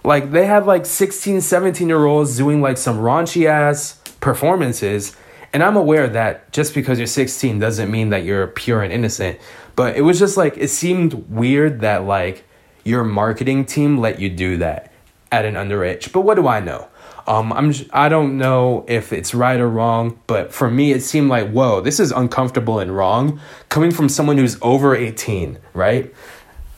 Like, 0.03 0.31
they 0.31 0.45
had 0.45 0.67
like 0.67 0.85
16, 0.85 1.41
17 1.41 1.87
year 1.87 2.05
olds 2.05 2.37
doing 2.37 2.61
like 2.61 2.77
some 2.77 2.99
raunchy 2.99 3.45
ass 3.47 3.99
performances. 4.19 5.15
And 5.51 5.63
I'm 5.63 5.75
aware 5.75 6.07
that 6.07 6.51
just 6.51 6.75
because 6.75 6.99
you're 6.99 7.07
16 7.07 7.59
doesn't 7.59 7.89
mean 7.89 8.09
that 8.09 8.23
you're 8.23 8.47
pure 8.47 8.83
and 8.83 8.93
innocent. 8.93 9.39
But 9.75 9.95
it 9.95 10.01
was 10.01 10.19
just 10.19 10.37
like, 10.37 10.55
it 10.57 10.69
seemed 10.69 11.13
weird 11.29 11.81
that 11.81 12.03
like 12.03 12.43
your 12.83 13.03
marketing 13.03 13.65
team 13.65 13.97
let 13.97 14.19
you 14.19 14.29
do 14.29 14.57
that 14.57 14.91
at 15.31 15.45
an 15.45 15.55
underage. 15.55 16.11
But 16.11 16.21
what 16.21 16.35
do 16.35 16.47
I 16.47 16.59
know? 16.59 16.87
Um, 17.25 17.53
I'm 17.53 17.73
I 17.91 18.09
don't 18.09 18.37
know 18.37 18.85
if 18.87 19.13
it's 19.13 19.33
right 19.33 19.59
or 19.59 19.69
wrong, 19.69 20.19
but 20.27 20.53
for 20.53 20.69
me 20.69 20.91
it 20.91 21.01
seemed 21.01 21.29
like 21.29 21.49
whoa, 21.51 21.81
this 21.81 21.99
is 21.99 22.11
uncomfortable 22.11 22.79
and 22.79 22.95
wrong 22.95 23.39
coming 23.69 23.91
from 23.91 24.09
someone 24.09 24.37
who's 24.37 24.57
over 24.61 24.95
18, 24.95 25.57
right? 25.73 26.13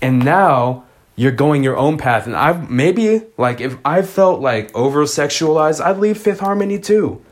And 0.01 0.23
now 0.23 0.85
you're 1.15 1.31
going 1.31 1.63
your 1.63 1.77
own 1.77 1.97
path, 1.97 2.27
and 2.27 2.35
I've 2.35 2.69
maybe 2.69 3.23
like 3.37 3.61
if 3.61 3.77
I 3.83 4.01
felt 4.01 4.41
like 4.41 4.75
over 4.75 5.03
sexualized, 5.03 5.83
I'd 5.83 5.97
leave 5.97 6.17
Fifth 6.17 6.41
Harmony 6.41 6.79
too. 6.79 7.23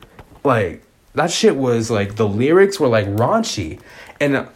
Like 0.44 0.84
that 1.14 1.32
shit 1.32 1.56
was 1.56 1.92
like 1.92 2.16
the 2.16 2.28
lyrics 2.28 2.80
were 2.80 2.88
like 2.88 3.06
raunchy, 3.08 3.80
and 4.20 4.48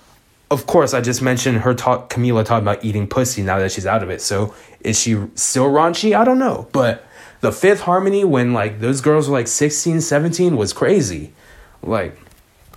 of 0.50 0.66
course 0.66 0.94
I 0.94 1.02
just 1.02 1.22
mentioned 1.22 1.60
her 1.60 1.74
talk 1.74 2.10
Camila 2.10 2.44
talking 2.46 2.64
about 2.64 2.84
eating 2.84 3.08
pussy 3.08 3.44
now 3.44 3.60
that 3.60 3.72
she's 3.72 3.86
out 3.86 4.02
of 4.02 4.10
it. 4.10 4.22
So 4.22 4.56
is 4.80 5.00
she 5.00 5.22
still 5.36 5.66
raunchy? 5.66 6.18
I 6.18 6.24
don't 6.24 6.40
know, 6.40 6.68
but 6.72 7.07
the 7.42 7.52
fifth 7.52 7.82
harmony 7.82 8.24
when 8.24 8.54
like 8.54 8.80
those 8.80 9.02
girls 9.02 9.30
were 9.30 9.38
like 9.38 9.48
16 9.48 10.02
17 10.02 10.58
was 10.58 10.74
crazy. 10.74 11.34
Like 11.82 12.18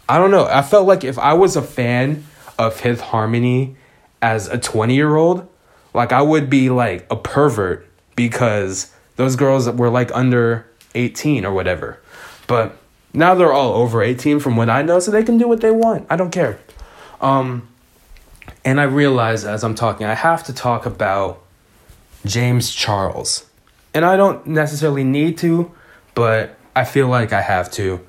i 0.08 0.18
don't 0.18 0.30
know. 0.30 0.46
I 0.46 0.62
felt 0.62 0.86
like 0.86 1.04
if 1.04 1.18
i 1.18 1.32
was 1.32 1.56
a 1.56 1.62
fan 1.62 2.24
of 2.58 2.74
fifth 2.74 3.00
harmony 3.00 3.76
as 4.22 4.48
a 4.48 4.58
20 4.58 4.94
year 4.94 5.16
old 5.16 5.48
like 5.94 6.12
i 6.12 6.20
would 6.20 6.50
be 6.50 6.68
like 6.70 7.06
a 7.10 7.16
pervert 7.16 7.86
because 8.16 8.92
those 9.16 9.36
girls 9.36 9.68
were 9.68 9.90
like 9.90 10.14
under 10.14 10.66
18 10.94 11.44
or 11.44 11.52
whatever. 11.52 12.00
But 12.46 12.76
now 13.12 13.34
they're 13.34 13.52
all 13.52 13.74
over 13.74 14.02
18 14.02 14.40
from 14.40 14.56
what 14.56 14.68
i 14.68 14.82
know 14.82 14.98
so 14.98 15.10
they 15.10 15.22
can 15.22 15.38
do 15.38 15.48
what 15.48 15.60
they 15.60 15.70
want. 15.70 16.06
I 16.10 16.16
don't 16.16 16.30
care. 16.30 16.58
Um 17.20 17.68
and 18.64 18.80
i 18.80 18.84
realize 18.84 19.44
as 19.44 19.64
i'm 19.64 19.74
talking 19.74 20.06
i 20.06 20.14
have 20.14 20.44
to 20.44 20.52
talk 20.52 20.86
about 20.86 21.42
james 22.24 22.70
charles 22.70 23.46
and 23.94 24.04
I 24.04 24.16
don't 24.16 24.46
necessarily 24.46 25.04
need 25.04 25.38
to, 25.38 25.72
but 26.14 26.56
I 26.74 26.84
feel 26.84 27.08
like 27.08 27.32
I 27.32 27.42
have 27.42 27.70
to. 27.72 28.00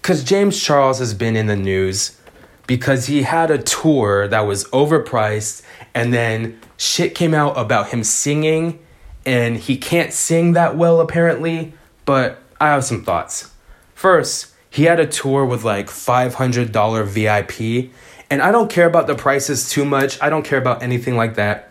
Because 0.00 0.22
James 0.22 0.60
Charles 0.62 0.98
has 0.98 1.14
been 1.14 1.36
in 1.36 1.46
the 1.46 1.56
news 1.56 2.20
because 2.66 3.06
he 3.06 3.22
had 3.22 3.50
a 3.50 3.58
tour 3.58 4.28
that 4.28 4.40
was 4.40 4.64
overpriced, 4.66 5.62
and 5.94 6.12
then 6.12 6.60
shit 6.76 7.14
came 7.14 7.34
out 7.34 7.56
about 7.56 7.88
him 7.88 8.04
singing, 8.04 8.78
and 9.24 9.56
he 9.56 9.76
can't 9.76 10.12
sing 10.12 10.52
that 10.52 10.76
well 10.76 11.00
apparently. 11.00 11.72
But 12.04 12.42
I 12.60 12.68
have 12.68 12.84
some 12.84 13.02
thoughts. 13.02 13.50
First, 13.94 14.52
he 14.68 14.84
had 14.84 15.00
a 15.00 15.06
tour 15.06 15.44
with 15.44 15.64
like 15.64 15.86
$500 15.86 17.06
VIP, 17.06 17.90
and 18.30 18.42
I 18.42 18.52
don't 18.52 18.70
care 18.70 18.86
about 18.86 19.06
the 19.06 19.14
prices 19.14 19.70
too 19.70 19.84
much. 19.84 20.20
I 20.20 20.28
don't 20.28 20.44
care 20.44 20.58
about 20.58 20.82
anything 20.82 21.16
like 21.16 21.36
that 21.36 21.65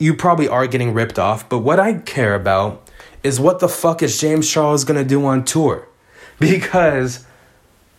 you 0.00 0.14
probably 0.14 0.48
are 0.48 0.66
getting 0.66 0.94
ripped 0.94 1.18
off, 1.18 1.48
but 1.48 1.58
what 1.58 1.78
I 1.78 1.94
care 1.94 2.34
about 2.34 2.90
is 3.22 3.38
what 3.38 3.60
the 3.60 3.68
fuck 3.68 4.02
is 4.02 4.18
James 4.18 4.50
Charles 4.50 4.84
gonna 4.84 5.04
do 5.04 5.24
on 5.24 5.44
tour? 5.44 5.86
Because 6.40 7.26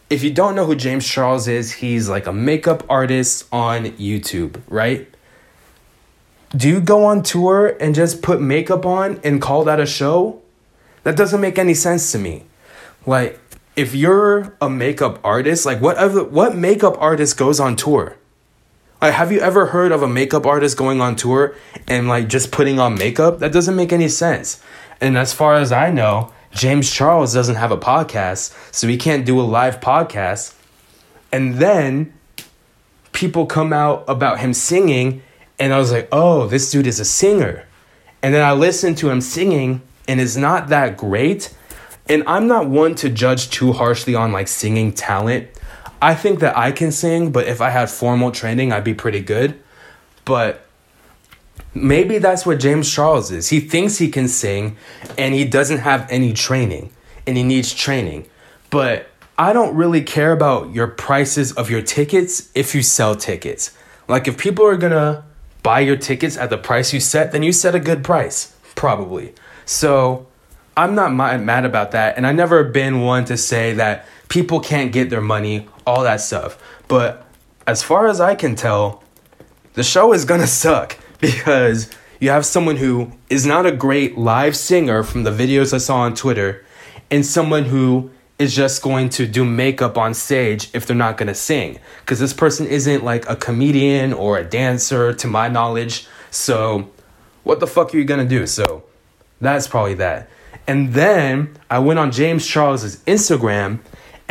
if 0.09 0.23
you 0.23 0.31
don't 0.31 0.55
know 0.55 0.65
who 0.65 0.75
James 0.75 1.07
Charles 1.07 1.47
is, 1.47 1.73
he's 1.73 2.09
like 2.09 2.25
a 2.25 2.33
makeup 2.33 2.83
artist 2.89 3.45
on 3.51 3.85
YouTube, 3.91 4.59
right? 4.67 5.07
Do 6.55 6.67
you 6.67 6.81
go 6.81 7.05
on 7.05 7.21
tour 7.21 7.77
and 7.79 7.93
just 7.93 8.23
put 8.23 8.41
makeup 8.41 8.83
on 8.83 9.21
and 9.23 9.39
call 9.39 9.63
that 9.65 9.79
a 9.79 9.85
show? 9.85 10.41
That 11.03 11.15
doesn't 11.15 11.39
make 11.39 11.59
any 11.59 11.75
sense 11.75 12.11
to 12.13 12.17
me. 12.17 12.43
Like, 13.05 13.39
if 13.75 13.95
you're 13.95 14.57
a 14.59 14.69
makeup 14.69 15.19
artist, 15.23 15.65
like 15.65 15.79
what 15.79 15.97
other, 15.97 16.23
what 16.23 16.55
makeup 16.55 16.97
artist 16.99 17.37
goes 17.37 17.59
on 17.59 17.75
tour? 17.75 18.17
Like, 19.01 19.13
have 19.13 19.31
you 19.31 19.39
ever 19.39 19.65
heard 19.65 19.91
of 19.91 20.03
a 20.03 20.07
makeup 20.07 20.45
artist 20.45 20.77
going 20.77 21.01
on 21.01 21.15
tour 21.15 21.55
and 21.87 22.07
like 22.07 22.27
just 22.27 22.51
putting 22.51 22.79
on 22.79 22.93
makeup? 22.93 23.39
That 23.39 23.51
doesn't 23.51 23.75
make 23.75 23.91
any 23.91 24.07
sense. 24.07 24.61
And 25.01 25.17
as 25.17 25.33
far 25.33 25.55
as 25.55 25.71
I 25.71 25.89
know, 25.89 26.31
James 26.51 26.91
Charles 26.91 27.33
doesn't 27.33 27.55
have 27.55 27.71
a 27.71 27.77
podcast, 27.77 28.53
so 28.71 28.87
he 28.87 28.97
can't 28.97 29.25
do 29.25 29.39
a 29.39 29.41
live 29.41 29.79
podcast. 29.79 30.53
And 31.31 31.55
then 31.55 32.13
people 33.11 33.47
come 33.47 33.73
out 33.73 34.03
about 34.07 34.39
him 34.39 34.53
singing, 34.53 35.23
and 35.57 35.73
I 35.73 35.79
was 35.79 35.91
like, 35.91 36.07
oh, 36.11 36.45
this 36.45 36.69
dude 36.69 36.85
is 36.85 36.99
a 36.99 37.05
singer. 37.05 37.65
And 38.21 38.35
then 38.35 38.43
I 38.43 38.51
listened 38.51 38.99
to 38.99 39.09
him 39.09 39.21
singing, 39.21 39.81
and 40.07 40.21
it's 40.21 40.35
not 40.35 40.67
that 40.69 40.97
great. 40.97 41.51
And 42.07 42.23
I'm 42.27 42.47
not 42.47 42.67
one 42.67 42.93
to 42.95 43.09
judge 43.09 43.49
too 43.49 43.73
harshly 43.73 44.13
on 44.13 44.31
like 44.31 44.47
singing 44.47 44.91
talent 44.93 45.47
I 46.01 46.15
think 46.15 46.39
that 46.39 46.57
I 46.57 46.71
can 46.71 46.91
sing, 46.91 47.31
but 47.31 47.47
if 47.47 47.61
I 47.61 47.69
had 47.69 47.89
formal 47.89 48.31
training, 48.31 48.73
I'd 48.73 48.83
be 48.83 48.93
pretty 48.93 49.19
good. 49.19 49.59
But 50.25 50.65
maybe 51.73 52.17
that's 52.17 52.45
what 52.45 52.59
James 52.59 52.91
Charles 52.91 53.31
is. 53.31 53.49
He 53.49 53.59
thinks 53.59 53.97
he 53.97 54.09
can 54.09 54.27
sing 54.27 54.77
and 55.17 55.33
he 55.33 55.45
doesn't 55.45 55.79
have 55.79 56.07
any 56.09 56.33
training 56.33 56.91
and 57.27 57.37
he 57.37 57.43
needs 57.43 57.73
training. 57.73 58.27
But 58.69 59.09
I 59.37 59.53
don't 59.53 59.75
really 59.75 60.01
care 60.01 60.31
about 60.31 60.73
your 60.73 60.87
prices 60.87 61.51
of 61.53 61.69
your 61.69 61.81
tickets 61.81 62.49
if 62.55 62.73
you 62.73 62.81
sell 62.81 63.15
tickets. 63.15 63.75
Like 64.07 64.27
if 64.27 64.37
people 64.37 64.65
are 64.65 64.77
going 64.77 64.93
to 64.93 65.23
buy 65.63 65.81
your 65.81 65.97
tickets 65.97 66.37
at 66.37 66.49
the 66.49 66.57
price 66.57 66.93
you 66.93 66.99
set, 66.99 67.31
then 67.31 67.43
you 67.43 67.51
set 67.51 67.75
a 67.75 67.79
good 67.79 68.03
price, 68.03 68.55
probably. 68.75 69.33
So 69.65 70.27
I'm 70.75 70.95
not 70.95 71.13
mad 71.13 71.65
about 71.65 71.91
that. 71.91 72.17
And 72.17 72.25
I've 72.25 72.35
never 72.35 72.63
been 72.63 73.01
one 73.01 73.25
to 73.25 73.37
say 73.37 73.73
that 73.73 74.05
people 74.31 74.61
can't 74.61 74.93
get 74.93 75.09
their 75.09 75.21
money 75.21 75.67
all 75.85 76.03
that 76.03 76.21
stuff. 76.21 76.57
But 76.87 77.27
as 77.67 77.83
far 77.83 78.07
as 78.07 78.21
I 78.21 78.33
can 78.33 78.55
tell, 78.55 79.03
the 79.73 79.83
show 79.83 80.13
is 80.13 80.25
gonna 80.25 80.47
suck 80.63 80.97
because 81.19 81.91
you 82.19 82.29
have 82.29 82.45
someone 82.45 82.77
who 82.77 83.11
is 83.29 83.45
not 83.45 83.65
a 83.65 83.71
great 83.71 84.17
live 84.17 84.55
singer 84.55 85.03
from 85.03 85.23
the 85.23 85.31
videos 85.31 85.73
I 85.73 85.79
saw 85.79 85.97
on 85.97 86.15
Twitter, 86.15 86.65
and 87.11 87.25
someone 87.25 87.65
who 87.65 88.09
is 88.39 88.55
just 88.55 88.81
going 88.81 89.09
to 89.09 89.27
do 89.27 89.43
makeup 89.43 89.97
on 89.97 90.13
stage 90.13 90.69
if 90.73 90.85
they're 90.85 90.95
not 90.95 91.17
gonna 91.17 91.35
sing. 91.35 91.79
Because 91.99 92.19
this 92.19 92.33
person 92.33 92.65
isn't 92.67 93.03
like 93.03 93.29
a 93.29 93.35
comedian 93.35 94.13
or 94.13 94.37
a 94.37 94.43
dancer, 94.43 95.13
to 95.13 95.27
my 95.27 95.49
knowledge. 95.49 96.07
So, 96.31 96.89
what 97.43 97.59
the 97.59 97.67
fuck 97.67 97.93
are 97.93 97.97
you 97.97 98.05
gonna 98.05 98.25
do? 98.25 98.47
So, 98.47 98.83
that's 99.41 99.67
probably 99.67 99.95
that. 99.95 100.29
And 100.67 100.93
then 100.93 101.57
I 101.69 101.79
went 101.79 101.99
on 101.99 102.11
James 102.11 102.47
Charles's 102.47 102.97
Instagram, 103.03 103.79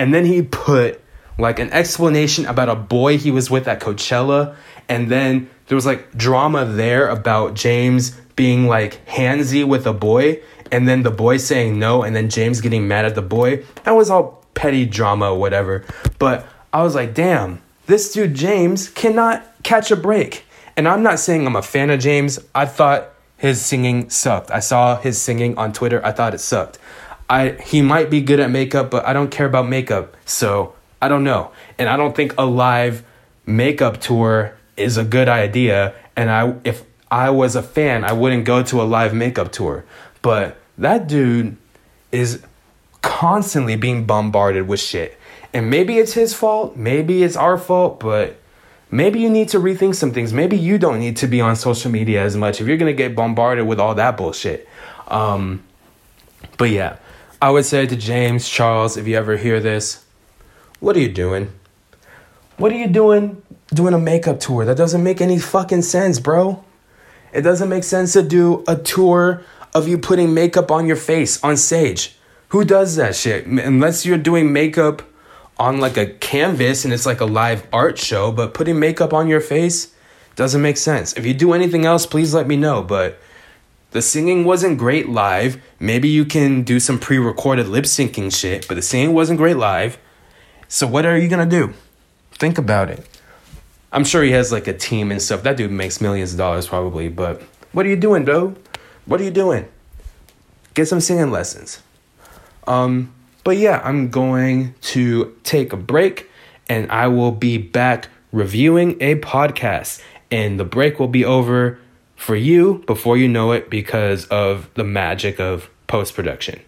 and 0.00 0.14
then 0.14 0.24
he 0.24 0.40
put 0.40 0.98
like 1.36 1.58
an 1.58 1.70
explanation 1.74 2.46
about 2.46 2.70
a 2.70 2.74
boy 2.74 3.18
he 3.18 3.30
was 3.30 3.50
with 3.50 3.68
at 3.68 3.80
Coachella, 3.80 4.56
and 4.88 5.10
then 5.10 5.50
there 5.66 5.76
was 5.76 5.84
like 5.84 6.16
drama 6.16 6.64
there 6.64 7.06
about 7.06 7.52
James 7.52 8.12
being 8.34 8.66
like 8.66 9.06
handsy 9.06 9.62
with 9.62 9.86
a 9.86 9.92
boy, 9.92 10.40
and 10.72 10.88
then 10.88 11.02
the 11.02 11.10
boy 11.10 11.36
saying 11.36 11.78
no, 11.78 12.02
and 12.02 12.16
then 12.16 12.30
James 12.30 12.62
getting 12.62 12.88
mad 12.88 13.04
at 13.04 13.14
the 13.14 13.20
boy. 13.20 13.62
That 13.84 13.90
was 13.90 14.08
all 14.08 14.42
petty 14.54 14.86
drama, 14.86 15.34
whatever. 15.34 15.84
But 16.18 16.46
I 16.72 16.82
was 16.82 16.94
like, 16.94 17.12
damn, 17.12 17.60
this 17.84 18.10
dude 18.10 18.32
James 18.32 18.88
cannot 18.88 19.44
catch 19.64 19.90
a 19.90 19.96
break. 19.96 20.46
And 20.78 20.88
I'm 20.88 21.02
not 21.02 21.18
saying 21.18 21.46
I'm 21.46 21.56
a 21.56 21.62
fan 21.62 21.90
of 21.90 22.00
James. 22.00 22.38
I 22.54 22.64
thought 22.64 23.10
his 23.36 23.60
singing 23.60 24.08
sucked. 24.08 24.50
I 24.50 24.60
saw 24.60 24.96
his 24.96 25.20
singing 25.20 25.58
on 25.58 25.74
Twitter. 25.74 26.00
I 26.02 26.12
thought 26.12 26.32
it 26.32 26.40
sucked. 26.40 26.78
I 27.30 27.50
he 27.62 27.80
might 27.80 28.10
be 28.10 28.20
good 28.20 28.40
at 28.40 28.50
makeup, 28.50 28.90
but 28.90 29.06
I 29.06 29.12
don't 29.12 29.30
care 29.30 29.46
about 29.46 29.68
makeup. 29.68 30.16
So 30.26 30.74
I 31.00 31.08
don't 31.08 31.24
know. 31.24 31.52
And 31.78 31.88
I 31.88 31.96
don't 31.96 32.14
think 32.14 32.34
a 32.36 32.44
live 32.44 33.04
makeup 33.46 34.00
tour 34.00 34.58
is 34.76 34.96
a 34.96 35.04
good 35.04 35.28
idea. 35.28 35.94
And 36.16 36.28
I 36.28 36.56
if 36.64 36.82
I 37.10 37.30
was 37.30 37.54
a 37.54 37.62
fan, 37.62 38.04
I 38.04 38.12
wouldn't 38.12 38.44
go 38.44 38.62
to 38.64 38.82
a 38.82 38.84
live 38.84 39.14
makeup 39.14 39.52
tour. 39.52 39.84
But 40.22 40.58
that 40.76 41.06
dude 41.06 41.56
is 42.10 42.42
constantly 43.02 43.76
being 43.76 44.04
bombarded 44.04 44.66
with 44.66 44.80
shit. 44.80 45.16
And 45.52 45.70
maybe 45.70 45.98
it's 45.98 46.12
his 46.12 46.34
fault, 46.34 46.76
maybe 46.76 47.22
it's 47.22 47.36
our 47.36 47.58
fault, 47.58 48.00
but 48.00 48.38
maybe 48.90 49.20
you 49.20 49.30
need 49.30 49.48
to 49.50 49.58
rethink 49.58 49.94
some 49.94 50.12
things. 50.12 50.32
Maybe 50.32 50.56
you 50.56 50.78
don't 50.78 50.98
need 50.98 51.16
to 51.18 51.26
be 51.26 51.40
on 51.40 51.56
social 51.56 51.90
media 51.90 52.22
as 52.22 52.36
much 52.36 52.60
if 52.60 52.66
you're 52.66 52.76
gonna 52.76 52.92
get 52.92 53.14
bombarded 53.14 53.66
with 53.66 53.78
all 53.78 53.94
that 53.94 54.16
bullshit. 54.16 54.68
Um, 55.08 55.62
but 56.56 56.70
yeah, 56.70 56.96
I 57.42 57.48
would 57.50 57.64
say 57.64 57.86
to 57.86 57.96
James, 57.96 58.46
Charles, 58.46 58.98
if 58.98 59.08
you 59.08 59.16
ever 59.16 59.38
hear 59.38 59.60
this, 59.60 60.04
what 60.78 60.94
are 60.94 61.00
you 61.00 61.10
doing? 61.10 61.50
What 62.58 62.70
are 62.70 62.76
you 62.76 62.86
doing 62.86 63.42
doing 63.68 63.94
a 63.94 63.98
makeup 63.98 64.40
tour? 64.40 64.66
That 64.66 64.76
doesn't 64.76 65.02
make 65.02 65.22
any 65.22 65.38
fucking 65.38 65.82
sense, 65.82 66.18
bro. 66.18 66.62
It 67.32 67.40
doesn't 67.40 67.70
make 67.70 67.84
sense 67.84 68.12
to 68.12 68.22
do 68.22 68.62
a 68.68 68.76
tour 68.76 69.42
of 69.72 69.88
you 69.88 69.96
putting 69.96 70.34
makeup 70.34 70.70
on 70.70 70.86
your 70.86 70.96
face 70.96 71.42
on 71.42 71.56
stage. 71.56 72.16
Who 72.48 72.64
does 72.64 72.96
that 72.96 73.16
shit? 73.16 73.46
Unless 73.46 74.04
you're 74.04 74.18
doing 74.18 74.52
makeup 74.52 75.02
on 75.58 75.80
like 75.80 75.96
a 75.96 76.06
canvas 76.06 76.84
and 76.84 76.92
it's 76.92 77.06
like 77.06 77.20
a 77.20 77.26
live 77.26 77.66
art 77.72 77.98
show, 77.98 78.32
but 78.32 78.52
putting 78.52 78.78
makeup 78.78 79.14
on 79.14 79.28
your 79.28 79.40
face 79.40 79.94
doesn't 80.36 80.60
make 80.60 80.76
sense. 80.76 81.14
If 81.14 81.24
you 81.24 81.32
do 81.32 81.54
anything 81.54 81.86
else, 81.86 82.04
please 82.04 82.34
let 82.34 82.46
me 82.46 82.56
know. 82.56 82.82
But 82.82 83.18
the 83.90 84.02
singing 84.02 84.44
wasn't 84.44 84.78
great 84.78 85.08
live. 85.08 85.60
Maybe 85.78 86.08
you 86.08 86.24
can 86.24 86.62
do 86.62 86.78
some 86.78 86.98
pre 86.98 87.18
recorded 87.18 87.68
lip 87.68 87.84
syncing 87.84 88.34
shit, 88.34 88.68
but 88.68 88.74
the 88.74 88.82
singing 88.82 89.14
wasn't 89.14 89.38
great 89.38 89.56
live. 89.56 89.98
So, 90.68 90.86
what 90.86 91.04
are 91.04 91.18
you 91.18 91.28
gonna 91.28 91.46
do? 91.46 91.74
Think 92.32 92.58
about 92.58 92.90
it. 92.90 93.06
I'm 93.92 94.04
sure 94.04 94.22
he 94.22 94.30
has 94.30 94.52
like 94.52 94.68
a 94.68 94.72
team 94.72 95.10
and 95.10 95.20
stuff. 95.20 95.42
That 95.42 95.56
dude 95.56 95.72
makes 95.72 96.00
millions 96.00 96.32
of 96.32 96.38
dollars 96.38 96.68
probably, 96.68 97.08
but 97.08 97.42
what 97.72 97.84
are 97.86 97.88
you 97.88 97.96
doing, 97.96 98.24
bro? 98.24 98.54
What 99.06 99.20
are 99.20 99.24
you 99.24 99.30
doing? 99.30 99.66
Get 100.74 100.86
some 100.86 101.00
singing 101.00 101.30
lessons. 101.30 101.82
Um, 102.66 103.12
but 103.42 103.56
yeah, 103.56 103.80
I'm 103.82 104.10
going 104.10 104.74
to 104.82 105.36
take 105.42 105.72
a 105.72 105.76
break 105.76 106.30
and 106.68 106.90
I 106.92 107.08
will 107.08 107.32
be 107.32 107.58
back 107.58 108.08
reviewing 108.30 108.96
a 109.00 109.16
podcast. 109.16 110.00
And 110.30 110.60
the 110.60 110.64
break 110.64 111.00
will 111.00 111.08
be 111.08 111.24
over 111.24 111.80
for 112.20 112.36
you 112.36 112.84
before 112.86 113.16
you 113.16 113.26
know 113.26 113.50
it 113.50 113.70
because 113.70 114.26
of 114.26 114.68
the 114.74 114.84
magic 114.84 115.40
of 115.40 115.70
post 115.86 116.14
production. 116.14 116.60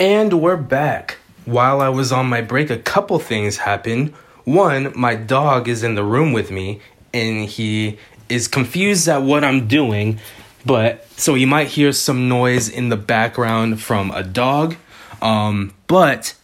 And 0.00 0.42
we're 0.42 0.56
back. 0.56 1.18
While 1.44 1.80
I 1.80 1.88
was 1.88 2.10
on 2.10 2.26
my 2.26 2.40
break, 2.40 2.70
a 2.70 2.76
couple 2.76 3.20
things 3.20 3.58
happened. 3.58 4.12
One, 4.42 4.92
my 4.98 5.14
dog 5.14 5.68
is 5.68 5.84
in 5.84 5.94
the 5.94 6.02
room 6.02 6.32
with 6.32 6.50
me 6.50 6.80
and 7.14 7.48
he 7.48 7.98
is 8.28 8.48
confused 8.48 9.06
at 9.06 9.22
what 9.22 9.44
I'm 9.44 9.68
doing, 9.68 10.18
but 10.66 11.06
so 11.16 11.36
you 11.36 11.46
might 11.46 11.68
hear 11.68 11.92
some 11.92 12.28
noise 12.28 12.68
in 12.68 12.88
the 12.88 12.96
background 12.96 13.80
from 13.80 14.10
a 14.10 14.24
dog. 14.24 14.74
Um, 15.22 15.72
but 15.86 16.34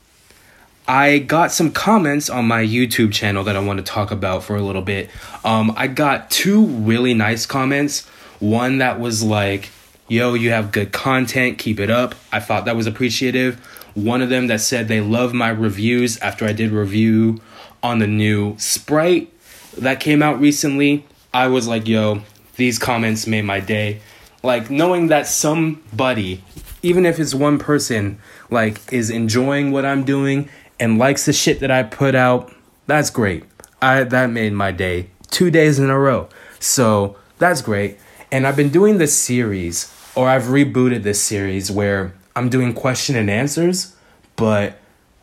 I 0.86 1.18
got 1.18 1.50
some 1.50 1.72
comments 1.72 2.30
on 2.30 2.46
my 2.46 2.62
YouTube 2.62 3.12
channel 3.12 3.42
that 3.42 3.56
I 3.56 3.58
want 3.58 3.78
to 3.78 3.84
talk 3.84 4.12
about 4.12 4.44
for 4.44 4.54
a 4.54 4.62
little 4.62 4.82
bit. 4.82 5.10
Um, 5.44 5.74
I 5.76 5.88
got 5.88 6.30
two 6.30 6.64
really 6.64 7.12
nice 7.12 7.44
comments. 7.44 8.08
One 8.38 8.78
that 8.78 9.00
was 9.00 9.22
like, 9.22 9.70
yo, 10.08 10.34
you 10.34 10.50
have 10.50 10.72
good 10.72 10.92
content, 10.92 11.58
keep 11.58 11.80
it 11.80 11.90
up. 11.90 12.14
I 12.30 12.40
thought 12.40 12.64
that 12.66 12.76
was 12.76 12.86
appreciative. 12.86 13.58
One 13.94 14.20
of 14.22 14.28
them 14.28 14.46
that 14.48 14.60
said 14.60 14.88
they 14.88 15.00
love 15.00 15.32
my 15.32 15.48
reviews 15.48 16.18
after 16.18 16.44
I 16.44 16.52
did 16.52 16.70
review 16.70 17.40
on 17.82 17.98
the 17.98 18.06
new 18.06 18.56
Sprite 18.58 19.32
that 19.78 20.00
came 20.00 20.22
out 20.22 20.38
recently. 20.38 21.04
I 21.32 21.48
was 21.48 21.66
like, 21.66 21.88
yo, 21.88 22.22
these 22.56 22.78
comments 22.78 23.26
made 23.26 23.42
my 23.42 23.60
day. 23.60 24.00
Like 24.42 24.70
knowing 24.70 25.08
that 25.08 25.26
somebody, 25.26 26.42
even 26.82 27.06
if 27.06 27.18
it's 27.18 27.34
one 27.34 27.58
person, 27.58 28.18
like 28.50 28.92
is 28.92 29.10
enjoying 29.10 29.72
what 29.72 29.84
I'm 29.84 30.04
doing 30.04 30.48
and 30.78 30.98
likes 30.98 31.24
the 31.24 31.32
shit 31.32 31.60
that 31.60 31.70
I 31.70 31.82
put 31.82 32.14
out, 32.14 32.52
that's 32.86 33.10
great. 33.10 33.44
I 33.80 34.04
that 34.04 34.30
made 34.30 34.52
my 34.52 34.72
day. 34.72 35.08
2 35.30 35.50
days 35.50 35.78
in 35.78 35.90
a 35.90 35.98
row. 35.98 36.28
So, 36.60 37.16
that's 37.38 37.60
great. 37.60 37.98
And 38.30 38.46
I've 38.46 38.56
been 38.56 38.70
doing 38.70 38.98
this 38.98 39.16
series 39.16 39.92
or 40.14 40.28
I've 40.28 40.44
rebooted 40.44 41.02
this 41.02 41.22
series 41.22 41.70
where 41.70 42.14
I'm 42.34 42.48
doing 42.48 42.72
question 42.72 43.16
and 43.16 43.30
answers, 43.30 43.94
but 44.34 44.78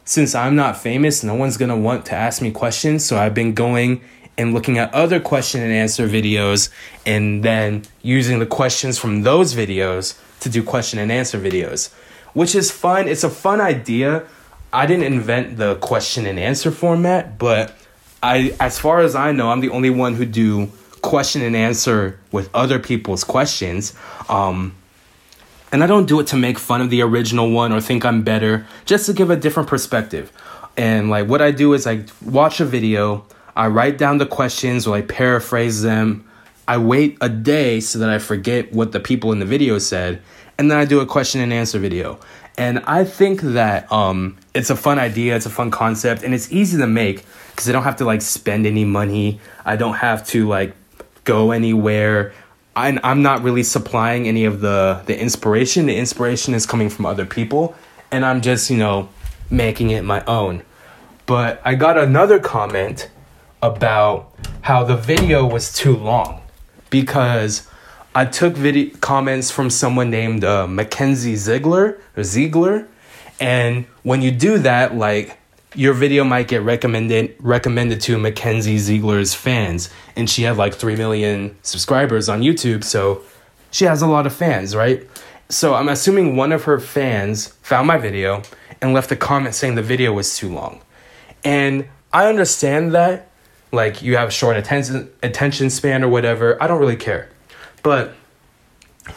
since 0.06 0.36
I'm 0.36 0.56
not 0.56 0.78
famous, 0.78 1.24
no 1.24 1.36
one's 1.36 1.58
gonna 1.58 1.78
want 1.78 2.06
to 2.08 2.14
ask 2.14 2.42
me 2.42 2.52
questions. 2.52 3.06
So 3.06 3.18
I've 3.18 3.34
been 3.34 3.54
going 3.54 4.02
and 4.38 4.54
looking 4.54 4.78
at 4.78 4.94
other 4.94 5.20
question 5.20 5.62
and 5.62 5.72
answer 5.72 6.08
videos 6.08 6.70
and 7.06 7.44
then 7.44 7.84
using 8.02 8.40
the 8.40 8.46
questions 8.46 8.98
from 8.98 9.22
those 9.22 9.54
videos 9.54 10.20
to 10.40 10.50
do 10.50 10.64
question 10.64 11.00
and 11.00 11.12
answer 11.12 11.40
videos, 11.40 11.92
which 12.34 12.56
is 12.56 12.72
fun. 12.72 13.08
It's 13.08 13.24
a 13.24 13.30
fun 13.30 13.62
idea. 13.62 14.24
I 14.72 14.86
didn't 14.86 15.06
invent 15.06 15.58
the 15.58 15.76
question 15.76 16.26
and 16.26 16.40
answer 16.40 16.72
format, 16.72 17.38
but 17.38 17.76
I 18.24 18.56
as 18.60 18.80
far 18.80 19.02
as 19.02 19.16
I 19.16 19.32
know, 19.32 19.52
I'm 19.52 19.60
the 19.60 19.70
only 19.70 19.90
one 19.90 20.16
who 20.16 20.26
do 20.26 20.72
question 21.04 21.44
and 21.44 21.56
answer 21.56 22.20
with 22.32 22.50
other 22.56 22.80
people's 22.80 23.24
questions. 23.24 23.94
Um, 24.28 24.74
and 25.72 25.84
I 25.84 25.88
don't 25.88 26.08
do 26.08 26.20
it 26.20 26.28
to 26.28 26.36
make 26.36 26.58
fun 26.58 26.82
of 26.82 26.90
the 26.90 27.02
original 27.02 27.52
one 27.52 27.72
or 27.72 27.82
think 27.82 28.06
I'm 28.06 28.24
better, 28.24 28.66
just 28.86 29.06
to 29.06 29.14
give 29.14 29.30
a 29.30 29.36
different 29.36 29.70
perspective. 29.70 30.32
And 30.76 31.12
like 31.12 31.28
what 31.28 31.42
I 31.42 31.52
do 31.52 31.74
is 31.74 31.86
I 31.86 32.06
watch 32.24 32.60
a 32.60 32.66
video, 32.66 33.26
I 33.56 33.68
write 33.68 33.98
down 33.98 34.18
the 34.18 34.26
questions 34.26 34.88
or 34.88 34.96
I 34.96 35.02
paraphrase 35.02 35.84
them. 35.84 36.28
I 36.68 36.78
wait 36.78 37.18
a 37.20 37.30
day 37.30 37.82
so 37.82 38.00
that 38.00 38.10
I 38.10 38.20
forget 38.20 38.72
what 38.72 38.94
the 38.94 39.00
people 39.00 39.32
in 39.34 39.40
the 39.40 39.46
video 39.46 39.78
said, 39.80 40.22
and 40.58 40.72
then 40.72 40.78
I 40.78 40.86
do 40.86 41.02
a 41.02 41.06
question 41.06 41.42
and 41.42 41.52
answer 41.52 41.78
video. 41.78 42.20
And 42.58 42.80
I 42.86 43.04
think 43.04 43.42
that 43.42 43.92
um, 43.92 44.38
it's 44.54 44.70
a 44.70 44.76
fun 44.76 44.98
idea, 44.98 45.36
it's 45.36 45.46
a 45.46 45.50
fun 45.50 45.72
concept, 45.72 46.24
and 46.24 46.34
it's 46.34 46.52
easy 46.52 46.78
to 46.78 46.88
make 46.88 47.26
because 47.52 47.68
I 47.68 47.74
don't 47.74 47.84
have 47.84 47.98
to 47.98 48.06
like 48.06 48.22
spend 48.22 48.66
any 48.66 48.86
money. 48.86 49.42
I 49.66 49.76
don't 49.76 49.96
have 49.96 50.26
to 50.28 50.48
like 50.48 50.74
go 51.24 51.52
anywhere. 51.52 52.34
I, 52.76 53.00
I'm 53.04 53.22
not 53.22 53.44
really 53.44 53.64
supplying 53.64 54.28
any 54.28 54.46
of 54.46 54.62
the 54.62 55.02
the 55.06 55.20
inspiration. 55.20 55.86
The 55.86 55.96
inspiration 55.96 56.54
is 56.54 56.66
coming 56.66 56.90
from 56.90 57.06
other 57.06 57.26
people, 57.26 57.76
and 58.12 58.26
I'm 58.26 58.42
just 58.42 58.70
you 58.70 58.78
know 58.78 59.10
making 59.50 59.92
it 59.92 60.04
my 60.04 60.24
own. 60.26 60.64
But 61.26 61.62
I 61.64 61.76
got 61.76 61.98
another 61.98 62.40
comment 62.40 63.10
about 63.62 64.34
how 64.62 64.84
the 64.84 64.98
video 64.98 65.46
was 65.46 65.72
too 65.74 65.96
long 65.96 66.42
because 66.90 67.68
I 68.16 68.26
took 68.26 68.54
video 68.56 68.96
comments 68.98 69.52
from 69.52 69.70
someone 69.70 70.10
named 70.10 70.44
uh, 70.44 70.68
Mackenzie 70.68 71.36
Ziegler 71.36 72.00
or 72.18 72.24
Ziegler, 72.24 72.88
and 73.40 73.86
when 74.04 74.22
you 74.22 74.32
do 74.32 74.58
that, 74.60 74.96
like 74.96 75.38
your 75.76 75.94
video 75.94 76.24
might 76.24 76.48
get 76.48 76.62
recommended 76.62 77.36
recommended 77.40 78.02
to 78.02 78.18
Mackenzie 78.18 78.78
Ziegler's 78.78 79.34
fans, 79.34 79.90
and 80.16 80.30
she 80.30 80.44
had 80.44 80.58
like 80.58 80.74
three 80.74 80.96
million 80.96 81.56
subscribers 81.62 82.30
on 82.30 82.42
YouTube, 82.42 82.84
so 82.84 83.22
she 83.72 83.86
has 83.86 84.02
a 84.02 84.08
lot 84.08 84.26
of 84.26 84.34
fans, 84.34 84.76
right? 84.76 85.08
So 85.50 85.74
I'm 85.74 85.90
assuming 85.90 86.36
one 86.36 86.52
of 86.52 86.64
her 86.64 86.80
fans 86.80 87.48
found 87.62 87.88
my 87.88 87.98
video 87.98 88.44
and 88.82 88.94
left 88.94 89.12
a 89.12 89.16
comment 89.16 89.56
saying 89.56 89.76
the 89.76 89.82
video 89.82 90.14
was 90.14 90.36
too 90.38 90.54
long, 90.54 90.82
and 91.44 91.88
I 92.12 92.28
understand 92.28 92.94
that, 92.94 93.30
like 93.72 94.02
you 94.02 94.18
have 94.18 94.32
short 94.32 94.58
attention 94.58 95.10
attention 95.22 95.70
span 95.70 96.04
or 96.04 96.10
whatever. 96.10 96.62
I 96.62 96.68
don't 96.68 96.80
really 96.80 96.96
care, 96.96 97.30
but 97.82 98.14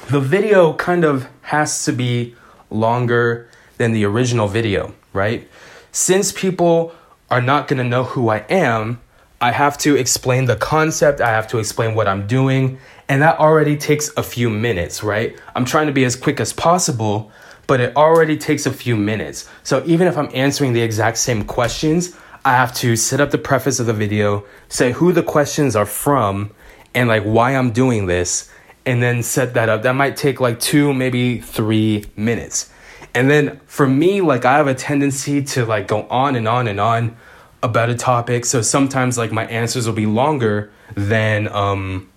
the 0.09 0.21
video 0.21 0.73
kind 0.73 1.05
of 1.05 1.29
has 1.43 1.85
to 1.85 1.93
be 1.93 2.35
longer 2.71 3.49
than 3.77 3.93
the 3.93 4.05
original 4.05 4.49
video, 4.49 4.95
right? 5.13 5.49
Since 5.97 6.31
people 6.31 6.93
are 7.31 7.41
not 7.41 7.69
going 7.69 7.79
to 7.79 7.83
know 7.83 8.05
who 8.05 8.29
I 8.29 8.45
am, 8.51 9.01
I 9.41 9.51
have 9.51 9.79
to 9.79 9.97
explain 9.97 10.45
the 10.45 10.55
concept, 10.55 11.23
I 11.23 11.31
have 11.31 11.49
to 11.49 11.59
explain 11.59 11.95
what 11.95 12.07
I'm 12.07 12.27
doing, 12.27 12.79
and 13.09 13.23
that 13.23 13.39
already 13.39 13.79
takes 13.79 14.15
a 14.15 14.23
few 14.23 14.51
minutes, 14.51 15.03
right? 15.03 15.35
I'm 15.55 15.65
trying 15.65 15.87
to 15.87 15.95
be 15.95 16.05
as 16.05 16.15
quick 16.15 16.39
as 16.39 16.53
possible, 16.53 17.33
but 17.67 17.81
it 17.81 17.97
already 17.97 18.37
takes 18.37 18.67
a 18.67 18.71
few 18.71 18.95
minutes. 18.95 19.49
So 19.63 19.83
even 19.87 20.07
if 20.07 20.19
I'm 20.19 20.29
answering 20.35 20.75
the 20.75 20.83
exact 20.83 21.17
same 21.17 21.45
questions, 21.45 22.15
I 22.45 22.53
have 22.53 22.75
to 22.75 22.95
set 22.95 23.23
up 23.23 23.31
the 23.31 23.39
preface 23.39 23.81
of 23.81 23.87
the 23.87 23.95
video, 23.95 24.45
say 24.69 24.93
who 24.93 25.13
the 25.13 25.23
questions 25.23 25.75
are 25.75 25.87
from, 25.87 26.51
and 26.95 27.09
like 27.09 27.23
why 27.23 27.57
I'm 27.57 27.71
doing 27.71 28.05
this, 28.05 28.51
and 28.85 29.03
then 29.03 29.23
set 29.23 29.55
that 29.55 29.71
up. 29.71 29.81
That 29.81 29.95
might 29.95 30.19
take 30.19 30.41
like 30.41 30.61
two, 30.61 30.93
maybe 30.93 31.41
three 31.41 32.05
minutes. 32.17 32.71
And 33.17 33.31
then 33.31 33.61
for 33.67 33.87
me, 33.87 34.21
like 34.21 34.45
I 34.45 34.59
have 34.59 34.67
a 34.67 34.75
tendency 34.75 35.43
to 35.43 35.65
like 35.65 35.89
go 35.89 36.03
on 36.11 36.37
and 36.37 36.47
on 36.47 36.69
and 36.69 36.79
on 36.79 37.17
about 37.63 37.89
a 37.89 37.95
topic. 37.95 38.45
So 38.45 38.61
sometimes 38.61 39.17
like 39.17 39.33
my 39.33 39.47
answers 39.47 39.87
will 39.87 39.95
be 39.95 40.05
longer 40.05 40.71
than 40.95 41.49
um 41.49 42.11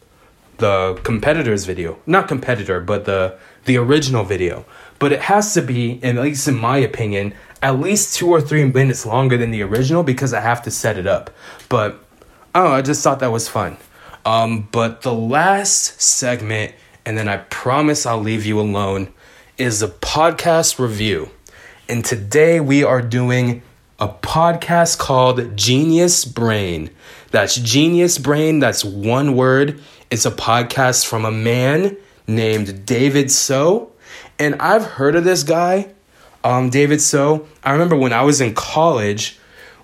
the 0.58 1.00
competitor's 1.06 1.64
video. 1.64 1.98
Not 2.06 2.28
competitor, 2.28 2.82
but 2.82 3.06
the 3.06 3.38
the 3.64 3.78
original 3.78 4.26
video. 4.26 4.66
But 5.00 5.14
it 5.14 5.22
has 5.22 5.54
to 5.54 5.62
be, 5.62 6.04
at 6.04 6.16
least 6.16 6.50
in 6.50 6.58
my 6.58 6.80
opinion, 6.80 7.34
at 7.62 7.80
least 7.80 8.18
two 8.18 8.30
or 8.30 8.42
three 8.42 8.66
minutes 8.66 9.06
longer 9.06 9.38
than 9.38 9.52
the 9.52 9.62
original 9.62 10.04
because 10.04 10.34
I 10.34 10.42
have 10.42 10.62
to 10.64 10.72
set 10.72 10.98
it 10.98 11.08
up. 11.08 11.32
But 11.70 12.04
oh, 12.54 12.74
I 12.74 12.82
just 12.82 13.02
thought 13.02 13.20
that 13.20 13.32
was 13.32 13.48
fun. 13.48 13.78
Um, 14.26 14.68
but 14.74 15.04
the 15.04 15.14
last 15.14 16.02
segment, 16.02 16.74
and 17.06 17.18
then 17.18 17.30
I 17.30 17.38
promise 17.38 18.06
I'll 18.06 18.20
leave 18.20 18.46
you 18.46 18.60
alone 18.60 19.14
is 19.60 19.84
a 19.84 19.90
podcast 19.90 20.80
review. 20.80 21.30
And 21.90 22.06
today 22.06 22.62
we 22.62 22.82
are 22.82 23.02
doing 23.02 23.62
a 24.00 24.08
podcast 24.08 24.98
called 25.00 25.58
Genius 25.58 26.24
Brain. 26.24 26.90
That's 27.32 27.56
Genius 27.56 28.18
Brain. 28.20 28.60
That's 28.60 28.86
one 28.86 29.36
word. 29.36 29.82
It's 30.10 30.26
a 30.26 30.32
podcast 30.32 31.06
from 31.06 31.26
a 31.26 31.32
man 31.32 31.98
named 32.26 32.86
David 32.86 33.30
So. 33.30 33.92
And 34.40 34.56
I've 34.62 34.86
heard 34.86 35.18
of 35.18 35.26
this 35.26 35.44
guy, 35.44 35.92
um, 36.46 36.70
David 36.70 37.02
So. 37.02 37.46
I 37.62 37.74
remember 37.74 37.98
when 37.98 38.14
I 38.14 38.22
was 38.22 38.40
in 38.40 38.56
college, 38.56 39.38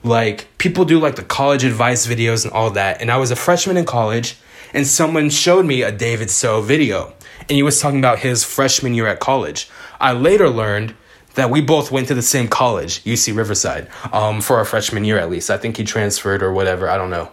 like 0.05 0.47
people 0.57 0.85
do 0.85 0.99
like 0.99 1.17
the 1.17 1.23
college 1.23 1.65
advice 1.65 2.07
videos 2.07 2.45
and 2.45 2.53
all 2.53 2.69
that. 2.71 3.01
And 3.01 3.11
I 3.11 3.17
was 3.17 3.29
a 3.29 3.35
freshman 3.35 3.75
in 3.75 3.83
college, 3.83 4.37
and 4.73 4.87
someone 4.87 5.29
showed 5.29 5.65
me 5.65 5.81
a 5.81 5.91
David 5.91 6.29
So 6.29 6.61
video. 6.61 7.11
And 7.47 7.55
he 7.55 7.63
was 7.63 7.79
talking 7.79 7.99
about 7.99 8.19
his 8.19 8.43
freshman 8.43 8.93
year 8.93 9.07
at 9.07 9.19
college. 9.19 9.69
I 9.99 10.13
later 10.13 10.49
learned 10.49 10.95
that 11.35 11.49
we 11.49 11.61
both 11.61 11.91
went 11.91 12.07
to 12.07 12.15
the 12.15 12.21
same 12.21 12.47
college, 12.47 13.03
UC 13.03 13.35
Riverside, 13.35 13.89
um, 14.11 14.41
for 14.41 14.57
our 14.57 14.65
freshman 14.65 15.03
year 15.03 15.17
at 15.17 15.29
least. 15.29 15.49
I 15.49 15.57
think 15.57 15.77
he 15.77 15.83
transferred 15.83 16.41
or 16.41 16.51
whatever. 16.53 16.89
I 16.89 16.97
don't 16.97 17.09
know. 17.09 17.29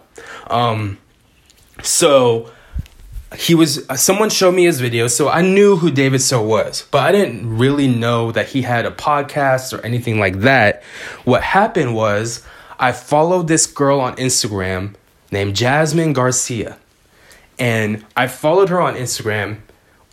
Um, 0.47 0.97
so 1.81 2.51
he 3.35 3.55
was 3.55 3.85
someone 3.95 4.29
showed 4.29 4.53
me 4.53 4.65
his 4.65 4.79
video 4.79 5.07
so 5.07 5.27
i 5.27 5.41
knew 5.41 5.75
who 5.75 5.89
david 5.89 6.21
so 6.21 6.41
was 6.41 6.87
but 6.91 7.01
i 7.01 7.11
didn't 7.11 7.57
really 7.57 7.87
know 7.87 8.31
that 8.31 8.47
he 8.47 8.61
had 8.61 8.85
a 8.85 8.91
podcast 8.91 9.77
or 9.77 9.83
anything 9.83 10.19
like 10.19 10.41
that 10.41 10.83
what 11.23 11.41
happened 11.41 11.95
was 11.95 12.45
i 12.79 12.91
followed 12.91 13.47
this 13.47 13.65
girl 13.65 13.99
on 13.99 14.15
instagram 14.17 14.93
named 15.31 15.55
jasmine 15.55 16.13
garcia 16.13 16.77
and 17.57 18.05
i 18.15 18.27
followed 18.27 18.69
her 18.69 18.79
on 18.79 18.93
instagram 18.95 19.57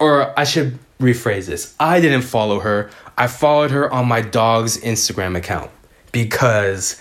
or 0.01 0.39
i 0.39 0.45
should 0.45 0.79
rephrase 0.99 1.47
this 1.47 1.75
i 1.79 2.01
didn't 2.01 2.23
follow 2.23 2.61
her 2.61 2.91
i 3.17 3.27
followed 3.27 3.71
her 3.71 3.93
on 3.93 4.07
my 4.09 4.21
dog's 4.21 4.79
instagram 4.79 5.37
account 5.37 5.71
because 6.13 7.01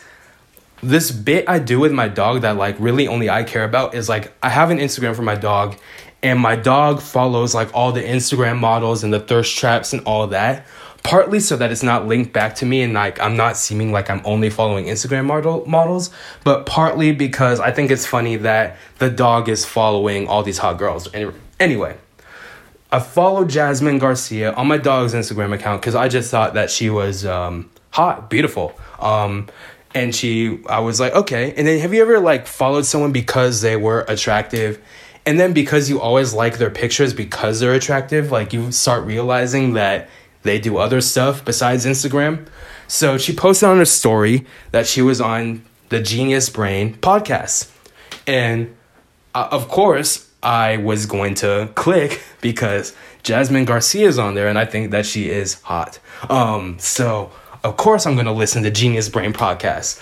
this 0.81 1.11
bit 1.11 1.47
I 1.49 1.59
do 1.59 1.79
with 1.79 1.91
my 1.91 2.07
dog 2.07 2.41
that 2.41 2.57
like 2.57 2.75
really 2.79 3.07
only 3.07 3.29
I 3.29 3.43
care 3.43 3.63
about 3.63 3.95
is 3.95 4.07
like 4.07 4.33
I 4.41 4.49
have 4.49 4.69
an 4.69 4.77
Instagram 4.77 5.15
for 5.15 5.21
my 5.21 5.35
dog 5.35 5.77
and 6.21 6.39
my 6.39 6.55
dog 6.55 7.01
follows 7.01 7.53
like 7.53 7.73
all 7.73 7.91
the 7.91 8.01
Instagram 8.01 8.59
models 8.59 9.03
and 9.03 9.13
the 9.13 9.19
thirst 9.19 9.57
traps 9.57 9.93
and 9.93 10.03
all 10.05 10.27
that. 10.27 10.65
Partly 11.01 11.39
so 11.39 11.55
that 11.55 11.71
it's 11.71 11.83
not 11.83 12.07
linked 12.07 12.33
back 12.33 12.55
to 12.55 12.65
me 12.65 12.81
and 12.81 12.93
like 12.93 13.19
I'm 13.19 13.37
not 13.37 13.57
seeming 13.57 13.91
like 13.91 14.09
I'm 14.09 14.21
only 14.25 14.49
following 14.49 14.85
Instagram 14.85 15.25
model 15.25 15.65
models, 15.65 16.11
but 16.43 16.65
partly 16.65 17.13
because 17.13 17.59
I 17.59 17.71
think 17.71 17.89
it's 17.89 18.05
funny 18.05 18.35
that 18.37 18.77
the 18.99 19.09
dog 19.09 19.47
is 19.47 19.65
following 19.65 20.27
all 20.27 20.43
these 20.43 20.57
hot 20.57 20.77
girls. 20.77 21.07
Anyway, 21.59 21.97
I 22.91 22.99
followed 22.99 23.49
Jasmine 23.49 23.99
Garcia 23.99 24.53
on 24.53 24.67
my 24.67 24.77
dog's 24.77 25.13
Instagram 25.13 25.53
account 25.53 25.81
because 25.81 25.95
I 25.95 26.07
just 26.07 26.31
thought 26.31 26.55
that 26.55 26.71
she 26.71 26.89
was 26.89 27.25
um, 27.25 27.69
hot, 27.91 28.29
beautiful. 28.29 28.73
Um, 28.99 29.47
and 29.93 30.13
she, 30.13 30.63
I 30.67 30.79
was 30.79 30.99
like, 30.99 31.13
okay. 31.13 31.53
And 31.55 31.67
then 31.67 31.79
have 31.79 31.93
you 31.93 32.01
ever 32.01 32.19
like 32.19 32.47
followed 32.47 32.85
someone 32.85 33.11
because 33.11 33.61
they 33.61 33.75
were 33.75 34.05
attractive 34.07 34.81
and 35.25 35.39
then 35.39 35.53
because 35.53 35.89
you 35.89 35.99
always 35.99 36.33
like 36.33 36.57
their 36.57 36.69
pictures 36.69 37.13
because 37.13 37.59
they're 37.59 37.73
attractive 37.73 38.31
like 38.31 38.53
you 38.53 38.71
start 38.71 39.05
realizing 39.05 39.73
that 39.73 40.09
they 40.43 40.59
do 40.59 40.77
other 40.77 41.01
stuff 41.01 41.43
besides 41.43 41.85
instagram 41.85 42.47
so 42.87 43.17
she 43.17 43.33
posted 43.33 43.69
on 43.69 43.77
her 43.77 43.85
story 43.85 44.45
that 44.71 44.87
she 44.87 45.01
was 45.01 45.21
on 45.21 45.63
the 45.89 46.01
genius 46.01 46.49
brain 46.49 46.95
podcast 46.95 47.71
and 48.25 48.75
uh, 49.35 49.47
of 49.51 49.67
course 49.67 50.28
i 50.43 50.77
was 50.77 51.05
going 51.05 51.33
to 51.35 51.69
click 51.75 52.21
because 52.41 52.95
jasmine 53.23 53.65
garcia 53.65 54.07
is 54.07 54.17
on 54.17 54.35
there 54.35 54.47
and 54.47 54.57
i 54.57 54.65
think 54.65 54.91
that 54.91 55.05
she 55.05 55.29
is 55.29 55.61
hot 55.61 55.99
um 56.29 56.77
so 56.79 57.31
of 57.63 57.77
course 57.77 58.05
i'm 58.05 58.13
going 58.15 58.25
to 58.25 58.31
listen 58.31 58.63
to 58.63 58.71
genius 58.71 59.09
brain 59.09 59.33
podcast 59.33 60.01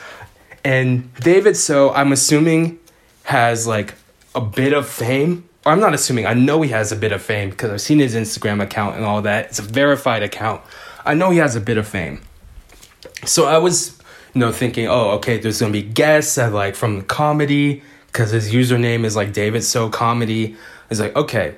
and 0.63 1.13
david 1.15 1.55
so 1.55 1.91
i'm 1.93 2.11
assuming 2.11 2.79
has 3.27 3.67
like 3.67 3.93
a 4.33 4.41
bit 4.41 4.71
of 4.71 4.87
fame. 4.87 5.47
I'm 5.65 5.81
not 5.81 5.93
assuming, 5.93 6.25
I 6.25 6.33
know 6.33 6.61
he 6.61 6.69
has 6.69 6.93
a 6.93 6.95
bit 6.95 7.11
of 7.11 7.21
fame 7.21 7.49
because 7.49 7.71
I've 7.71 7.81
seen 7.81 7.99
his 7.99 8.15
Instagram 8.15 8.63
account 8.63 8.95
and 8.95 9.03
all 9.03 9.21
that. 9.23 9.47
It's 9.47 9.59
a 9.59 9.63
verified 9.63 10.23
account. 10.23 10.61
I 11.05 11.13
know 11.13 11.31
he 11.31 11.39
has 11.39 11.55
a 11.55 11.59
bit 11.59 11.77
of 11.77 11.85
fame. 11.85 12.21
So 13.25 13.45
I 13.45 13.57
was, 13.57 13.99
you 14.33 14.39
know, 14.39 14.53
thinking, 14.53 14.87
oh, 14.87 15.11
okay, 15.17 15.37
there's 15.39 15.59
gonna 15.59 15.73
be 15.73 15.81
guests 15.81 16.35
that 16.35 16.53
like 16.53 16.75
from 16.75 17.01
comedy 17.01 17.83
because 18.17 18.31
his 18.31 18.51
username 18.51 19.03
is 19.03 19.15
like 19.15 19.31
David 19.31 19.63
So 19.63 19.89
Comedy. 19.89 20.55
It's 20.89 20.99
like, 20.99 21.15
okay, 21.15 21.53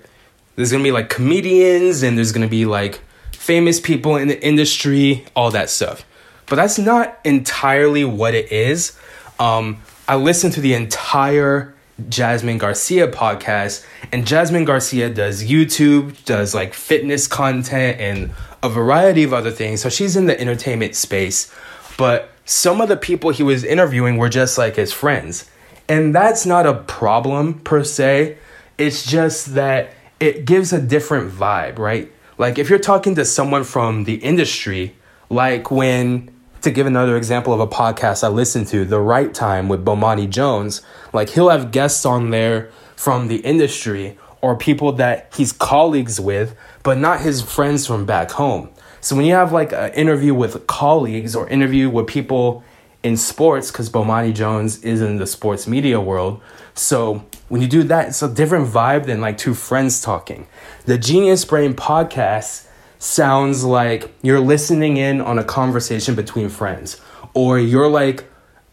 there's 0.57 0.73
gonna 0.73 0.83
be 0.83 0.91
like 0.91 1.09
comedians 1.09 2.03
and 2.03 2.17
there's 2.17 2.33
gonna 2.33 2.49
be 2.49 2.65
like 2.65 2.99
famous 3.31 3.79
people 3.79 4.17
in 4.17 4.27
the 4.27 4.45
industry, 4.45 5.25
all 5.37 5.51
that 5.51 5.69
stuff. 5.69 6.05
But 6.47 6.57
that's 6.57 6.77
not 6.77 7.17
entirely 7.23 8.03
what 8.03 8.35
it 8.35 8.51
is. 8.51 8.99
Um, 9.39 9.81
I 10.05 10.17
listened 10.17 10.51
to 10.55 10.61
the 10.61 10.73
entire 10.73 11.73
Jasmine 12.09 12.57
Garcia 12.57 13.07
podcast. 13.07 13.85
And 14.11 14.27
Jasmine 14.27 14.65
Garcia 14.65 15.09
does 15.09 15.45
YouTube, 15.45 16.25
does 16.25 16.53
like 16.53 16.73
fitness 16.73 17.25
content, 17.25 18.01
and 18.01 18.31
a 18.61 18.67
variety 18.67 19.23
of 19.23 19.33
other 19.33 19.51
things. 19.51 19.81
So 19.81 19.87
she's 19.87 20.17
in 20.17 20.25
the 20.25 20.37
entertainment 20.37 20.95
space. 20.95 21.53
But 21.97 22.31
some 22.43 22.81
of 22.81 22.89
the 22.89 22.97
people 22.97 23.29
he 23.29 23.43
was 23.43 23.63
interviewing 23.63 24.17
were 24.17 24.29
just 24.29 24.57
like 24.57 24.75
his 24.75 24.91
friends. 24.91 25.49
And 25.89 26.13
that's 26.13 26.45
not 26.45 26.67
a 26.67 26.75
problem 26.75 27.55
per 27.55 27.83
se. 27.83 28.37
It's 28.77 29.03
just 29.03 29.55
that 29.55 29.91
it 30.19 30.45
gives 30.45 30.71
a 30.71 30.79
different 30.79 31.31
vibe, 31.31 31.79
right? 31.79 32.11
Like 32.37 32.59
if 32.59 32.69
you're 32.69 32.79
talking 32.79 33.15
to 33.15 33.25
someone 33.25 33.63
from 33.63 34.03
the 34.03 34.15
industry, 34.15 34.95
like 35.29 35.71
when 35.71 36.29
to 36.61 36.71
give 36.71 36.85
another 36.85 37.17
example 37.17 37.53
of 37.53 37.59
a 37.59 37.67
podcast 37.67 38.23
I 38.23 38.27
listened 38.27 38.67
to, 38.67 38.85
The 38.85 38.99
Right 38.99 39.33
Time 39.33 39.67
with 39.67 39.83
Bomani 39.83 40.29
Jones, 40.29 40.81
like 41.11 41.29
he'll 41.29 41.49
have 41.49 41.71
guests 41.71 42.05
on 42.05 42.29
there 42.29 42.69
from 42.95 43.27
the 43.27 43.37
industry 43.37 44.17
or 44.41 44.55
people 44.55 44.91
that 44.93 45.33
he's 45.35 45.51
colleagues 45.51 46.19
with, 46.19 46.55
but 46.83 46.97
not 46.97 47.21
his 47.21 47.41
friends 47.41 47.87
from 47.87 48.05
back 48.05 48.31
home. 48.31 48.69
So 49.01 49.15
when 49.15 49.25
you 49.25 49.33
have 49.33 49.51
like 49.51 49.71
an 49.71 49.93
interview 49.93 50.33
with 50.33 50.67
colleagues 50.67 51.35
or 51.35 51.47
interview 51.49 51.89
with 51.89 52.07
people 52.07 52.63
in 53.01 53.15
sports, 53.15 53.71
because 53.71 53.89
Bomani 53.89 54.33
Jones 54.33 54.83
is 54.83 55.01
in 55.01 55.17
the 55.17 55.27
sports 55.27 55.67
media 55.67 55.99
world, 56.01 56.41
so 56.73 57.25
when 57.47 57.61
you 57.61 57.67
do 57.67 57.83
that, 57.83 58.09
it's 58.09 58.21
a 58.21 58.33
different 58.33 58.67
vibe 58.67 59.05
than 59.05 59.21
like 59.21 59.37
two 59.37 59.53
friends 59.53 60.01
talking. 60.01 60.47
The 60.85 60.97
Genius 60.97 61.45
Brain 61.45 61.73
podcast 61.73 62.67
sounds 62.99 63.63
like 63.63 64.13
you're 64.21 64.39
listening 64.39 64.97
in 64.97 65.21
on 65.21 65.39
a 65.39 65.43
conversation 65.43 66.15
between 66.15 66.49
friends, 66.49 67.01
or 67.33 67.57
you're 67.59 67.89
like, 67.89 68.25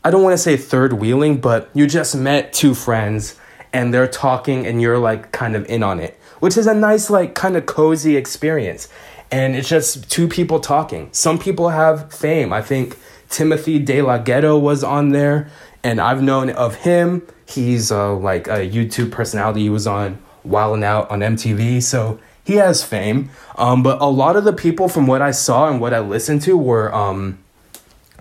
I 0.05 0.11
don't 0.11 0.23
want 0.23 0.35
to 0.35 0.39
say 0.39 0.57
third 0.57 0.93
wheeling, 0.93 1.41
but 1.41 1.71
you 1.75 1.87
just 1.87 2.15
met 2.15 2.53
two 2.53 2.75
friends 2.75 3.37
and 3.73 3.93
they're 3.93 4.09
talking 4.09 4.67
and 4.67 4.81
you're 4.81 4.99
like 4.99 5.33
kind 5.33 5.57
of 5.57 5.67
in 5.67 5.83
on 5.83 6.01
it, 6.01 6.19
which 6.41 6.57
is 6.57 6.67
a 6.67 6.75
nice, 6.75 7.11
like, 7.11 7.35
kind 7.35 7.57
of 7.57 7.67
cozy 7.67 8.17
experience. 8.17 8.89
And 9.33 9.57
it's 9.57 9.69
just 9.69 10.09
two 10.09 10.29
people 10.29 10.61
talking. 10.61 11.09
Some 11.13 11.39
people 11.39 11.71
have 11.71 12.13
fame. 12.13 12.53
I 12.53 12.63
think 12.63 12.97
Timothy 13.29 13.79
De 13.79 14.03
La 14.03 14.19
Ghetto 14.19 14.59
was 14.59 14.85
on 14.85 15.11
there, 15.11 15.49
and 15.83 16.01
I've 16.01 16.23
known 16.23 16.51
of 16.51 16.77
him. 16.77 17.27
He's 17.47 17.93
uh, 17.93 18.15
like 18.15 18.47
a 18.49 18.69
YouTube 18.69 19.11
personality. 19.11 19.63
He 19.63 19.71
was 19.71 19.87
on 19.87 20.19
Wild 20.45 20.79
'N 20.79 20.85
Out 20.85 21.11
on 21.11 21.21
MTV. 21.21 21.83
So 21.83 22.19
he 22.45 22.55
has 22.55 22.83
fame. 22.85 23.31
Um, 23.57 23.83
but 23.83 24.01
a 24.01 24.07
lot 24.07 24.37
of 24.37 24.45
the 24.45 24.53
people 24.53 24.89
from 24.89 25.07
what 25.07 25.21
I 25.21 25.33
saw 25.33 25.69
and 25.69 25.81
what 25.81 25.93
I 25.93 26.01
listened 26.01 26.43
to 26.43 26.57
were 26.57 26.95
um, 26.95 27.39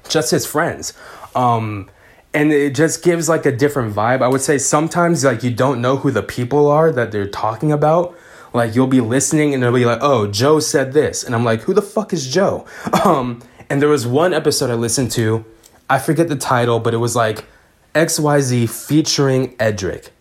just 0.10 0.32
his 0.32 0.45
friends. 0.45 0.93
Um, 1.36 1.89
and 2.34 2.51
it 2.51 2.76
just 2.76 3.03
gives 3.03 3.30
like 3.30 3.45
a 3.45 3.51
different 3.51 3.95
vibe. 3.95 4.22
I 4.22 4.28
would 4.28 4.41
say 4.41 4.58
sometimes 4.58 5.24
like 5.24 5.43
you 5.43 5.51
don't 5.51 5.82
know 5.82 5.97
who 5.97 6.12
the 6.12 6.24
people 6.24 6.68
are 6.68 6.91
that 6.91 7.12
they're 7.12 7.30
talking 7.30 7.72
about. 7.72 8.16
Like 8.53 8.76
you'll 8.76 8.88
be 8.88 9.01
listening 9.01 9.53
and 9.53 9.62
they'll 9.62 9.74
be 9.74 9.86
like, 9.86 9.99
"Oh, 10.01 10.28
Joe 10.28 10.60
said 10.60 10.93
this," 10.93 11.24
and 11.24 11.36
I'm 11.36 11.43
like, 11.43 11.62
"Who 11.62 11.74
the 11.74 11.82
fuck 11.82 12.14
is 12.14 12.28
Joe?" 12.28 12.66
Um, 13.06 13.41
and 13.70 13.82
there 13.82 13.89
was 13.89 14.05
one 14.05 14.34
episode 14.34 14.70
I 14.70 14.76
listened 14.76 15.11
to, 15.11 15.45
I 15.89 15.99
forget 15.99 16.28
the 16.28 16.36
title, 16.36 16.80
but 16.80 16.93
it 16.93 16.97
was 16.97 17.16
like 17.16 17.45
XYZ 17.93 18.70
featuring 18.70 19.55
Edric, 19.59 20.11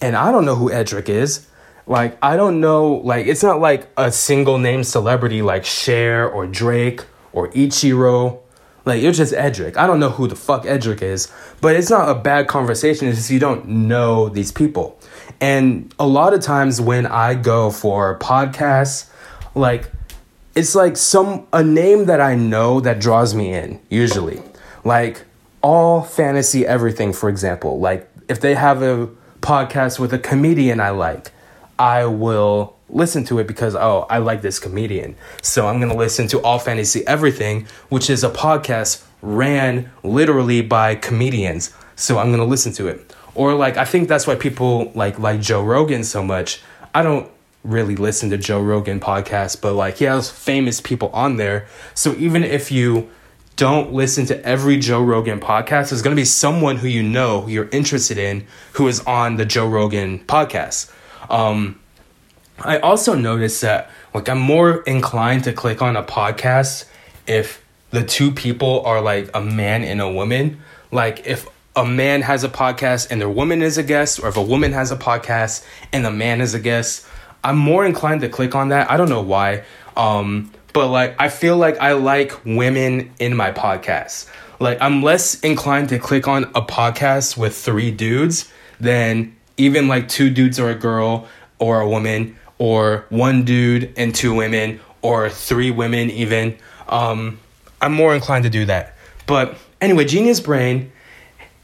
and 0.00 0.16
I 0.16 0.32
don't 0.32 0.44
know 0.44 0.56
who 0.56 0.70
Edric 0.70 1.08
is. 1.08 1.46
Like 1.86 2.16
I 2.22 2.36
don't 2.36 2.60
know, 2.60 2.94
like 2.94 3.26
it's 3.26 3.42
not 3.42 3.60
like 3.60 3.88
a 3.96 4.10
single 4.10 4.58
name 4.58 4.84
celebrity 4.84 5.42
like 5.42 5.64
Cher 5.64 6.28
or 6.28 6.46
Drake 6.46 7.04
or 7.32 7.48
Ichiro. 7.50 8.40
Like 8.86 9.02
it's 9.02 9.18
just 9.18 9.34
Edric. 9.34 9.76
I 9.76 9.86
don't 9.86 10.00
know 10.00 10.10
who 10.10 10.26
the 10.26 10.36
fuck 10.36 10.64
Edric 10.64 11.02
is, 11.02 11.30
but 11.60 11.76
it's 11.76 11.90
not 11.90 12.08
a 12.08 12.14
bad 12.14 12.48
conversation. 12.48 13.08
It's 13.08 13.18
just 13.18 13.30
you 13.30 13.38
don't 13.38 13.66
know 13.66 14.28
these 14.28 14.50
people. 14.50 14.98
And 15.40 15.94
a 15.98 16.06
lot 16.06 16.32
of 16.32 16.40
times 16.40 16.80
when 16.80 17.06
I 17.06 17.34
go 17.34 17.70
for 17.70 18.18
podcasts, 18.18 19.10
like 19.54 19.90
it's 20.54 20.74
like 20.74 20.96
some 20.96 21.46
a 21.52 21.62
name 21.62 22.06
that 22.06 22.20
I 22.20 22.34
know 22.34 22.80
that 22.80 23.00
draws 23.00 23.34
me 23.34 23.52
in 23.52 23.80
usually. 23.90 24.42
Like 24.84 25.24
all 25.62 26.02
fantasy 26.02 26.66
everything 26.66 27.12
for 27.12 27.28
example. 27.28 27.80
Like 27.80 28.08
if 28.28 28.40
they 28.40 28.54
have 28.54 28.82
a 28.82 29.08
podcast 29.40 29.98
with 29.98 30.12
a 30.12 30.18
comedian 30.18 30.80
I 30.80 30.90
like, 30.90 31.32
I 31.78 32.04
will 32.06 32.76
listen 32.88 33.24
to 33.24 33.38
it 33.38 33.46
because 33.46 33.74
oh 33.74 34.06
I 34.08 34.18
like 34.18 34.42
this 34.42 34.58
comedian. 34.58 35.16
So 35.42 35.66
I'm 35.66 35.80
gonna 35.80 35.96
listen 35.96 36.28
to 36.28 36.40
All 36.42 36.58
Fantasy 36.58 37.06
Everything, 37.06 37.66
which 37.88 38.08
is 38.08 38.22
a 38.22 38.30
podcast 38.30 39.04
ran 39.22 39.90
literally 40.02 40.60
by 40.60 40.94
comedians. 40.94 41.72
So 41.96 42.18
I'm 42.18 42.30
gonna 42.30 42.44
listen 42.44 42.72
to 42.74 42.88
it. 42.88 43.14
Or 43.34 43.54
like 43.54 43.76
I 43.76 43.84
think 43.84 44.08
that's 44.08 44.26
why 44.26 44.36
people 44.36 44.92
like 44.94 45.18
like 45.18 45.40
Joe 45.40 45.64
Rogan 45.64 46.04
so 46.04 46.22
much. 46.22 46.62
I 46.94 47.02
don't 47.02 47.28
really 47.64 47.96
listen 47.96 48.30
to 48.30 48.36
Joe 48.36 48.60
Rogan 48.60 49.00
podcast, 49.00 49.60
but 49.60 49.72
like 49.72 49.96
he 49.96 50.04
has 50.04 50.30
famous 50.30 50.80
people 50.80 51.08
on 51.08 51.36
there. 51.36 51.66
So 51.94 52.14
even 52.14 52.44
if 52.44 52.70
you 52.70 53.10
don't 53.56 53.92
listen 53.92 54.26
to 54.26 54.44
every 54.44 54.76
Joe 54.76 55.02
Rogan 55.02 55.40
podcast, 55.40 55.90
there's 55.90 56.02
going 56.02 56.14
to 56.14 56.20
be 56.20 56.26
someone 56.26 56.76
who 56.76 56.88
you 56.88 57.02
know 57.02 57.40
who 57.40 57.50
you're 57.50 57.68
interested 57.70 58.18
in 58.18 58.46
who 58.74 58.86
is 58.86 59.00
on 59.00 59.36
the 59.36 59.44
Joe 59.44 59.68
Rogan 59.68 60.18
podcast. 60.20 60.92
Um, 61.30 61.80
I 62.58 62.78
also 62.78 63.14
noticed 63.14 63.62
that 63.62 63.90
like 64.12 64.28
I'm 64.28 64.38
more 64.38 64.82
inclined 64.82 65.44
to 65.44 65.52
click 65.52 65.82
on 65.82 65.96
a 65.96 66.02
podcast 66.02 66.86
if 67.26 67.64
the 67.90 68.04
two 68.04 68.30
people 68.30 68.82
are 68.84 69.00
like 69.00 69.30
a 69.34 69.40
man 69.40 69.82
and 69.82 70.00
a 70.00 70.10
woman. 70.10 70.60
Like 70.92 71.26
if 71.26 71.48
a 71.74 71.84
man 71.84 72.22
has 72.22 72.44
a 72.44 72.48
podcast 72.48 73.10
and 73.10 73.20
their 73.20 73.28
woman 73.28 73.62
is 73.62 73.78
a 73.78 73.82
guest, 73.82 74.20
or 74.20 74.28
if 74.28 74.36
a 74.36 74.42
woman 74.42 74.72
has 74.72 74.92
a 74.92 74.96
podcast 74.96 75.64
and 75.92 76.04
the 76.04 76.10
man 76.10 76.40
is 76.40 76.54
a 76.54 76.60
guest, 76.60 77.06
I'm 77.44 77.58
more 77.58 77.84
inclined 77.84 78.22
to 78.22 78.28
click 78.28 78.54
on 78.54 78.70
that. 78.70 78.90
I 78.90 78.96
don't 78.96 79.08
know 79.08 79.22
why. 79.22 79.64
Um, 79.96 80.50
but 80.72 80.88
like 80.88 81.14
I 81.20 81.28
feel 81.28 81.56
like 81.56 81.78
I 81.78 81.92
like 81.92 82.44
women 82.44 83.12
in 83.20 83.36
my 83.36 83.52
podcast. 83.52 84.28
Like 84.58 84.78
I'm 84.80 85.02
less 85.02 85.38
inclined 85.40 85.90
to 85.90 85.98
click 85.98 86.26
on 86.26 86.44
a 86.54 86.62
podcast 86.62 87.36
with 87.36 87.56
three 87.56 87.90
dudes 87.90 88.50
than 88.80 89.36
even 89.56 89.88
like 89.88 90.08
two 90.08 90.30
dudes 90.30 90.58
or 90.58 90.70
a 90.70 90.74
girl 90.74 91.28
or 91.58 91.80
a 91.80 91.88
woman 91.88 92.36
or 92.58 93.04
one 93.08 93.44
dude 93.44 93.92
and 93.96 94.14
two 94.14 94.34
women 94.34 94.80
or 95.02 95.30
three 95.30 95.70
women 95.70 96.10
even. 96.10 96.56
Um, 96.88 97.38
I'm 97.80 97.92
more 97.92 98.14
inclined 98.14 98.44
to 98.44 98.50
do 98.50 98.64
that. 98.66 98.96
But 99.26 99.56
anyway, 99.80 100.04
Genius 100.06 100.40
Brain, 100.40 100.90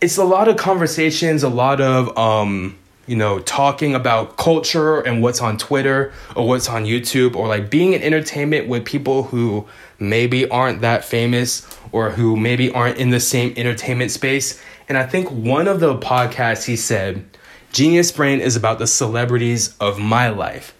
it's 0.01 0.19
a 0.19 0.25
lot 0.25 0.49
of 0.49 0.57
conversations, 0.57 1.43
a 1.43 1.49
lot 1.49 1.81
of 1.81 2.17
um, 2.17 2.79
you 3.07 3.17
know, 3.17 3.41
talking 3.41 3.95
about 3.95 4.37
culture 4.37 5.01
and 5.01 5.23
what's 5.23 5.41
on 5.41 5.57
Twitter 5.57 6.13
or 6.37 6.47
what's 6.47 6.69
on 6.69 6.85
YouTube 6.85 7.35
or 7.35 7.49
like 7.49 7.71
being 7.71 7.93
in 7.93 8.03
entertainment 8.03 8.69
with 8.69 8.85
people 8.85 9.25
who 9.25 9.67
maybe 9.99 10.49
aren't 10.49 10.81
that 10.81 11.05
famous 11.05 11.67
or 11.93 12.11
who 12.11 12.37
maybe 12.37 12.71
aren't 12.71 12.99
in 12.99 13.11
the 13.11 13.21
same 13.21 13.53
entertainment 13.57 14.11
space. 14.11 14.63
And 14.89 14.97
I 14.97 15.07
think 15.07 15.31
one 15.31 15.67
of 15.69 15.81
the 15.81 15.97
podcasts 15.99 16.65
he 16.65 16.77
said, 16.77 17.25
Genius 17.73 18.11
Brain 18.11 18.41
is 18.41 18.57
about 18.57 18.79
the 18.79 18.87
celebrities 18.87 19.77
of 19.79 19.99
my 19.99 20.29
life. 20.29 20.75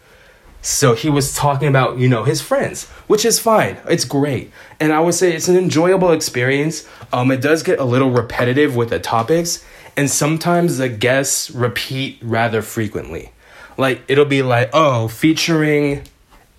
So 0.63 0.95
he 0.95 1.09
was 1.09 1.35
talking 1.35 1.69
about, 1.69 1.99
you 1.99 2.09
know, 2.09 2.25
his 2.25 2.43
friends, 2.43 2.87
which 3.07 3.25
is 3.25 3.39
fine. 3.39 3.79
It's 3.89 4.05
great. 4.05 4.51
And 4.79 4.93
I 4.93 5.01
would 5.01 5.15
say 5.15 5.33
it's 5.33 5.49
an 5.49 5.57
enjoyable 5.57 6.13
experience. 6.13 6.87
Um, 7.13 7.31
it 7.31 7.41
does 7.41 7.63
get 7.63 7.79
a 7.79 7.85
little 7.85 8.11
repetitive 8.11 8.77
with 8.77 8.91
the 8.91 9.01
topics, 9.01 9.65
and 9.97 10.11
sometimes 10.11 10.79
the 10.79 10.89
guests 10.89 11.51
repeat 11.51 12.19
rather 12.23 12.63
frequently. 12.63 13.33
Like 13.77 14.03
it'll 14.09 14.27
be 14.27 14.43
like, 14.43 14.71
oh, 14.73 15.09
featuring 15.09 16.03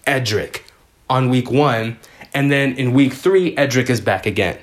Edric 0.07 0.65
on 1.09 1.29
week 1.29 1.51
one, 1.51 1.99
and 2.33 2.51
then 2.51 2.73
in 2.73 2.93
week 2.93 3.13
three, 3.13 3.55
Edric 3.55 3.89
is 3.89 4.01
back 4.01 4.25
again, 4.25 4.57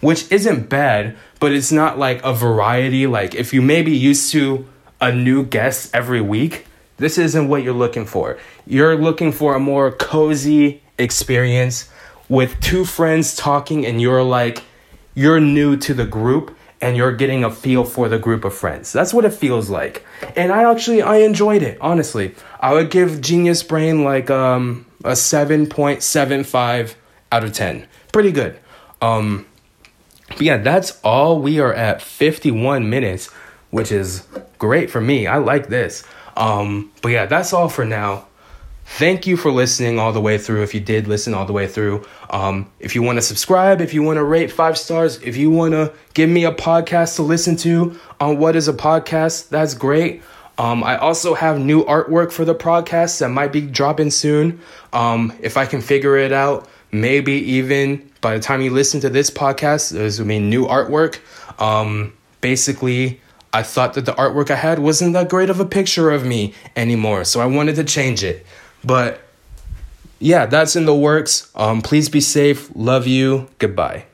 which 0.00 0.30
isn't 0.30 0.68
bad, 0.68 1.16
but 1.40 1.52
it's 1.52 1.72
not 1.72 1.98
like 1.98 2.22
a 2.22 2.34
variety. 2.34 3.06
Like 3.06 3.34
if 3.34 3.54
you 3.54 3.62
may 3.62 3.80
be 3.80 3.96
used 3.96 4.30
to 4.32 4.66
a 5.00 5.12
new 5.12 5.44
guest 5.44 5.94
every 5.94 6.20
week, 6.20 6.66
this 6.96 7.18
isn't 7.18 7.48
what 7.48 7.62
you're 7.62 7.72
looking 7.74 8.06
for. 8.06 8.38
You're 8.66 8.96
looking 8.96 9.32
for 9.32 9.54
a 9.54 9.60
more 9.60 9.90
cozy 9.92 10.82
experience 10.98 11.88
with 12.28 12.60
two 12.60 12.84
friends 12.84 13.36
talking, 13.36 13.84
and 13.84 14.00
you're 14.00 14.22
like, 14.22 14.62
you're 15.14 15.40
new 15.40 15.76
to 15.76 15.94
the 15.94 16.06
group 16.06 16.56
and 16.82 16.96
you're 16.96 17.12
getting 17.12 17.44
a 17.44 17.50
feel 17.50 17.84
for 17.84 18.08
the 18.08 18.18
group 18.18 18.44
of 18.44 18.52
friends. 18.52 18.92
That's 18.92 19.14
what 19.14 19.24
it 19.24 19.32
feels 19.32 19.70
like. 19.70 20.04
And 20.36 20.52
I 20.52 20.68
actually 20.70 21.00
I 21.00 21.18
enjoyed 21.18 21.62
it, 21.62 21.78
honestly. 21.80 22.34
I 22.60 22.74
would 22.74 22.90
give 22.90 23.20
Genius 23.20 23.62
Brain 23.62 24.02
like 24.04 24.30
um 24.30 24.86
a 25.04 25.12
7.75 25.12 26.94
out 27.30 27.44
of 27.44 27.52
10. 27.52 27.86
Pretty 28.10 28.32
good. 28.32 28.58
Um 29.00 29.46
but 30.28 30.42
yeah, 30.42 30.56
that's 30.56 30.98
all. 31.04 31.40
We 31.40 31.60
are 31.60 31.72
at 31.72 32.02
51 32.02 32.88
minutes, 32.88 33.30
which 33.70 33.92
is 33.92 34.26
great 34.58 34.90
for 34.90 35.00
me. 35.00 35.26
I 35.26 35.36
like 35.36 35.68
this. 35.68 36.04
Um 36.36 36.90
but 37.02 37.10
yeah, 37.10 37.26
that's 37.26 37.52
all 37.52 37.68
for 37.68 37.84
now. 37.84 38.26
Thank 38.84 39.26
you 39.26 39.36
for 39.36 39.50
listening 39.50 39.98
all 39.98 40.12
the 40.12 40.20
way 40.20 40.36
through. 40.36 40.62
If 40.64 40.74
you 40.74 40.80
did 40.80 41.06
listen 41.06 41.34
all 41.34 41.46
the 41.46 41.52
way 41.52 41.66
through, 41.66 42.04
um, 42.30 42.70
if 42.78 42.94
you 42.94 43.02
want 43.02 43.16
to 43.16 43.22
subscribe, 43.22 43.80
if 43.80 43.94
you 43.94 44.02
want 44.02 44.18
to 44.18 44.24
rate 44.24 44.52
five 44.52 44.76
stars, 44.76 45.18
if 45.22 45.36
you 45.36 45.50
want 45.50 45.72
to 45.72 45.92
give 46.12 46.28
me 46.28 46.44
a 46.44 46.52
podcast 46.52 47.16
to 47.16 47.22
listen 47.22 47.56
to 47.58 47.98
on 48.20 48.38
what 48.38 48.54
is 48.54 48.68
a 48.68 48.72
podcast, 48.74 49.48
that's 49.48 49.72
great. 49.72 50.22
Um, 50.58 50.84
I 50.84 50.98
also 50.98 51.32
have 51.32 51.58
new 51.58 51.84
artwork 51.84 52.32
for 52.32 52.44
the 52.44 52.54
podcast 52.54 53.20
that 53.20 53.30
might 53.30 53.52
be 53.52 53.62
dropping 53.62 54.10
soon. 54.10 54.60
Um, 54.92 55.32
if 55.40 55.56
I 55.56 55.64
can 55.64 55.80
figure 55.80 56.18
it 56.18 56.32
out, 56.32 56.68
maybe 56.90 57.32
even 57.32 58.10
by 58.20 58.34
the 58.36 58.40
time 58.42 58.60
you 58.60 58.70
listen 58.70 59.00
to 59.00 59.08
this 59.08 59.30
podcast, 59.30 59.92
there's 59.92 60.18
gonna 60.18 60.28
be 60.28 60.38
new 60.38 60.66
artwork. 60.66 61.18
Um, 61.58 62.12
basically, 62.42 63.21
I 63.52 63.62
thought 63.62 63.94
that 63.94 64.06
the 64.06 64.12
artwork 64.12 64.50
I 64.50 64.56
had 64.56 64.78
wasn't 64.78 65.12
that 65.12 65.28
great 65.28 65.50
of 65.50 65.60
a 65.60 65.66
picture 65.66 66.10
of 66.10 66.24
me 66.24 66.54
anymore, 66.74 67.24
so 67.24 67.40
I 67.40 67.46
wanted 67.46 67.76
to 67.76 67.84
change 67.84 68.24
it. 68.24 68.46
But 68.84 69.20
yeah, 70.18 70.46
that's 70.46 70.76
in 70.76 70.86
the 70.86 70.94
works. 70.94 71.50
Um, 71.54 71.82
please 71.82 72.08
be 72.08 72.20
safe. 72.20 72.70
Love 72.74 73.06
you. 73.06 73.48
Goodbye. 73.58 74.06